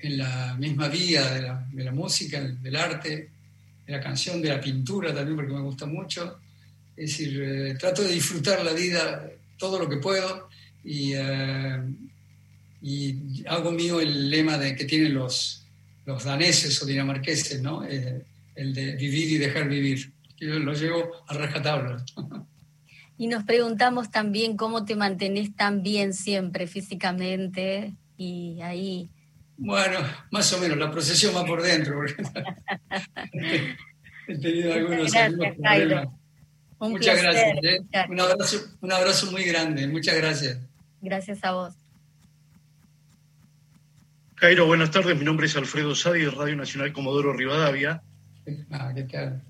en 0.00 0.18
la 0.18 0.56
misma 0.58 0.88
vía 0.88 1.30
de 1.34 1.42
la, 1.42 1.66
de 1.70 1.84
la 1.84 1.92
música, 1.92 2.40
del 2.40 2.76
arte, 2.76 3.28
de 3.86 3.92
la 3.92 4.00
canción, 4.00 4.40
de 4.40 4.48
la 4.48 4.60
pintura 4.60 5.14
también, 5.14 5.36
porque 5.36 5.52
me 5.52 5.60
gusta 5.60 5.84
mucho 5.84 6.38
es 6.98 7.10
decir, 7.10 7.40
eh, 7.40 7.74
trato 7.78 8.02
de 8.02 8.12
disfrutar 8.12 8.64
la 8.64 8.72
vida 8.72 9.30
todo 9.56 9.78
lo 9.78 9.88
que 9.88 9.98
puedo 9.98 10.48
y, 10.82 11.12
eh, 11.14 11.80
y 12.82 13.44
hago 13.46 13.70
mío 13.70 14.00
el 14.00 14.28
lema 14.28 14.58
de, 14.58 14.74
que 14.74 14.84
tienen 14.84 15.14
los, 15.14 15.64
los 16.06 16.24
daneses 16.24 16.82
o 16.82 16.86
dinamarqueses, 16.86 17.62
¿no? 17.62 17.84
Eh, 17.84 18.24
el 18.56 18.74
de 18.74 18.96
vivir 18.96 19.30
y 19.30 19.38
dejar 19.38 19.68
vivir. 19.68 20.12
Yo 20.38 20.58
lo 20.58 20.72
llevo 20.72 21.12
a 21.28 21.34
rajatabla. 21.34 22.04
Y 23.16 23.28
nos 23.28 23.44
preguntamos 23.44 24.10
también 24.10 24.56
cómo 24.56 24.84
te 24.84 24.96
mantenés 24.96 25.54
tan 25.54 25.82
bien 25.82 26.14
siempre 26.14 26.66
físicamente 26.66 27.94
y 28.16 28.60
ahí. 28.60 29.08
Bueno, 29.56 30.00
más 30.30 30.52
o 30.52 30.58
menos, 30.58 30.78
la 30.78 30.90
procesión 30.90 31.34
va 31.34 31.44
por 31.44 31.62
dentro. 31.62 32.00
he 34.28 34.38
tenido 34.38 34.72
algunos, 34.72 35.12
problemas. 35.12 36.08
Muchas 36.80 37.22
gracias. 37.22 37.58
¿eh? 37.62 37.80
Un, 38.08 38.20
abrazo, 38.20 38.58
un 38.80 38.92
abrazo 38.92 39.30
muy 39.32 39.44
grande. 39.44 39.86
Muchas 39.88 40.16
gracias. 40.16 40.58
Gracias 41.00 41.42
a 41.42 41.52
vos. 41.52 41.74
Jairo, 44.36 44.66
buenas 44.66 44.92
tardes. 44.92 45.18
Mi 45.18 45.24
nombre 45.24 45.46
es 45.46 45.56
Alfredo 45.56 45.94
Sadi 45.96 46.20
de 46.20 46.30
Radio 46.30 46.54
Nacional 46.54 46.92
Comodoro 46.92 47.32
Rivadavia. 47.32 48.02
Ah, 48.70 48.92
¿qué 48.94 49.02
tal? 49.02 49.42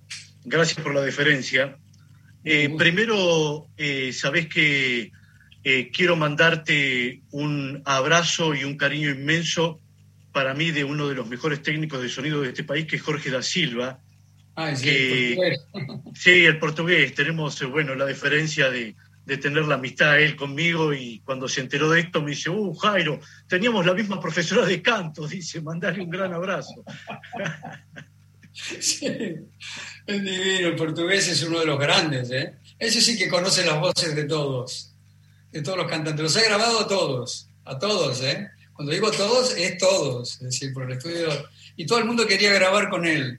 Gracias 0.45 0.83
por 0.83 0.95
la 0.95 1.03
deferencia. 1.03 1.77
Eh, 2.45 2.75
primero, 2.77 3.67
eh, 3.77 4.13
sabés 4.13 4.49
que 4.49 5.13
eh, 5.65 5.91
quiero 5.93 6.17
mandarte 6.17 7.21
un 7.31 7.83
abrazo 7.85 8.55
y 8.55 8.65
un 8.65 8.79
cariño 8.79 9.11
inmenso 9.11 9.81
para 10.33 10.55
mí 10.55 10.71
de 10.71 10.85
uno 10.85 11.09
de 11.09 11.15
los 11.15 11.29
mejores 11.29 11.63
técnicos 11.63 12.01
de 12.01 12.09
sonido 12.09 12.41
de 12.41 12.49
este 12.49 12.65
país, 12.65 12.87
que 12.87 12.97
es 12.97 13.03
Jorge 13.03 13.31
da 13.31 13.43
Silva, 13.43 14.01
Ah, 14.61 14.75
sí, 14.75 14.89
el 14.89 15.37
portugués. 15.37 15.61
sí, 16.15 16.45
el 16.45 16.59
portugués. 16.59 17.15
Tenemos, 17.15 17.63
eh, 17.63 17.67
bueno, 17.67 17.95
la 17.95 18.07
diferencia 18.07 18.69
de, 18.69 18.97
tener 19.25 19.67
la 19.67 19.77
amistad 19.77 20.19
él 20.19 20.35
conmigo 20.35 20.93
y 20.93 21.21
cuando 21.21 21.47
se 21.49 21.61
enteró 21.61 21.89
de 21.91 22.01
esto 22.01 22.21
me 22.21 22.31
dice, 22.31 22.51
uh, 22.51 22.75
Jairo, 22.75 23.21
teníamos 23.47 23.87
la 23.87 23.95
misma 23.95 24.21
profesora 24.21 24.67
de 24.67 24.83
canto, 24.83 25.29
dice, 25.29 25.61
mandale 25.61 26.03
un 26.03 26.11
gran 26.11 26.33
abrazo. 26.33 26.83
sí, 28.53 29.07
es 30.07 30.23
divino, 30.23 30.69
el 30.69 30.75
portugués 30.75 31.29
es 31.29 31.41
uno 31.45 31.61
de 31.61 31.67
los 31.67 31.79
grandes, 31.79 32.29
¿eh? 32.33 32.55
Ese 32.81 33.01
sí 33.01 33.17
que 33.17 33.29
conoce 33.29 33.65
las 33.65 33.79
voces 33.79 34.17
de 34.17 34.25
todos, 34.25 34.93
de 35.53 35.63
todos 35.63 35.79
los 35.79 35.87
cantantes, 35.89 36.21
los 36.21 36.37
ha 36.37 36.43
grabado 36.43 36.81
a 36.81 36.89
todos, 36.89 37.49
a 37.65 37.79
todos, 37.79 38.21
¿eh? 38.25 38.49
Cuando 38.73 38.93
digo 38.93 39.13
todos, 39.13 39.57
es 39.57 39.79
todos, 39.79 40.33
es 40.33 40.41
decir, 40.41 40.73
por 40.73 40.83
el 40.83 40.97
estudio, 40.97 41.29
y 41.77 41.87
todo 41.87 42.01
el 42.01 42.07
mundo 42.07 42.27
quería 42.27 42.53
grabar 42.53 42.89
con 42.89 43.07
él 43.07 43.39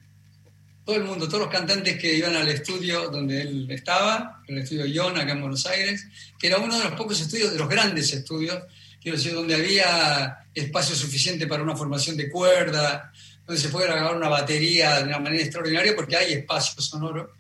todo 0.90 0.98
el 0.98 1.06
mundo, 1.06 1.28
todos 1.28 1.42
los 1.42 1.54
cantantes 1.54 2.00
que 2.00 2.16
iban 2.16 2.36
al 2.36 2.48
estudio 2.48 3.12
donde 3.12 3.44
él 3.44 3.70
estaba, 3.70 4.42
el 4.48 4.58
estudio 4.58 4.88
Ion 4.88 5.20
acá 5.20 5.34
en 5.34 5.42
Buenos 5.42 5.68
Aires, 5.68 6.04
que 6.40 6.48
era 6.48 6.58
uno 6.58 6.76
de 6.76 6.86
los 6.86 6.94
pocos 6.94 7.22
estudios, 7.22 7.52
de 7.54 7.60
los 7.60 7.70
grandes 7.70 8.12
estudios, 8.12 8.58
quiero 9.00 9.16
decir, 9.16 9.36
donde 9.36 9.54
había 9.54 10.48
espacio 10.52 10.96
suficiente 10.96 11.46
para 11.46 11.62
una 11.62 11.76
formación 11.76 12.18
de 12.18 12.28
cuerda, 12.28 13.14
donde 13.46 13.62
se 13.62 13.70
puede 13.70 13.86
grabar 13.86 14.16
una 14.16 14.30
batería 14.30 14.98
de 14.98 15.04
una 15.04 15.20
manera 15.20 15.44
extraordinaria 15.44 15.96
porque 15.96 16.16
hay 16.16 16.34
espacio 16.34 16.82
sonoro 16.82 17.34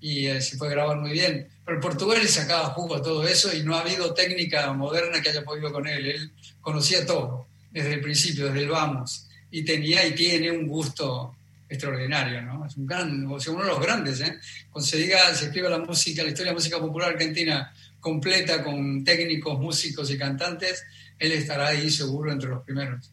y 0.00 0.28
eh, 0.28 0.40
se 0.40 0.56
puede 0.56 0.70
grabar 0.70 0.96
muy 0.98 1.10
bien. 1.10 1.48
Pero 1.64 1.78
el 1.78 1.82
portugués 1.82 2.22
le 2.22 2.28
sacaba 2.28 2.66
jugo 2.66 2.94
a 2.94 3.02
todo 3.02 3.26
eso 3.26 3.52
y 3.52 3.64
no 3.64 3.74
ha 3.74 3.80
habido 3.80 4.14
técnica 4.14 4.72
moderna 4.74 5.20
que 5.20 5.30
haya 5.30 5.42
podido 5.42 5.72
con 5.72 5.88
él. 5.88 6.06
Él 6.06 6.30
conocía 6.60 7.04
todo, 7.04 7.48
desde 7.72 7.94
el 7.94 8.00
principio, 8.00 8.46
desde 8.46 8.60
el 8.60 8.68
vamos, 8.68 9.26
y 9.50 9.64
tenía 9.64 10.06
y 10.06 10.14
tiene 10.14 10.52
un 10.52 10.68
gusto 10.68 11.34
extraordinario, 11.72 12.42
¿no? 12.42 12.66
Es 12.66 12.76
un 12.76 12.86
gran, 12.86 13.26
o 13.26 13.40
sea, 13.40 13.52
uno 13.52 13.62
de 13.64 13.70
los 13.70 13.80
grandes, 13.80 14.20
¿eh? 14.20 14.38
Cuando 14.70 14.86
se 14.88 14.98
diga, 14.98 15.34
se 15.34 15.46
escriba 15.46 15.68
la 15.68 15.78
música, 15.78 16.22
la 16.22 16.28
historia 16.28 16.50
de 16.50 16.54
la 16.54 16.58
música 16.58 16.78
popular 16.78 17.10
argentina 17.10 17.72
completa 18.00 18.62
con 18.62 19.04
técnicos, 19.04 19.58
músicos 19.60 20.10
y 20.10 20.18
cantantes, 20.18 20.84
él 21.18 21.32
estará 21.32 21.68
ahí 21.68 21.90
seguro 21.90 22.32
entre 22.32 22.50
los 22.50 22.64
primeros. 22.64 23.10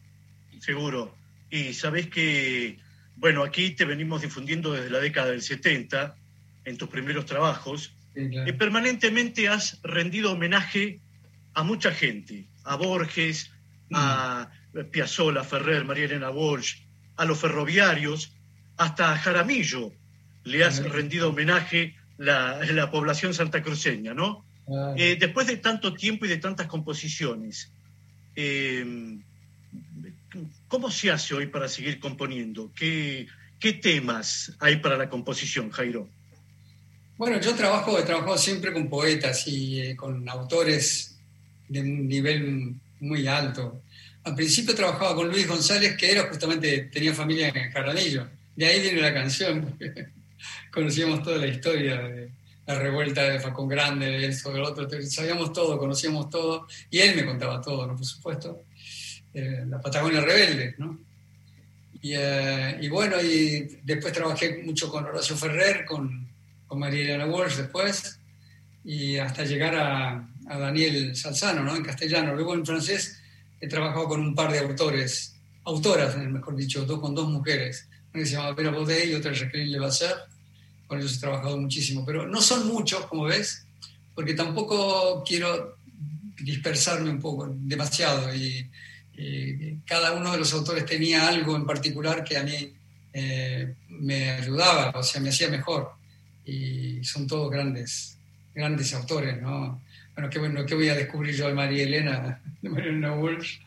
Seguro. 0.60 1.14
Y 1.50 1.72
sabes 1.74 2.08
que, 2.08 2.78
bueno, 3.16 3.44
aquí 3.44 3.70
te 3.70 3.84
venimos 3.84 4.22
difundiendo 4.22 4.72
desde 4.72 4.90
la 4.90 4.98
década 4.98 5.30
del 5.30 5.42
70, 5.42 6.16
en 6.64 6.76
tus 6.76 6.88
primeros 6.88 7.26
trabajos, 7.26 7.92
y 8.14 8.52
permanentemente 8.52 9.48
has 9.48 9.80
rendido 9.82 10.32
homenaje 10.32 11.00
a 11.54 11.62
mucha 11.62 11.92
gente, 11.92 12.46
a 12.64 12.76
Borges, 12.76 13.50
a 13.92 14.50
Piazzolla, 14.90 15.44
Ferrer, 15.44 15.84
María 15.84 16.04
Elena 16.04 16.30
Walsh, 16.30 16.82
a 17.16 17.24
los 17.24 17.38
ferroviarios, 17.38 18.32
hasta 18.80 19.14
Jaramillo 19.18 19.92
le 20.44 20.64
has 20.64 20.82
rendido 20.82 21.28
homenaje 21.28 21.94
la, 22.16 22.64
la 22.64 22.90
población 22.90 23.34
santacruceña, 23.34 24.14
¿no? 24.14 24.42
Eh, 24.96 25.18
después 25.20 25.46
de 25.46 25.58
tanto 25.58 25.92
tiempo 25.92 26.24
y 26.24 26.28
de 26.28 26.38
tantas 26.38 26.66
composiciones, 26.66 27.70
eh, 28.36 29.18
¿cómo 30.66 30.90
se 30.90 31.10
hace 31.10 31.34
hoy 31.34 31.46
para 31.48 31.68
seguir 31.68 32.00
componiendo? 32.00 32.72
¿Qué, 32.74 33.26
¿Qué 33.58 33.74
temas 33.74 34.56
hay 34.60 34.76
para 34.76 34.96
la 34.96 35.10
composición, 35.10 35.70
Jairo? 35.70 36.08
Bueno, 37.18 37.38
yo 37.38 37.54
trabajo, 37.54 37.98
he 37.98 38.02
trabajado 38.02 38.38
siempre 38.38 38.72
con 38.72 38.88
poetas 38.88 39.46
y 39.46 39.82
eh, 39.82 39.94
con 39.94 40.26
autores 40.26 41.18
de 41.68 41.80
un 41.80 42.08
nivel 42.08 42.76
muy 43.00 43.26
alto. 43.26 43.82
Al 44.24 44.34
principio 44.34 44.74
trabajaba 44.74 45.14
con 45.14 45.28
Luis 45.28 45.46
González, 45.46 45.98
que 45.98 46.12
era 46.12 46.28
justamente, 46.28 46.88
tenía 46.90 47.12
familia 47.12 47.48
en 47.48 47.70
Jaranillo. 47.70 48.39
De 48.56 48.66
ahí 48.66 48.80
viene 48.80 49.00
la 49.00 49.14
canción. 49.14 49.76
Conocíamos 50.72 51.22
toda 51.22 51.38
la 51.38 51.46
historia 51.46 52.00
de 52.00 52.30
la 52.66 52.78
revuelta 52.78 53.24
de 53.24 53.40
Facón 53.40 53.68
Grande, 53.68 54.06
de 54.06 54.26
eso, 54.26 54.52
del 54.52 54.62
otro. 54.62 54.88
Sabíamos 55.02 55.52
todo, 55.52 55.78
conocíamos 55.78 56.30
todo. 56.30 56.66
Y 56.90 56.98
él 56.98 57.16
me 57.16 57.26
contaba 57.26 57.60
todo, 57.60 57.86
¿no? 57.86 57.96
por 57.96 58.06
supuesto. 58.06 58.64
Eh, 59.32 59.64
la 59.68 59.80
Patagonia 59.80 60.20
Rebelde, 60.20 60.74
¿no? 60.78 60.98
Y, 62.02 62.14
eh, 62.14 62.78
y, 62.80 62.88
bueno, 62.88 63.20
y 63.20 63.80
después 63.82 64.12
trabajé 64.12 64.62
mucho 64.64 64.90
con 64.90 65.04
Horacio 65.04 65.36
Ferrer, 65.36 65.84
con, 65.84 66.28
con 66.66 66.78
María 66.78 67.02
Elena 67.02 67.26
Walsh 67.26 67.56
después, 67.56 68.18
y 68.84 69.18
hasta 69.18 69.44
llegar 69.44 69.76
a, 69.76 70.28
a 70.48 70.58
Daniel 70.58 71.14
Salzano, 71.14 71.62
¿no? 71.62 71.76
En 71.76 71.82
castellano. 71.82 72.34
Luego 72.34 72.54
en 72.54 72.64
francés 72.64 73.20
he 73.60 73.68
trabajado 73.68 74.08
con 74.08 74.20
un 74.20 74.34
par 74.34 74.50
de 74.50 74.60
autores, 74.60 75.36
autoras, 75.64 76.16
mejor 76.16 76.56
dicho, 76.56 76.84
dos, 76.84 77.00
con 77.00 77.14
dos 77.14 77.28
mujeres. 77.28 77.88
Una 78.12 78.22
que 78.22 78.26
se 78.26 78.36
llama 78.36 78.52
Vera 78.52 78.70
Baudet 78.70 79.06
y 79.06 79.14
otra 79.14 79.32
Jacqueline 79.32 79.72
Levasseur. 79.72 80.16
Con 80.86 80.98
ellos 80.98 81.16
he 81.16 81.20
trabajado 81.20 81.56
muchísimo, 81.56 82.04
pero 82.04 82.26
no 82.26 82.40
son 82.40 82.66
muchos, 82.66 83.06
como 83.06 83.24
ves, 83.24 83.64
porque 84.14 84.34
tampoco 84.34 85.22
quiero 85.24 85.76
dispersarme 86.40 87.10
un 87.10 87.20
poco, 87.20 87.48
demasiado. 87.54 88.34
Y, 88.34 88.68
cada 89.84 90.12
uno 90.12 90.32
de 90.32 90.38
los 90.38 90.54
autores 90.54 90.86
tenía 90.86 91.28
algo 91.28 91.54
en 91.54 91.66
particular 91.66 92.24
que 92.24 92.38
a 92.38 92.42
mí 92.42 92.72
eh, 93.12 93.74
me 93.88 94.30
ayudaba, 94.30 94.92
o 94.98 95.02
sea, 95.02 95.20
me 95.20 95.28
hacía 95.28 95.50
mejor. 95.50 95.90
Y 96.46 97.04
son 97.04 97.26
todos 97.26 97.50
grandes, 97.50 98.16
grandes 98.54 98.94
autores, 98.94 99.40
¿no? 99.42 99.78
bueno, 100.14 100.30
qué 100.30 100.38
bueno, 100.38 100.66
¿qué 100.66 100.74
voy 100.74 100.88
a 100.88 100.94
descubrir 100.94 101.34
yo 101.34 101.48
de 101.48 101.54
María 101.54 101.84
Elena, 101.84 102.40
de 102.62 102.68
María 102.68 102.90
Elena 102.90 103.12
Walsh? 103.12 103.58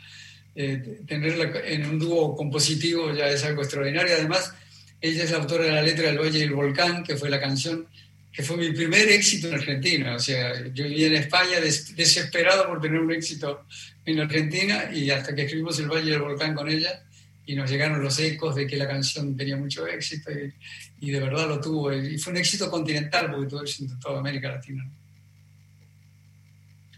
Eh, 0.56 1.02
tenerla 1.08 1.52
en 1.66 1.90
un 1.90 1.98
dúo 1.98 2.36
compositivo 2.36 3.12
ya 3.14 3.28
es 3.30 3.44
algo 3.44 3.64
extraordinario. 3.64 4.14
Además, 4.16 4.54
ella 5.02 5.24
es 5.24 5.32
la 5.32 5.38
autora 5.38 5.66
de 5.66 5.72
la 5.72 5.82
letra 5.82 6.08
del 6.08 6.20
Valle 6.20 6.40
del 6.40 6.54
Volcán, 6.54 7.04
que 7.04 7.18
fue 7.18 7.30
la 7.30 7.40
canción 7.40 7.88
que 8.32 8.42
fue 8.42 8.58
mi 8.58 8.72
primer 8.72 9.08
éxito 9.10 9.48
en 9.48 9.54
Argentina. 9.54 10.16
O 10.16 10.20
sea, 10.20 10.68
yo 10.74 10.86
vivía 10.86 11.08
en 11.08 11.16
España 11.16 11.60
desesperado 11.60 12.68
por 12.68 12.82
tener 12.82 13.00
un 13.00 13.12
éxito 13.12 13.66
en 14.06 14.20
Argentina 14.20 14.90
y 14.92 15.12
hasta 15.12 15.36
que 15.36 15.44
escribimos 15.44 15.80
El 15.80 15.88
Valle 15.88 16.12
del 16.12 16.22
Volcán 16.22 16.56
con 16.56 16.68
ella 16.68 17.04
y 17.46 17.56
nos 17.56 17.70
llegaron 17.70 18.02
los 18.02 18.18
ecos 18.20 18.56
de 18.56 18.66
que 18.66 18.78
la 18.78 18.88
canción 18.88 19.38
tenía 19.38 19.56
mucho 19.56 19.86
éxito 19.86 20.32
y, 20.32 20.52
y 21.00 21.12
de 21.12 21.20
verdad 21.20 21.48
lo 21.48 21.62
tuvo. 21.62 21.94
Y 21.94 22.18
fue 22.18 22.34
un 22.34 22.38
éxito 22.38 22.72
continental 22.72 23.30
porque 23.30 23.48
tuvo 23.48 23.62
éxito 23.62 23.94
en 23.94 24.00
toda 24.00 24.20
América 24.20 24.50
Latina. 24.50 24.84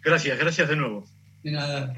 Gracias, 0.02 0.38
gracias 0.38 0.70
de 0.70 0.76
nuevo. 0.76 1.06
De 1.44 1.52
nada. 1.52 1.96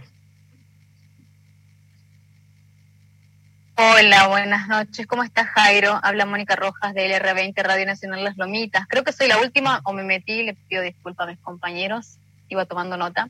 Hola, 3.80 4.28
buenas 4.28 4.68
noches. 4.68 5.06
¿Cómo 5.06 5.22
estás, 5.22 5.46
Jairo? 5.50 6.00
Habla 6.02 6.26
Mónica 6.26 6.56
Rojas 6.56 6.96
de 6.96 7.16
LR20 7.22 7.62
Radio 7.62 7.86
Nacional 7.86 8.24
Las 8.24 8.36
Lomitas. 8.36 8.88
Creo 8.88 9.04
que 9.04 9.14
soy 9.14 9.28
la 9.28 9.38
última 9.38 9.82
o 9.84 9.94
me 9.94 10.04
metí, 10.04 10.42
le 10.42 10.56
pido 10.56 10.82
disculpas 10.82 11.28
a 11.28 11.30
mis 11.30 11.40
compañeros. 11.40 12.18
Iba 12.50 12.66
tomando 12.66 12.98
nota. 12.98 13.30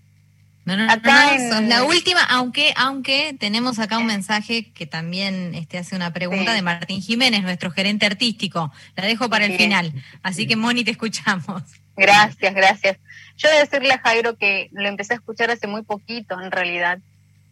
No, 0.63 0.77
no, 0.77 0.89
acá 0.89 1.35
en... 1.35 1.67
la 1.67 1.83
última, 1.83 2.23
aunque, 2.23 2.73
aunque 2.77 3.35
tenemos 3.37 3.77
acá 3.77 3.97
un 3.97 4.05
mensaje 4.05 4.71
que 4.71 4.85
también 4.85 5.53
este, 5.53 5.79
hace 5.79 5.97
una 5.97 6.13
pregunta 6.13 6.53
de 6.53 6.61
Martín 6.61 7.01
Jiménez, 7.01 7.43
nuestro 7.43 7.69
gerente 7.69 8.05
artístico. 8.05 8.71
La 8.95 9.05
dejo 9.05 9.29
para 9.29 9.43
el 9.43 9.57
final. 9.57 9.91
Así 10.23 10.47
que, 10.47 10.55
Moni, 10.55 10.85
te 10.85 10.91
escuchamos. 10.91 11.61
Gracias, 11.97 12.53
gracias. 12.53 12.97
Yo 13.35 13.49
de 13.49 13.59
decirle 13.59 13.91
a 13.91 13.99
Jairo 13.99 14.37
que 14.37 14.69
lo 14.71 14.87
empecé 14.87 15.11
a 15.11 15.17
escuchar 15.17 15.51
hace 15.51 15.67
muy 15.67 15.81
poquito, 15.81 16.39
en 16.39 16.51
realidad. 16.51 16.99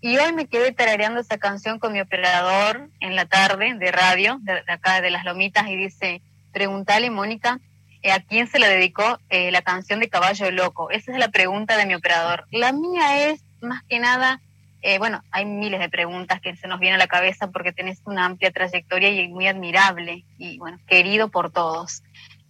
Y 0.05 0.19
hoy 0.19 0.33
me 0.33 0.45
quedé 0.45 0.71
tarareando 0.71 1.19
esa 1.19 1.39
canción 1.39 1.79
con 1.79 1.91
mi 1.91 1.99
operador 1.99 2.91
en 2.99 3.15
la 3.15 3.25
tarde 3.25 3.73
de 3.73 3.91
radio, 3.91 4.37
de, 4.41 4.61
acá 4.67 5.01
de 5.01 5.09
Las 5.09 5.25
Lomitas, 5.25 5.67
y 5.67 5.75
dice, 5.75 6.21
pregúntale, 6.53 7.09
Mónica, 7.09 7.59
eh, 8.03 8.11
¿a 8.11 8.19
quién 8.19 8.45
se 8.45 8.59
le 8.59 8.67
dedicó 8.67 9.17
eh, 9.29 9.49
la 9.49 9.63
canción 9.63 9.99
de 9.99 10.07
Caballo 10.07 10.51
Loco? 10.51 10.91
Esa 10.91 11.11
es 11.11 11.17
la 11.17 11.29
pregunta 11.29 11.75
de 11.75 11.87
mi 11.87 11.95
operador. 11.95 12.45
La 12.51 12.71
mía 12.71 13.29
es, 13.29 13.41
más 13.61 13.81
que 13.85 13.97
nada, 13.97 14.41
eh, 14.83 14.99
bueno, 14.99 15.23
hay 15.31 15.45
miles 15.45 15.79
de 15.79 15.89
preguntas 15.89 16.39
que 16.39 16.55
se 16.55 16.67
nos 16.67 16.79
vienen 16.79 17.01
a 17.01 17.03
la 17.03 17.07
cabeza 17.07 17.49
porque 17.49 17.73
tenés 17.73 17.99
una 18.05 18.25
amplia 18.25 18.51
trayectoria 18.51 19.09
y 19.09 19.27
muy 19.29 19.47
admirable 19.47 20.23
y, 20.37 20.59
bueno, 20.59 20.77
querido 20.85 21.29
por 21.29 21.49
todos. 21.49 22.03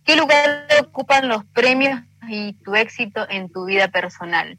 ¿Qué 0.03 0.17
lugar 0.17 0.67
ocupan 0.81 1.29
los 1.29 1.45
premios 1.45 2.01
y 2.27 2.51
tu 2.65 2.75
éxito 2.75 3.25
en 3.29 3.49
tu 3.49 3.63
vida 3.63 3.87
personal? 3.87 4.57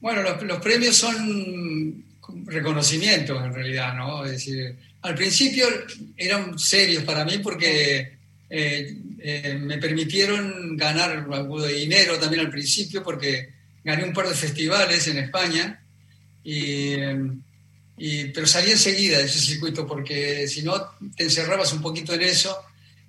Bueno, 0.00 0.22
los, 0.22 0.60
premios 0.60 0.96
son 0.96 2.04
reconocimientos 2.44 3.44
en 3.44 3.52
realidad, 3.52 3.94
¿no? 3.94 4.24
Es 4.24 4.32
decir, 4.32 4.76
al 5.02 5.14
principio 5.14 5.66
eran 6.16 6.58
serios 6.58 7.02
para 7.04 7.24
mí 7.24 7.38
porque 7.38 8.18
eh, 8.48 8.96
eh, 9.18 9.58
me 9.60 9.78
permitieron 9.78 10.76
ganar 10.76 11.26
algo 11.30 11.60
de 11.62 11.74
dinero 11.74 12.18
también 12.18 12.46
al 12.46 12.50
principio 12.50 13.02
porque 13.02 13.48
gané 13.82 14.04
un 14.04 14.12
par 14.12 14.28
de 14.28 14.34
festivales 14.34 15.06
en 15.08 15.18
España, 15.18 15.82
y, 16.44 16.96
pero 18.32 18.46
salí 18.46 18.70
enseguida 18.70 19.18
de 19.18 19.24
ese 19.24 19.40
circuito 19.40 19.86
porque 19.86 20.46
si 20.48 20.62
no 20.62 20.92
te 21.16 21.24
encerrabas 21.24 21.72
un 21.72 21.82
poquito 21.82 22.14
en 22.14 22.22
eso 22.22 22.56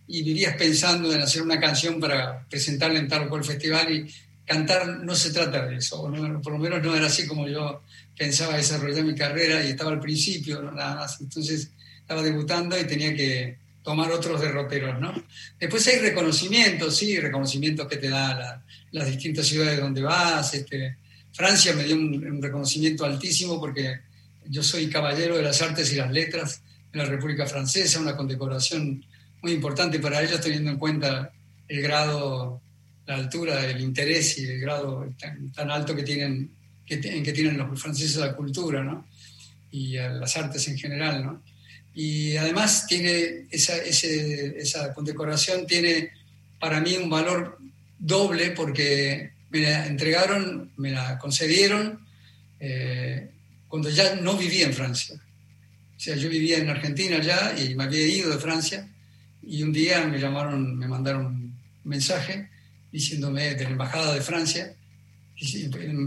y 0.07 0.23
vivías 0.23 0.55
pensando 0.55 1.13
en 1.13 1.21
hacer 1.21 1.41
una 1.41 1.59
canción 1.59 1.99
para 1.99 2.45
presentarla 2.49 2.99
en 2.99 3.07
tal 3.07 3.23
o 3.23 3.29
cual 3.29 3.43
festival 3.45 3.91
y 3.93 4.13
cantar 4.49 4.87
no 5.03 5.13
se 5.13 5.31
trata 5.31 5.67
de 5.67 5.75
eso, 5.75 6.11
por 6.41 6.53
lo 6.53 6.57
menos 6.57 6.81
no 6.81 6.95
era 6.95 7.05
así 7.05 7.27
como 7.27 7.47
yo 7.47 7.83
pensaba 8.17 8.57
desarrollar 8.57 9.05
mi 9.05 9.13
carrera 9.13 9.63
y 9.63 9.69
estaba 9.69 9.91
al 9.91 9.99
principio, 9.99 10.59
nada 10.71 10.95
más. 10.95 11.21
Entonces 11.21 11.69
estaba 11.99 12.23
debutando 12.23 12.77
y 12.77 12.83
tenía 12.85 13.13
que 13.13 13.59
tomar 13.83 14.11
otros 14.11 14.41
derroteros, 14.41 14.99
¿no? 14.99 15.13
Después 15.59 15.87
hay 15.87 15.99
reconocimientos, 15.99 16.97
sí, 16.97 17.19
reconocimientos 17.19 17.87
que 17.87 17.97
te 17.97 18.09
da 18.09 18.63
las 18.91 19.07
distintas 19.07 19.45
ciudades 19.45 19.79
donde 19.79 20.01
vas. 20.01 20.51
Este, 20.55 20.97
Francia 21.31 21.73
me 21.73 21.83
dio 21.83 21.95
un, 21.95 22.41
reconocimiento 22.41 23.05
altísimo 23.05 23.59
porque 23.59 23.99
yo 24.47 24.63
soy 24.63 24.89
caballero 24.89 25.37
de 25.37 25.43
las 25.43 25.61
artes 25.61 25.93
y 25.93 25.97
las 25.97 26.11
letras 26.11 26.63
de 26.91 26.97
la 26.97 27.05
República 27.05 27.45
Francesa, 27.45 27.99
una 27.99 28.17
condecoración 28.17 29.05
muy 29.43 29.51
importante 29.51 29.99
para 29.99 30.23
ellos 30.23 30.41
teniendo 30.41 30.71
en 30.71 30.77
cuenta 30.77 31.31
el 31.67 31.81
grado, 31.83 32.61
la 33.09 33.15
altura, 33.15 33.65
el 33.65 33.81
interés 33.81 34.37
y 34.37 34.45
el 34.45 34.59
grado 34.59 35.11
tan, 35.55 35.71
alto 35.71 35.95
que 35.95 36.03
tienen, 36.03 36.51
que, 36.85 36.93
en 36.93 37.23
que 37.23 37.33
tienen 37.33 37.57
los 37.57 37.81
franceses 37.81 38.17
la 38.17 38.35
cultura, 38.35 38.83
¿no? 38.83 39.07
Y 39.71 39.93
las 39.93 40.37
artes 40.37 40.67
en 40.67 40.77
general, 40.77 41.23
¿no? 41.23 41.43
Y 41.95 42.37
además 42.37 42.85
tiene 42.87 43.47
esa, 43.49 43.77
esa 43.77 44.93
condecoración 44.93 45.65
tiene 45.65 46.11
para 46.59 46.81
mí 46.81 46.97
un 46.97 47.09
valor 47.09 47.57
doble 47.97 48.51
porque 48.51 49.31
me 49.49 49.61
la 49.61 49.87
entregaron, 49.87 50.71
me 50.77 50.91
la 50.91 51.17
concedieron 51.17 52.05
eh, 52.59 53.27
cuando 53.67 53.89
ya 53.89 54.15
no 54.17 54.37
vivía 54.37 54.67
en 54.67 54.73
Francia. 54.73 55.15
O 55.15 55.99
sea, 55.99 56.15
yo 56.15 56.29
vivía 56.29 56.59
en 56.59 56.69
Argentina 56.69 57.19
ya 57.19 57.55
y 57.57 57.73
me 57.73 57.85
había 57.85 58.05
ido 58.05 58.29
de 58.29 58.37
Francia 58.37 58.87
y 59.41 59.63
un 59.63 59.73
día 59.73 60.05
me 60.05 60.19
llamaron, 60.19 60.77
me 60.77 60.87
mandaron 60.87 61.25
un 61.25 61.59
mensaje 61.83 62.49
diciéndome 62.91 63.55
de 63.55 63.63
la 63.63 63.69
Embajada 63.69 64.13
de 64.13 64.21
Francia 64.21 64.75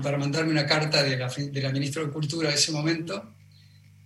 para 0.03 0.18
mandarme 0.18 0.51
una 0.51 0.66
carta 0.66 1.03
de 1.03 1.16
la, 1.16 1.28
de 1.28 1.62
la 1.62 1.70
ministra 1.70 2.03
de 2.03 2.11
Cultura 2.11 2.51
de 2.51 2.57
ese 2.57 2.72
momento 2.72 3.35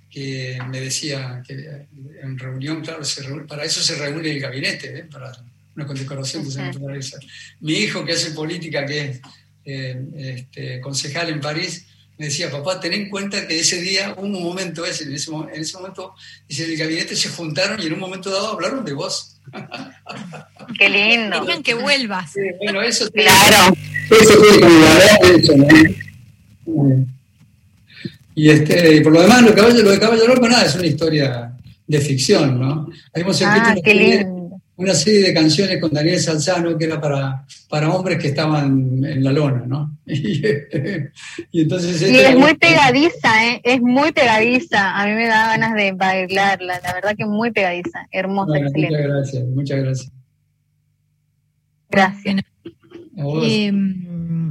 que 0.08 0.58
me 0.68 0.80
decía 0.80 1.42
que 1.46 1.86
en 2.22 2.38
reunión, 2.38 2.80
claro, 2.80 3.02
para 3.46 3.64
eso 3.64 3.82
se 3.82 3.96
reúne 3.96 4.30
el 4.30 4.40
gabinete, 4.40 5.00
¿eh? 5.00 5.04
para 5.04 5.32
una 5.74 5.86
condecoración 5.86 6.42
de 6.42 6.48
esa 6.48 6.62
naturaleza. 6.62 7.18
Mi 7.60 7.74
hijo, 7.74 8.04
que 8.04 8.12
hace 8.12 8.30
política, 8.30 8.86
que 8.86 9.00
es 9.00 9.20
eh, 9.64 10.00
este, 10.16 10.80
concejal 10.80 11.28
en 11.28 11.40
París, 11.40 11.86
me 12.18 12.26
decía, 12.26 12.50
papá, 12.50 12.80
ten 12.80 12.92
en 12.94 13.10
cuenta 13.10 13.46
que 13.46 13.60
ese 13.60 13.80
día, 13.80 14.14
un 14.16 14.32
momento 14.32 14.84
ese, 14.84 15.04
en 15.04 15.14
ese, 15.14 15.30
en 15.30 15.60
ese 15.60 15.76
momento, 15.76 16.14
dice, 16.48 16.64
el 16.64 16.76
gabinete 16.76 17.14
se 17.14 17.28
juntaron 17.28 17.80
y 17.80 17.86
en 17.86 17.92
un 17.92 18.00
momento 18.00 18.30
dado 18.30 18.52
hablaron 18.52 18.84
de 18.84 18.94
vos. 18.94 19.38
Qué 20.78 20.88
lindo. 20.88 21.40
Querían 21.40 21.62
que 21.62 21.74
vuelvas. 21.74 22.32
bueno, 22.62 22.82
eso 22.82 23.10
Claro. 23.10 23.76
Eso 24.10 25.56
¿no? 25.56 27.06
Y 28.34 28.50
este, 28.50 29.00
por 29.00 29.12
lo 29.12 29.22
demás, 29.22 29.42
lo, 29.42 29.52
de 29.52 29.98
Caballo 29.98 30.26
Loco, 30.26 30.48
nada, 30.48 30.66
es 30.66 30.74
una 30.74 30.86
historia 30.86 31.52
de 31.86 32.00
ficción, 32.00 32.60
¿no? 32.60 32.88
ah, 33.14 33.74
qué 33.82 33.94
lindo. 33.94 34.35
Una 34.76 34.94
serie 34.94 35.22
de 35.22 35.34
canciones 35.34 35.80
con 35.80 35.92
Daniel 35.92 36.20
Salzano 36.20 36.76
que 36.76 36.84
era 36.84 37.00
para, 37.00 37.44
para 37.68 37.90
hombres 37.90 38.18
que 38.18 38.28
estaban 38.28 39.02
en 39.04 39.24
la 39.24 39.32
lona, 39.32 39.64
¿no? 39.66 39.96
y, 40.06 41.60
entonces... 41.60 42.02
es 42.02 42.36
muy 42.36 42.54
pegadiza, 42.54 43.46
¿eh? 43.46 43.60
Es 43.64 43.80
muy 43.80 44.12
pegadiza. 44.12 45.00
A 45.00 45.06
mí 45.06 45.14
me 45.14 45.26
da 45.26 45.48
ganas 45.48 45.74
de 45.74 45.92
bailarla, 45.92 46.80
la 46.82 46.92
verdad 46.92 47.16
que 47.16 47.22
es 47.22 47.28
muy 47.28 47.50
pegadiza. 47.52 48.06
Hermosa, 48.12 48.58
excelente. 48.58 48.96
Muchas 48.96 49.08
gracias, 49.08 49.44
muchas 49.48 49.78
gracias. 49.80 50.12
Gracias. 51.88 52.42
Em, 53.16 54.50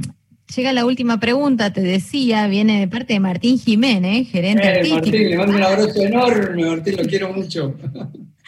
llega 0.54 0.72
la 0.72 0.84
última 0.84 1.20
pregunta, 1.20 1.72
te 1.72 1.82
decía, 1.82 2.48
viene 2.48 2.80
de 2.80 2.88
parte 2.88 3.12
de 3.12 3.20
Martín 3.20 3.58
Jiménez, 3.58 4.28
gerente 4.28 4.64
eh, 4.64 4.70
artístico. 4.70 4.96
Martín, 4.96 5.30
le 5.30 5.36
mando 5.36 5.56
un 5.56 5.62
abrazo 5.62 6.02
enorme, 6.02 6.64
Martín, 6.66 6.96
lo 6.96 7.04
quiero 7.04 7.32
mucho. 7.32 7.76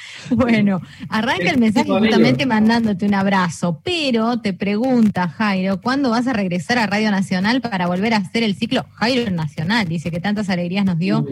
Bueno, 0.30 0.80
arranca 1.09 1.51
el 1.51 1.59
mensaje 1.59 1.88
justamente 1.88 2.46
mandándote 2.46 3.07
un 3.07 3.14
abrazo, 3.14 3.80
pero 3.82 4.40
te 4.40 4.53
pregunta 4.53 5.28
Jairo, 5.28 5.80
¿cuándo 5.80 6.11
vas 6.11 6.26
a 6.26 6.32
regresar 6.32 6.78
a 6.78 6.86
Radio 6.86 7.11
Nacional 7.11 7.61
para 7.61 7.86
volver 7.86 8.14
a 8.14 8.18
hacer 8.18 8.42
el 8.42 8.55
ciclo 8.55 8.84
Jairo 8.94 9.30
Nacional? 9.30 9.88
Dice 9.88 10.11
que 10.11 10.20
tantas 10.20 10.49
alegrías 10.49 10.84
nos 10.84 10.99
dio 10.99 11.24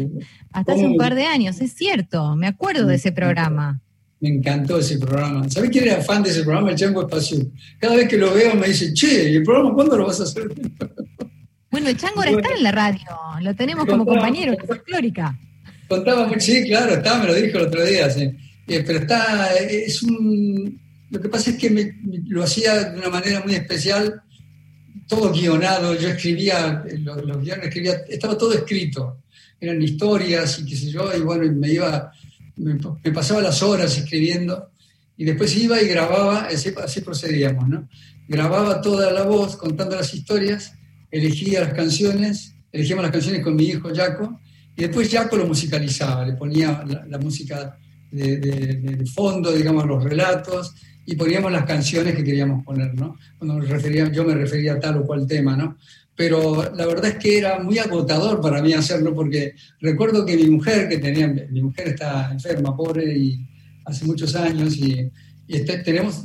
hasta 0.52 0.72
hace 0.72 0.86
un 0.86 0.96
par 0.96 1.14
de 1.14 1.26
años, 1.26 1.60
es 1.60 1.72
cierto, 1.74 2.36
me 2.36 2.46
acuerdo 2.46 2.86
de 2.86 2.96
ese 2.96 3.12
programa. 3.12 3.80
Me 4.20 4.30
encantó 4.30 4.78
ese 4.78 4.98
programa. 4.98 5.46
¿Sabes 5.50 5.68
quién 5.70 5.88
era 5.88 6.00
fan 6.00 6.22
de 6.22 6.30
ese 6.30 6.42
programa? 6.42 6.70
El 6.70 6.76
Chango 6.76 7.02
Espacio. 7.02 7.38
Cada 7.78 7.96
vez 7.96 8.08
que 8.08 8.16
lo 8.16 8.32
veo 8.32 8.54
me 8.54 8.68
dice, 8.68 8.94
che, 8.94 9.30
¿y 9.30 9.36
el 9.36 9.42
programa 9.42 9.74
cuándo 9.74 9.98
lo 9.98 10.06
vas 10.06 10.20
a 10.20 10.24
hacer? 10.24 10.44
Bueno, 11.68 11.90
el 11.90 11.96
Chango 11.98 12.20
ahora 12.20 12.30
está 12.30 12.54
en 12.54 12.62
la 12.62 12.72
radio, 12.72 13.04
lo 13.42 13.54
tenemos 13.54 13.84
como 13.84 14.06
compañero 14.06 14.54
folclórica. 14.66 15.38
Contaba 15.88 16.28
sí, 16.38 16.64
claro, 16.64 16.94
estaba, 16.94 17.18
me 17.18 17.26
lo 17.26 17.34
dijo 17.34 17.58
el 17.58 17.66
otro 17.66 17.84
día, 17.84 18.08
sí. 18.08 18.30
Eh, 18.66 18.82
pero 18.84 18.98
está, 19.00 19.54
es 19.56 20.02
un, 20.02 20.80
lo 21.10 21.20
que 21.20 21.28
pasa 21.28 21.50
es 21.50 21.56
que 21.56 21.70
me, 21.70 21.94
lo 22.26 22.42
hacía 22.42 22.90
de 22.90 22.98
una 22.98 23.10
manera 23.10 23.40
muy 23.40 23.54
especial, 23.54 24.22
todo 25.06 25.32
guionado, 25.32 25.94
yo 25.94 26.08
escribía, 26.08 26.84
los, 26.98 27.42
guiones 27.42 27.66
escribía, 27.66 27.94
estaba 28.08 28.36
todo 28.36 28.52
escrito, 28.54 29.22
eran 29.60 29.80
historias 29.80 30.58
y 30.58 30.66
qué 30.66 30.76
sé 30.76 30.90
yo, 30.90 31.16
y 31.16 31.20
bueno, 31.20 31.50
me 31.52 31.70
iba, 31.70 32.10
me, 32.56 33.12
pasaba 33.12 33.40
las 33.40 33.62
horas 33.62 33.96
escribiendo, 33.96 34.70
y 35.16 35.24
después 35.24 35.56
iba 35.56 35.80
y 35.80 35.86
grababa, 35.86 36.46
así, 36.46 36.74
así 36.82 37.02
procedíamos, 37.02 37.68
¿no? 37.68 37.88
Grababa 38.28 38.80
toda 38.80 39.12
la 39.12 39.22
voz 39.22 39.56
contando 39.56 39.94
las 39.94 40.12
historias, 40.12 40.72
elegía 41.12 41.60
las 41.60 41.72
canciones, 41.72 42.54
elegíamos 42.72 43.04
las 43.04 43.12
canciones 43.12 43.42
con 43.42 43.54
mi 43.54 43.66
hijo 43.66 43.94
Jaco, 43.94 44.40
y 44.76 44.82
después 44.82 45.08
Jaco 45.08 45.36
lo 45.36 45.46
musicalizaba, 45.46 46.26
le 46.26 46.32
ponía 46.34 46.84
la 47.08 47.18
música 47.18 47.78
de, 48.16 49.04
fondo, 49.14 49.52
digamos, 49.52 49.86
los 49.86 50.02
relatos, 50.02 50.74
y 51.04 51.14
poníamos 51.14 51.52
las 51.52 51.64
canciones 51.64 52.16
que 52.16 52.24
queríamos 52.24 52.64
poner, 52.64 52.94
¿no? 52.94 53.16
Cuando 53.38 53.60
refería, 53.60 54.10
yo 54.10 54.24
me 54.24 54.34
refería 54.34 54.74
a 54.74 54.80
tal 54.80 54.98
o 54.98 55.06
cual 55.06 55.26
tema, 55.26 55.56
¿no? 55.56 55.76
Pero 56.16 56.72
la 56.74 56.86
verdad 56.86 57.12
es 57.12 57.18
que 57.18 57.38
era 57.38 57.60
muy 57.60 57.78
agotador 57.78 58.40
para 58.40 58.62
mí 58.62 58.72
hacerlo, 58.72 59.14
porque 59.14 59.54
recuerdo 59.80 60.24
que 60.24 60.36
mi 60.36 60.46
mujer, 60.48 60.88
que 60.88 60.98
tenía, 60.98 61.28
mi 61.28 61.62
mujer 61.62 61.88
está 61.88 62.32
enferma, 62.32 62.76
pobre, 62.76 63.16
y 63.16 63.46
hace 63.84 64.04
muchos 64.04 64.34
años, 64.34 64.76
y, 64.76 65.10
este, 65.46 65.78
tenemos, 65.78 66.24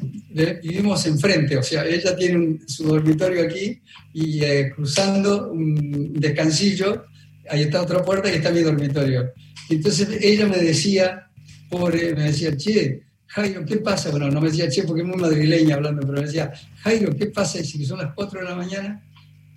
vivimos 0.64 1.06
enfrente, 1.06 1.56
o 1.58 1.62
sea, 1.62 1.86
ella 1.86 2.16
tiene 2.16 2.60
su 2.66 2.86
dormitorio 2.86 3.44
aquí, 3.44 3.82
y 4.14 4.44
eh, 4.44 4.72
cruzando 4.74 5.52
un 5.52 6.14
descansillo, 6.14 7.06
ahí 7.50 7.64
está 7.64 7.82
otra 7.82 8.04
puerta 8.04 8.32
y 8.32 8.36
está 8.36 8.50
mi 8.52 8.62
dormitorio. 8.62 9.32
Entonces 9.70 10.08
ella 10.22 10.48
me 10.48 10.58
decía, 10.58 11.28
pobre, 11.72 12.14
me 12.14 12.26
decía, 12.26 12.56
che, 12.56 13.02
Jairo, 13.28 13.66
¿qué 13.66 13.78
pasa? 13.78 14.12
Bueno, 14.12 14.30
no 14.30 14.42
me 14.42 14.50
decía 14.50 14.68
che 14.70 14.84
porque 14.84 15.02
es 15.02 15.08
muy 15.08 15.18
madrileña 15.18 15.76
hablando, 15.76 16.02
pero 16.02 16.20
me 16.20 16.26
decía, 16.26 16.52
Jairo, 16.84 17.16
¿qué 17.16 17.28
pasa? 17.28 17.60
Dice 17.60 17.78
que 17.78 17.86
son 17.86 18.00
las 18.00 18.14
4 18.14 18.42
de 18.42 18.46
la 18.46 18.56
mañana. 18.56 19.02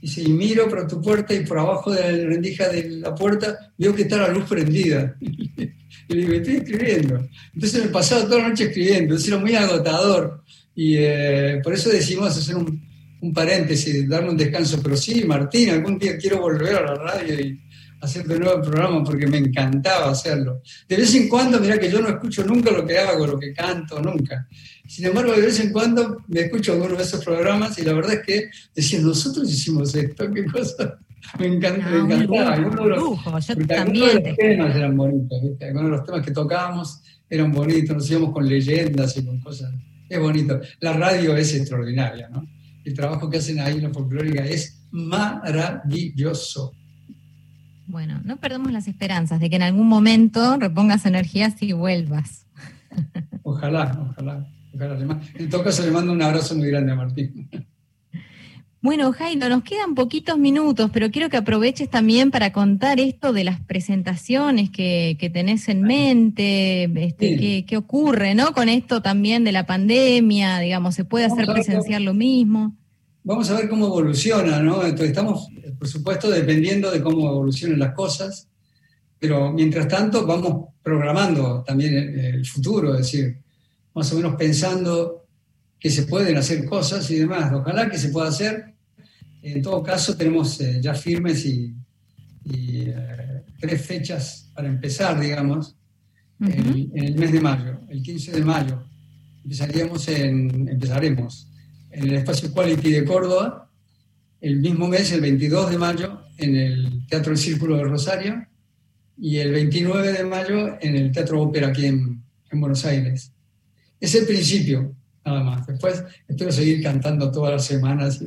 Dice, 0.01 0.23
y 0.23 0.29
miro 0.29 0.69
por 0.69 0.87
tu 0.87 1.03
puerta 1.03 1.35
y 1.35 1.45
por 1.45 1.59
abajo 1.59 1.91
de 1.91 2.01
la 2.01 2.29
rendija 2.29 2.69
de 2.69 2.89
la 2.91 3.15
puerta 3.15 3.73
veo 3.77 3.95
que 3.95 4.03
está 4.03 4.19
la 4.19 4.29
luz 4.29 4.45
prendida. 4.45 5.17
y 5.21 6.15
le 6.15 6.21
digo, 6.21 6.33
estoy 6.35 6.57
escribiendo. 6.57 7.29
Entonces 7.53 7.85
me 7.85 7.91
pasaba 7.91 8.25
toda 8.25 8.43
la 8.43 8.49
noche 8.51 8.65
escribiendo, 8.65 9.03
entonces 9.03 9.29
era 9.29 9.39
muy 9.39 9.55
agotador. 9.57 10.45
Y 10.77 10.97
eh, 10.99 11.61
por 11.65 11.75
eso 11.75 11.91
decimos 11.91 12.37
hacer 12.37 12.55
un, 12.55 12.81
un 13.21 13.33
paréntesis, 13.33 14.09
darme 14.09 14.31
un 14.31 14.37
descanso. 14.37 14.81
Pero 14.83 14.97
sí, 14.97 15.25
Martín, 15.25 15.71
algún 15.71 15.99
día 15.99 16.17
quiero 16.17 16.41
volver 16.41 16.77
a 16.77 16.83
la 16.83 16.95
radio 16.95 17.41
y, 17.41 17.61
hacer 18.05 18.27
de 18.27 18.39
nuevo 18.39 18.57
el 18.57 18.63
programa 18.63 19.03
porque 19.03 19.27
me 19.27 19.39
encantaba 19.39 20.11
hacerlo. 20.11 20.63
De 20.89 20.97
vez 20.97 21.15
en 21.15 21.29
cuando, 21.29 21.59
mira 21.61 21.79
que 21.79 21.91
yo 21.91 22.01
no 22.01 22.09
escucho 22.09 22.45
nunca 22.45 22.71
lo 22.71 22.87
que 22.87 22.99
hago, 22.99 23.27
lo 23.27 23.39
que 23.39 23.53
canto, 23.53 24.01
nunca. 24.01 24.47
Sin 24.87 25.07
embargo, 25.07 25.33
de 25.33 25.43
vez 25.43 25.61
en 25.61 25.73
cuando 25.73 26.23
me 26.29 26.41
escucho 26.41 26.73
algunos 26.73 26.99
de 26.99 27.05
esos 27.05 27.25
programas 27.25 27.79
y 27.79 27.83
la 27.83 27.95
verdad 27.95 28.15
es 28.15 28.23
que 28.27 28.51
decía, 28.75 29.01
nosotros 29.01 29.51
hicimos 29.51 29.95
esto, 29.95 30.31
qué 30.33 30.45
cosa. 30.45 30.99
Me, 31.39 31.47
encanta, 31.47 31.89
me 31.89 31.97
ah, 31.97 32.17
encantaba. 32.17 32.53
Algunos 32.53 32.85
de 32.85 32.91
los, 32.91 33.57
temas 34.37 34.77
eran 34.77 34.95
bonitos, 34.95 35.39
algunos 35.63 35.85
de 35.85 35.97
los 35.97 36.05
temas 36.05 36.23
que 36.23 36.33
tocábamos 36.33 37.01
eran 37.31 37.51
bonitos, 37.51 37.97
nos 37.97 38.11
íbamos 38.11 38.31
con 38.31 38.47
leyendas 38.47 39.17
y 39.17 39.25
con 39.25 39.41
cosas. 39.41 39.73
Es 40.07 40.21
bonito. 40.21 40.61
La 40.81 40.93
radio 40.93 41.35
es 41.35 41.55
extraordinaria, 41.55 42.29
¿no? 42.29 42.47
El 42.85 42.93
trabajo 42.93 43.31
que 43.31 43.39
hacen 43.39 43.59
ahí 43.59 43.77
en 43.77 43.85
la 43.85 43.91
folclórica 43.91 44.45
es 44.45 44.87
maravilloso. 44.91 46.75
Bueno, 47.87 48.21
no 48.25 48.39
perdemos 48.39 48.73
las 48.73 48.89
esperanzas 48.89 49.41
de 49.41 49.51
que 49.51 49.57
en 49.57 49.63
algún 49.63 49.89
momento 49.89 50.57
repongas 50.59 51.07
energías 51.07 51.63
y 51.63 51.73
vuelvas. 51.73 52.47
Ojalá, 53.43 54.09
ojalá. 54.11 54.47
ojalá. 54.75 55.21
En 55.35 55.51
todo 55.51 55.63
caso, 55.63 55.85
le 55.85 55.91
mando 55.91 56.13
un 56.13 56.23
abrazo 56.23 56.55
muy 56.57 56.69
grande 56.69 56.93
a 56.93 56.95
Martín. 56.95 57.49
Bueno, 58.85 59.13
Jairo, 59.13 59.49
nos 59.49 59.63
quedan 59.63 59.95
poquitos 59.95 60.37
minutos, 60.39 60.91
pero 60.93 61.11
quiero 61.11 61.31
que 61.31 61.39
aproveches 61.39 61.89
también 61.89 62.31
para 62.31 62.53
contar 62.53 63.01
esto 63.01 63.33
de 63.33 63.43
las 63.43 63.59
presentaciones 63.61 64.69
que, 64.69 65.31
tenés 65.33 65.71
en 65.71 65.81
mente, 65.83 66.85
este, 67.03 67.65
qué, 67.67 67.77
ocurre, 67.79 68.35
¿no? 68.35 68.53
Con 68.53 68.69
esto 68.69 69.01
también 69.01 69.43
de 69.43 69.53
la 69.53 69.65
pandemia, 69.65 70.59
digamos, 70.59 70.95
¿se 70.95 71.05
puede 71.05 71.25
hacer 71.25 71.47
presenciar 71.47 72.03
lo 72.03 72.13
mismo? 72.13 72.77
Vamos 73.25 73.51
a 73.51 73.57
ver 73.57 73.69
cómo 73.69 73.87
evoluciona, 73.87 74.61
¿no? 74.61 74.85
Entonces, 74.85 75.09
estamos 75.09 75.49
por 75.85 75.89
supuesto, 75.89 76.31
dependiendo 76.31 76.91
de 76.91 77.03
cómo 77.03 77.29
evolucionen 77.29 77.79
las 77.79 77.95
cosas, 77.95 78.49
pero 79.19 79.53
mientras 79.53 79.89
tanto 79.89 80.27
vamos 80.27 80.69
programando 80.83 81.63
también 81.63 81.95
el, 81.95 82.47
futuro, 82.47 82.95
es 82.95 83.01
decir, 83.01 83.39
más 83.95 84.11
o 84.13 84.17
menos 84.17 84.35
pensando 84.37 85.27
que 85.79 85.91
se 85.91 86.05
pueden 86.05 86.37
hacer 86.37 86.65
cosas 86.65 87.11
y 87.11 87.17
demás. 87.17 87.53
Ojalá 87.53 87.91
que 87.91 87.99
se 87.99 88.09
pueda 88.09 88.29
hacer. 88.29 88.75
En 89.43 89.61
todo 89.61 89.83
caso, 89.83 90.17
tenemos 90.17 90.61
eh, 90.61 90.81
ya 90.81 90.95
firmes 90.95 91.45
y, 91.45 91.75
eh, 92.51 93.45
tres 93.61 93.85
fechas 93.85 94.51
para 94.55 94.69
empezar, 94.69 95.21
digamos, 95.21 95.77
en, 96.41 96.91
el 96.95 97.15
mes 97.15 97.33
de 97.33 97.41
mayo, 97.41 97.81
el 97.89 98.03
15 98.03 98.33
de 98.33 98.45
mayo. 98.45 98.83
Empezaríamos 99.43 100.09
en, 100.09 100.69
empezaremos 100.69 101.49
en 101.95 102.09
el 102.09 102.15
espacio 102.17 102.53
Quality 102.53 102.91
de 102.91 103.05
Córdoba, 103.05 103.71
el 104.41 104.57
mismo 104.57 104.89
mes, 104.89 105.13
el 105.13 105.21
22 105.21 105.71
de 105.71 105.79
mayo, 105.79 106.21
en 106.39 106.57
el 106.57 107.07
Teatro 107.09 107.33
El 107.33 107.39
Círculo 107.39 107.77
de 107.77 107.85
Rosario 107.85 108.47
y 109.17 109.39
el 109.39 109.53
29 109.53 110.13
de 110.13 110.25
mayo 110.25 110.77
en 110.81 110.97
el 110.97 111.13
Teatro 111.13 111.41
Ópera 111.41 111.69
aquí 111.69 111.87
en, 111.87 112.23
Buenos 112.57 112.85
Aires. 112.85 113.33
Es 113.99 114.15
el 114.15 114.27
principio, 114.27 114.95
nada 115.25 115.43
más. 115.43 115.67
Después 115.67 116.05
espero 116.29 116.53
seguir 116.53 116.81
cantando 116.81 117.33
todas 117.33 117.55
las 117.55 117.65
semanas 117.65 118.23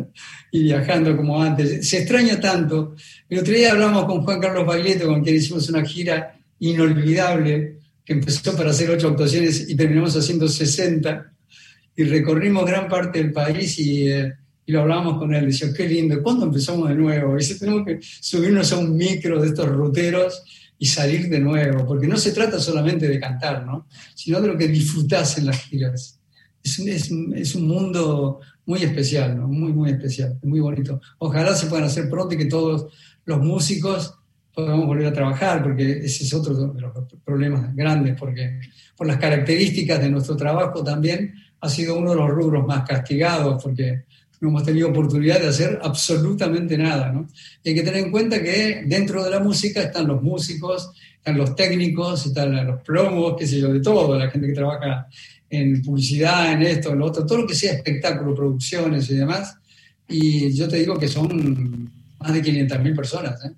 y 0.52 0.62
viajando 0.62 1.16
como 1.16 1.42
antes. 1.42 1.88
Se 1.88 1.98
extraña 1.98 2.38
tanto. 2.38 2.94
El 3.28 3.40
otro 3.40 3.52
día 3.52 3.72
hablamos 3.72 4.04
con 4.04 4.22
Juan 4.22 4.40
Carlos 4.40 4.64
Baglietto, 4.64 5.08
con 5.08 5.24
quien 5.24 5.34
hicimos 5.34 5.68
una 5.68 5.84
gira 5.84 6.38
inolvidable, 6.60 7.80
que 8.04 8.12
empezó 8.12 8.56
para 8.56 8.70
hacer 8.70 8.88
ocho 8.88 9.08
actuaciones 9.08 9.68
y 9.68 9.74
terminamos 9.74 10.16
haciendo 10.16 10.46
60. 10.46 11.31
Y 11.96 12.04
recorrimos 12.04 12.66
gran 12.66 12.88
parte 12.88 13.18
del 13.18 13.32
país 13.32 13.78
y... 13.78 14.08
Eh, 14.08 14.32
y 14.64 14.72
lo 14.72 14.82
hablábamos 14.82 15.18
con 15.18 15.34
él, 15.34 15.46
decía, 15.46 15.72
qué 15.76 15.88
lindo, 15.88 16.22
¿cuándo 16.22 16.46
empezamos 16.46 16.88
de 16.88 16.94
nuevo? 16.94 17.34
Y 17.34 17.38
dice, 17.38 17.58
tenemos 17.58 17.84
que 17.84 17.98
subirnos 18.00 18.72
a 18.72 18.78
un 18.78 18.96
micro 18.96 19.40
de 19.40 19.48
estos 19.48 19.68
ruteros 19.68 20.44
y 20.78 20.86
salir 20.86 21.28
de 21.28 21.40
nuevo, 21.40 21.86
porque 21.86 22.06
no 22.06 22.16
se 22.16 22.32
trata 22.32 22.58
solamente 22.58 23.08
de 23.08 23.20
cantar, 23.20 23.64
¿no? 23.66 23.86
sino 24.14 24.40
de 24.40 24.48
lo 24.48 24.56
que 24.56 24.68
disfrutás 24.68 25.38
en 25.38 25.46
las 25.46 25.62
giras. 25.64 26.20
Es 26.62 26.78
es, 26.78 27.10
es 27.34 27.54
un 27.54 27.66
mundo 27.66 28.40
muy 28.66 28.82
especial, 28.82 29.36
¿no? 29.36 29.48
muy, 29.48 29.72
muy 29.72 29.90
especial, 29.90 30.38
muy 30.42 30.60
bonito. 30.60 31.00
Ojalá 31.18 31.54
se 31.54 31.66
puedan 31.66 31.86
hacer 31.86 32.08
pronto 32.08 32.34
y 32.34 32.38
que 32.38 32.46
todos 32.46 32.92
los 33.24 33.40
músicos 33.40 34.14
podamos 34.54 34.86
volver 34.86 35.06
a 35.06 35.12
trabajar, 35.12 35.62
porque 35.62 36.04
ese 36.04 36.24
es 36.24 36.34
otro 36.34 36.54
de 36.54 36.80
los 36.80 36.92
problemas 37.24 37.74
grandes, 37.74 38.16
porque 38.18 38.60
por 38.96 39.06
las 39.06 39.18
características 39.18 40.00
de 40.00 40.10
nuestro 40.10 40.36
trabajo 40.36 40.84
también 40.84 41.32
ha 41.62 41.68
sido 41.68 41.96
uno 41.96 42.10
de 42.10 42.16
los 42.16 42.28
rubros 42.28 42.66
más 42.66 42.86
castigados, 42.86 43.62
porque 43.62 44.02
no 44.40 44.48
hemos 44.48 44.64
tenido 44.64 44.88
oportunidad 44.88 45.40
de 45.40 45.48
hacer 45.48 45.78
absolutamente 45.80 46.76
nada. 46.76 47.12
¿no? 47.12 47.28
hay 47.64 47.74
que 47.74 47.82
tener 47.82 48.04
en 48.04 48.10
cuenta 48.10 48.42
que 48.42 48.82
dentro 48.84 49.22
de 49.22 49.30
la 49.30 49.38
música 49.38 49.80
están 49.80 50.08
los 50.08 50.20
músicos, 50.20 50.90
están 51.16 51.38
los 51.38 51.54
técnicos, 51.54 52.26
están 52.26 52.66
los 52.66 52.82
plomos, 52.82 53.36
qué 53.38 53.46
sé 53.46 53.60
yo, 53.60 53.72
de 53.72 53.80
todo, 53.80 54.18
la 54.18 54.28
gente 54.28 54.48
que 54.48 54.54
trabaja 54.54 55.06
en 55.48 55.80
publicidad, 55.82 56.52
en 56.52 56.62
esto, 56.62 56.90
en 56.90 56.98
lo 56.98 57.06
otro, 57.06 57.24
todo 57.24 57.42
lo 57.42 57.46
que 57.46 57.54
sea 57.54 57.74
espectáculo, 57.74 58.34
producciones 58.34 59.08
y 59.10 59.14
demás. 59.14 59.54
Y 60.08 60.52
yo 60.52 60.66
te 60.66 60.78
digo 60.78 60.98
que 60.98 61.06
son 61.06 61.92
más 62.18 62.34
de 62.34 62.42
500.000 62.42 62.96
personas, 62.96 63.44
¿eh? 63.44 63.52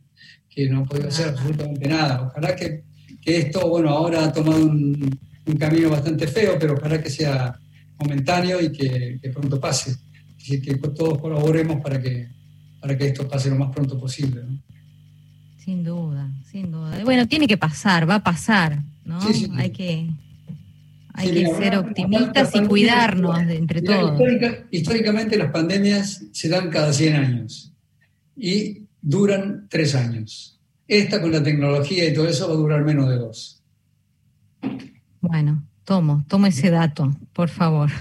que 0.50 0.68
no 0.68 0.80
han 0.80 0.84
podido 0.84 1.08
hacer 1.08 1.28
absolutamente 1.28 1.88
nada. 1.88 2.22
Ojalá 2.26 2.54
que, 2.54 2.82
que 3.22 3.38
esto, 3.38 3.66
bueno, 3.66 3.88
ahora 3.88 4.24
ha 4.24 4.32
tomado 4.32 4.58
un, 4.58 5.18
un, 5.46 5.56
camino 5.56 5.88
bastante 5.88 6.26
feo, 6.26 6.58
pero 6.60 6.74
ojalá 6.74 7.02
que 7.02 7.08
sea 7.08 7.58
momentáneo 7.98 8.60
y 8.60 8.72
que, 8.72 9.18
que 9.22 9.30
pronto 9.30 9.60
pase. 9.60 9.96
Que 10.38 10.76
todos 10.76 11.18
colaboremos 11.18 11.80
para 11.82 12.00
que, 12.00 12.28
para 12.80 12.98
que 12.98 13.06
esto 13.06 13.26
pase 13.26 13.48
lo 13.48 13.56
más 13.56 13.74
pronto 13.74 13.98
posible. 13.98 14.42
¿no? 14.44 14.58
Sin 15.64 15.82
duda, 15.82 16.30
sin 16.50 16.70
duda. 16.70 17.02
Bueno, 17.04 17.26
tiene 17.26 17.46
que 17.46 17.56
pasar, 17.56 18.08
va 18.08 18.16
a 18.16 18.22
pasar, 18.22 18.82
¿no? 19.06 19.18
Hay 19.56 19.70
que, 19.70 20.10
hay 21.14 21.32
que 21.32 21.46
ser 21.54 21.76
optimistas 21.76 22.54
y 22.54 22.60
cuidarnos 22.66 23.38
entre 23.48 23.80
todos. 23.80 24.20
históricamente 24.70 25.38
las 25.38 25.50
pandemias 25.50 26.24
se 26.32 26.50
dan 26.50 26.68
cada 26.68 26.92
100 26.92 27.16
años 27.16 27.72
y 28.36 28.82
duran 29.00 29.66
3 29.70 29.94
años. 29.94 30.60
Esta 30.86 31.22
con 31.22 31.32
la 31.32 31.42
tecnología 31.42 32.06
y 32.06 32.12
todo 32.12 32.28
eso 32.28 32.46
va 32.46 32.52
a 32.52 32.58
durar 32.58 32.84
menos 32.84 33.08
de 33.08 33.16
dos. 33.16 33.62
Bueno, 35.22 35.64
Tomo, 35.84 36.24
tomo 36.28 36.46
ese 36.46 36.70
dato, 36.70 37.14
por 37.32 37.48
favor. 37.48 37.90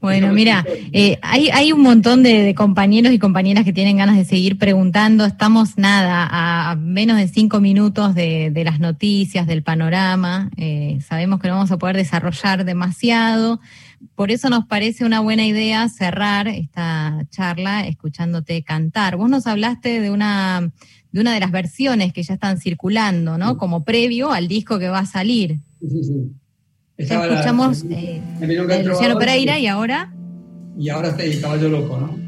Bueno, 0.00 0.32
mira, 0.32 0.64
eh, 0.92 1.18
hay, 1.20 1.50
hay 1.50 1.72
un 1.72 1.82
montón 1.82 2.22
de, 2.22 2.54
compañeros 2.54 3.12
y 3.12 3.18
compañeras 3.18 3.66
que 3.66 3.72
tienen 3.74 3.98
ganas 3.98 4.16
de 4.16 4.24
seguir 4.24 4.56
preguntando. 4.56 5.26
Estamos, 5.26 5.76
nada, 5.76 6.26
a, 6.30 6.74
menos 6.74 7.18
de 7.18 7.28
cinco 7.28 7.60
minutos 7.60 8.14
de, 8.14 8.50
las 8.64 8.80
noticias, 8.80 9.46
del 9.46 9.62
panorama. 9.62 10.50
Eh, 10.56 11.00
sabemos 11.06 11.38
que 11.38 11.48
no 11.48 11.56
vamos 11.56 11.70
a 11.70 11.76
poder 11.76 11.96
desarrollar 11.96 12.64
demasiado. 12.64 13.60
Por 14.14 14.30
eso 14.30 14.48
nos 14.48 14.64
parece 14.64 15.04
una 15.04 15.20
buena 15.20 15.44
idea 15.44 15.86
cerrar 15.90 16.48
esta 16.48 17.26
charla 17.28 17.86
escuchándote 17.86 18.62
cantar. 18.62 19.18
Vos 19.18 19.28
nos 19.28 19.46
hablaste 19.46 20.00
de 20.00 20.10
una, 20.10 20.72
de 21.12 21.20
una 21.20 21.34
de 21.34 21.40
las 21.40 21.50
versiones 21.50 22.14
que 22.14 22.22
ya 22.22 22.32
están 22.32 22.58
circulando, 22.58 23.36
¿no? 23.36 23.58
Como 23.58 23.84
previo 23.84 24.32
al 24.32 24.48
disco 24.48 24.78
que 24.78 24.88
va 24.88 25.00
a 25.00 25.06
salir. 25.06 25.60
Sí, 25.78 25.90
sí, 25.90 26.04
sí 26.04 26.39
escuchamos 27.00 27.84
eh, 27.90 28.20
Luciano 28.84 29.18
Pereira 29.18 29.58
y 29.58 29.66
ahora. 29.66 30.12
Y 30.78 30.88
ahora 30.88 31.08
está 31.08 31.24
el 31.24 31.40
Caballo 31.40 31.68
Loco, 31.68 31.98
¿no? 31.98 32.18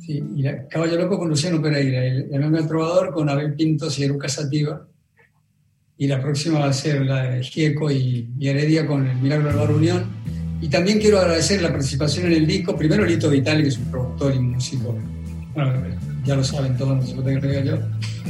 Sí, 0.00 0.22
y 0.36 0.44
Caballo 0.70 0.96
Loco 0.96 1.18
con 1.18 1.28
Luciano 1.28 1.60
Pereira, 1.60 2.04
el, 2.04 2.32
el 2.32 2.66
Trovador 2.66 3.12
con 3.12 3.28
Abel 3.28 3.54
Pintos 3.54 3.98
y 3.98 4.04
Eruca 4.04 4.28
Sativa. 4.28 4.86
Y 5.96 6.06
la 6.06 6.20
próxima 6.22 6.60
va 6.60 6.66
a 6.66 6.72
ser 6.72 7.04
la 7.04 7.24
de 7.24 7.42
Gieco 7.42 7.90
y, 7.90 8.30
Heredia 8.40 8.86
con 8.86 9.06
el 9.06 9.16
Milagro 9.18 9.48
del 9.48 9.56
Bar 9.56 9.72
Unión. 9.72 10.04
Y 10.60 10.68
también 10.68 10.98
quiero 10.98 11.18
agradecer 11.18 11.60
la 11.60 11.70
participación 11.70 12.26
en 12.26 12.32
el 12.32 12.46
disco, 12.46 12.76
primero 12.76 13.04
Lito 13.04 13.28
Vitali, 13.28 13.62
que 13.62 13.68
es 13.68 13.78
un 13.78 13.90
productor 13.90 14.34
y 14.34 14.40
músico, 14.40 14.96
bueno, 15.54 15.72
ya 16.24 16.36
lo 16.36 16.44
saben 16.44 16.76
todos, 16.76 16.96
no 16.96 17.02
se 17.02 17.14
puede 17.14 17.40
que 17.40 17.64
yo, 17.64 17.78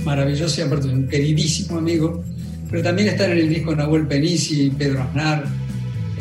maravilloso 0.04 0.60
y 0.60 0.64
aparte 0.64 0.86
es 0.88 0.92
un 0.92 1.08
queridísimo 1.08 1.78
amigo 1.78 2.22
pero 2.70 2.82
también 2.82 3.08
están 3.08 3.30
en 3.32 3.38
el 3.38 3.48
disco 3.48 3.74
Nahuel 3.74 4.06
Penisi, 4.06 4.70
Pedro 4.70 5.02
Aznar, 5.02 5.44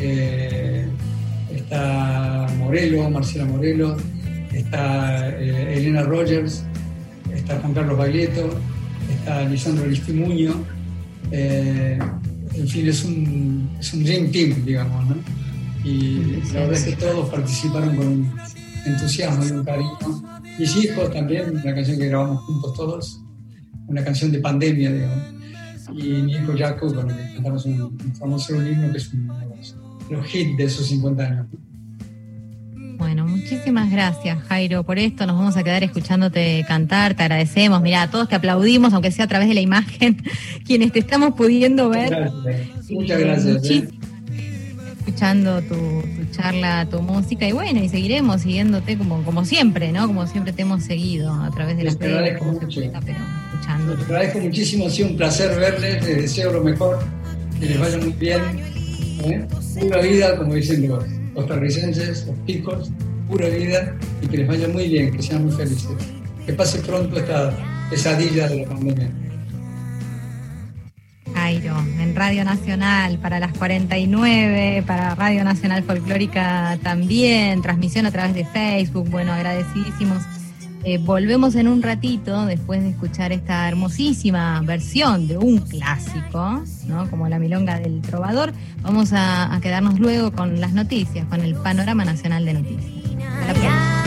eh, 0.00 0.86
está 1.54 2.46
Morelo, 2.56 3.10
Marcela 3.10 3.44
Morelo, 3.44 3.96
está 4.52 5.28
eh, 5.38 5.76
Elena 5.76 6.02
Rogers, 6.02 6.64
está 7.34 7.58
Juan 7.60 7.74
Carlos 7.74 7.98
Baglietto, 7.98 8.58
está 9.10 9.44
Lisandro 9.44 9.86
Listimuño. 9.86 10.64
Eh, 11.30 11.98
en 12.54 12.68
fin, 12.68 12.88
es 12.88 13.04
un, 13.04 13.70
es 13.78 13.92
un 13.92 14.04
dream 14.04 14.30
team, 14.30 14.64
digamos, 14.64 15.06
¿no? 15.06 15.16
Y 15.84 16.40
la 16.52 16.60
verdad 16.60 16.72
es 16.72 16.84
que 16.84 16.92
todos 16.92 17.28
participaron 17.28 17.94
con 17.94 18.06
un 18.06 18.32
entusiasmo 18.86 19.44
y 19.44 19.50
un 19.50 19.64
cariño. 19.64 19.98
Mis 20.58 20.76
hijos 20.76 21.12
también, 21.12 21.50
una 21.50 21.74
canción 21.74 21.98
que 21.98 22.08
grabamos 22.08 22.42
juntos 22.44 22.74
todos, 22.74 23.20
una 23.86 24.02
canción 24.02 24.32
de 24.32 24.40
pandemia, 24.40 24.90
digamos 24.90 25.37
y 25.94 26.02
mi 26.22 26.32
hijo 26.32 26.52
Jaco, 26.56 26.92
con 26.94 27.10
el 27.10 27.16
que 27.16 27.34
cantamos 27.34 27.64
un, 27.66 27.98
famoso 28.18 28.54
himno 28.54 28.92
que 28.92 28.98
es 28.98 29.12
uno 29.12 29.38
de 29.38 29.46
los, 30.16 30.34
hits 30.34 30.56
de 30.56 30.64
esos 30.64 30.86
50 30.86 31.22
años. 31.22 31.46
Bueno, 32.96 33.26
muchísimas 33.26 33.90
gracias 33.90 34.42
Jairo 34.48 34.82
por 34.82 34.98
esto. 34.98 35.26
Nos 35.26 35.36
vamos 35.36 35.56
a 35.56 35.62
quedar 35.62 35.84
escuchándote 35.84 36.64
cantar. 36.66 37.14
Te 37.14 37.22
agradecemos. 37.22 37.80
Mira, 37.80 38.02
a 38.02 38.10
todos 38.10 38.28
te 38.28 38.34
aplaudimos, 38.34 38.92
aunque 38.92 39.12
sea 39.12 39.26
a 39.26 39.28
través 39.28 39.48
de 39.48 39.54
la 39.54 39.60
imagen, 39.60 40.22
quienes 40.66 40.92
te 40.92 40.98
estamos 40.98 41.34
pudiendo 41.34 41.90
ver. 41.90 42.30
Muchas 42.90 43.20
gracias. 43.20 43.70
¿eh? 43.70 43.88
Escuchando 44.98 45.62
tu, 45.62 46.02
charla, 46.32 46.86
tu 46.86 47.00
música 47.00 47.48
y 47.48 47.52
bueno, 47.52 47.82
y 47.82 47.88
seguiremos 47.88 48.42
siguiéndote 48.42 48.98
como, 48.98 49.22
como 49.22 49.44
siempre, 49.44 49.90
¿no? 49.90 50.06
Como 50.06 50.26
siempre 50.26 50.52
te 50.52 50.62
hemos 50.62 50.84
seguido 50.84 51.32
a 51.32 51.50
través 51.50 51.76
de 51.78 51.84
las 51.84 51.98
redes. 51.98 52.38
Les 53.66 54.04
agradezco 54.06 54.38
muchísimo, 54.40 54.86
ha 54.86 54.90
sido 54.90 55.08
un 55.08 55.16
placer 55.16 55.58
verles, 55.58 56.04
les 56.04 56.16
deseo 56.22 56.52
lo 56.52 56.62
mejor, 56.62 56.98
que 57.58 57.66
les 57.66 57.78
vaya 57.78 57.98
muy 57.98 58.12
bien. 58.12 58.40
¿eh? 59.24 59.46
Pura 59.80 60.00
vida, 60.00 60.36
como 60.36 60.54
dicen 60.54 60.88
los 60.88 61.04
costarricenses, 61.34 62.26
los 62.26 62.38
picos, 62.40 62.90
pura 63.28 63.48
vida 63.48 63.94
y 64.22 64.26
que 64.26 64.38
les 64.38 64.48
vaya 64.48 64.68
muy 64.68 64.88
bien, 64.88 65.12
que 65.12 65.22
sean 65.22 65.44
muy 65.44 65.54
felices. 65.54 65.90
Que 66.46 66.52
pase 66.52 66.78
pronto 66.80 67.18
esta 67.18 67.52
pesadilla 67.90 68.48
de 68.48 68.62
la 68.62 68.68
pandemia. 68.68 69.10
Jairo, 71.34 71.76
en 72.00 72.16
Radio 72.16 72.44
Nacional 72.44 73.18
para 73.18 73.38
las 73.38 73.52
49, 73.52 74.82
para 74.86 75.14
Radio 75.14 75.44
Nacional 75.44 75.82
Folclórica 75.84 76.78
también, 76.82 77.62
transmisión 77.62 78.06
a 78.06 78.10
través 78.10 78.34
de 78.34 78.44
Facebook, 78.44 79.08
bueno, 79.10 79.32
agradecidísimos 79.32 80.22
eh, 80.84 80.98
volvemos 80.98 81.54
en 81.56 81.68
un 81.68 81.82
ratito 81.82 82.46
después 82.46 82.82
de 82.82 82.90
escuchar 82.90 83.32
esta 83.32 83.68
hermosísima 83.68 84.60
versión 84.62 85.26
de 85.26 85.36
un 85.36 85.58
clásico, 85.58 86.62
¿no? 86.86 87.10
como 87.10 87.28
la 87.28 87.38
milonga 87.38 87.80
del 87.80 88.00
trovador. 88.00 88.52
Vamos 88.82 89.10
a, 89.12 89.58
quedarnos 89.60 89.98
luego 89.98 90.32
con 90.32 90.60
las 90.60 90.72
noticias, 90.72 91.26
con 91.26 91.40
el 91.40 91.54
panorama 91.56 92.04
nacional 92.04 92.44
de 92.44 92.54
noticias. 92.54 93.97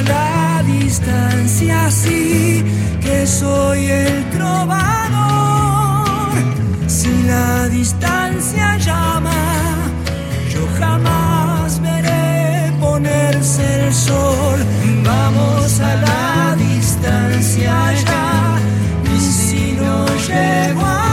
a 0.00 0.02
la 0.02 0.62
distancia, 0.62 1.86
así 1.86 2.64
que 3.00 3.26
soy 3.26 3.86
el 3.86 4.30
trovador. 4.30 4.80
Si 6.86 7.10
la 7.24 7.68
distancia 7.68 8.76
llama, 8.78 9.42
yo 10.52 10.66
jamás 10.78 11.80
veré 11.80 12.72
ponerse 12.80 13.86
el 13.86 13.94
sol. 13.94 14.58
Vamos 15.04 15.80
a 15.80 15.96
la 15.96 16.56
distancia 16.56 17.92
ya, 18.04 18.58
y 19.14 19.20
si 19.20 19.72
no 19.72 20.06
llego 20.28 20.84
a 20.84 21.09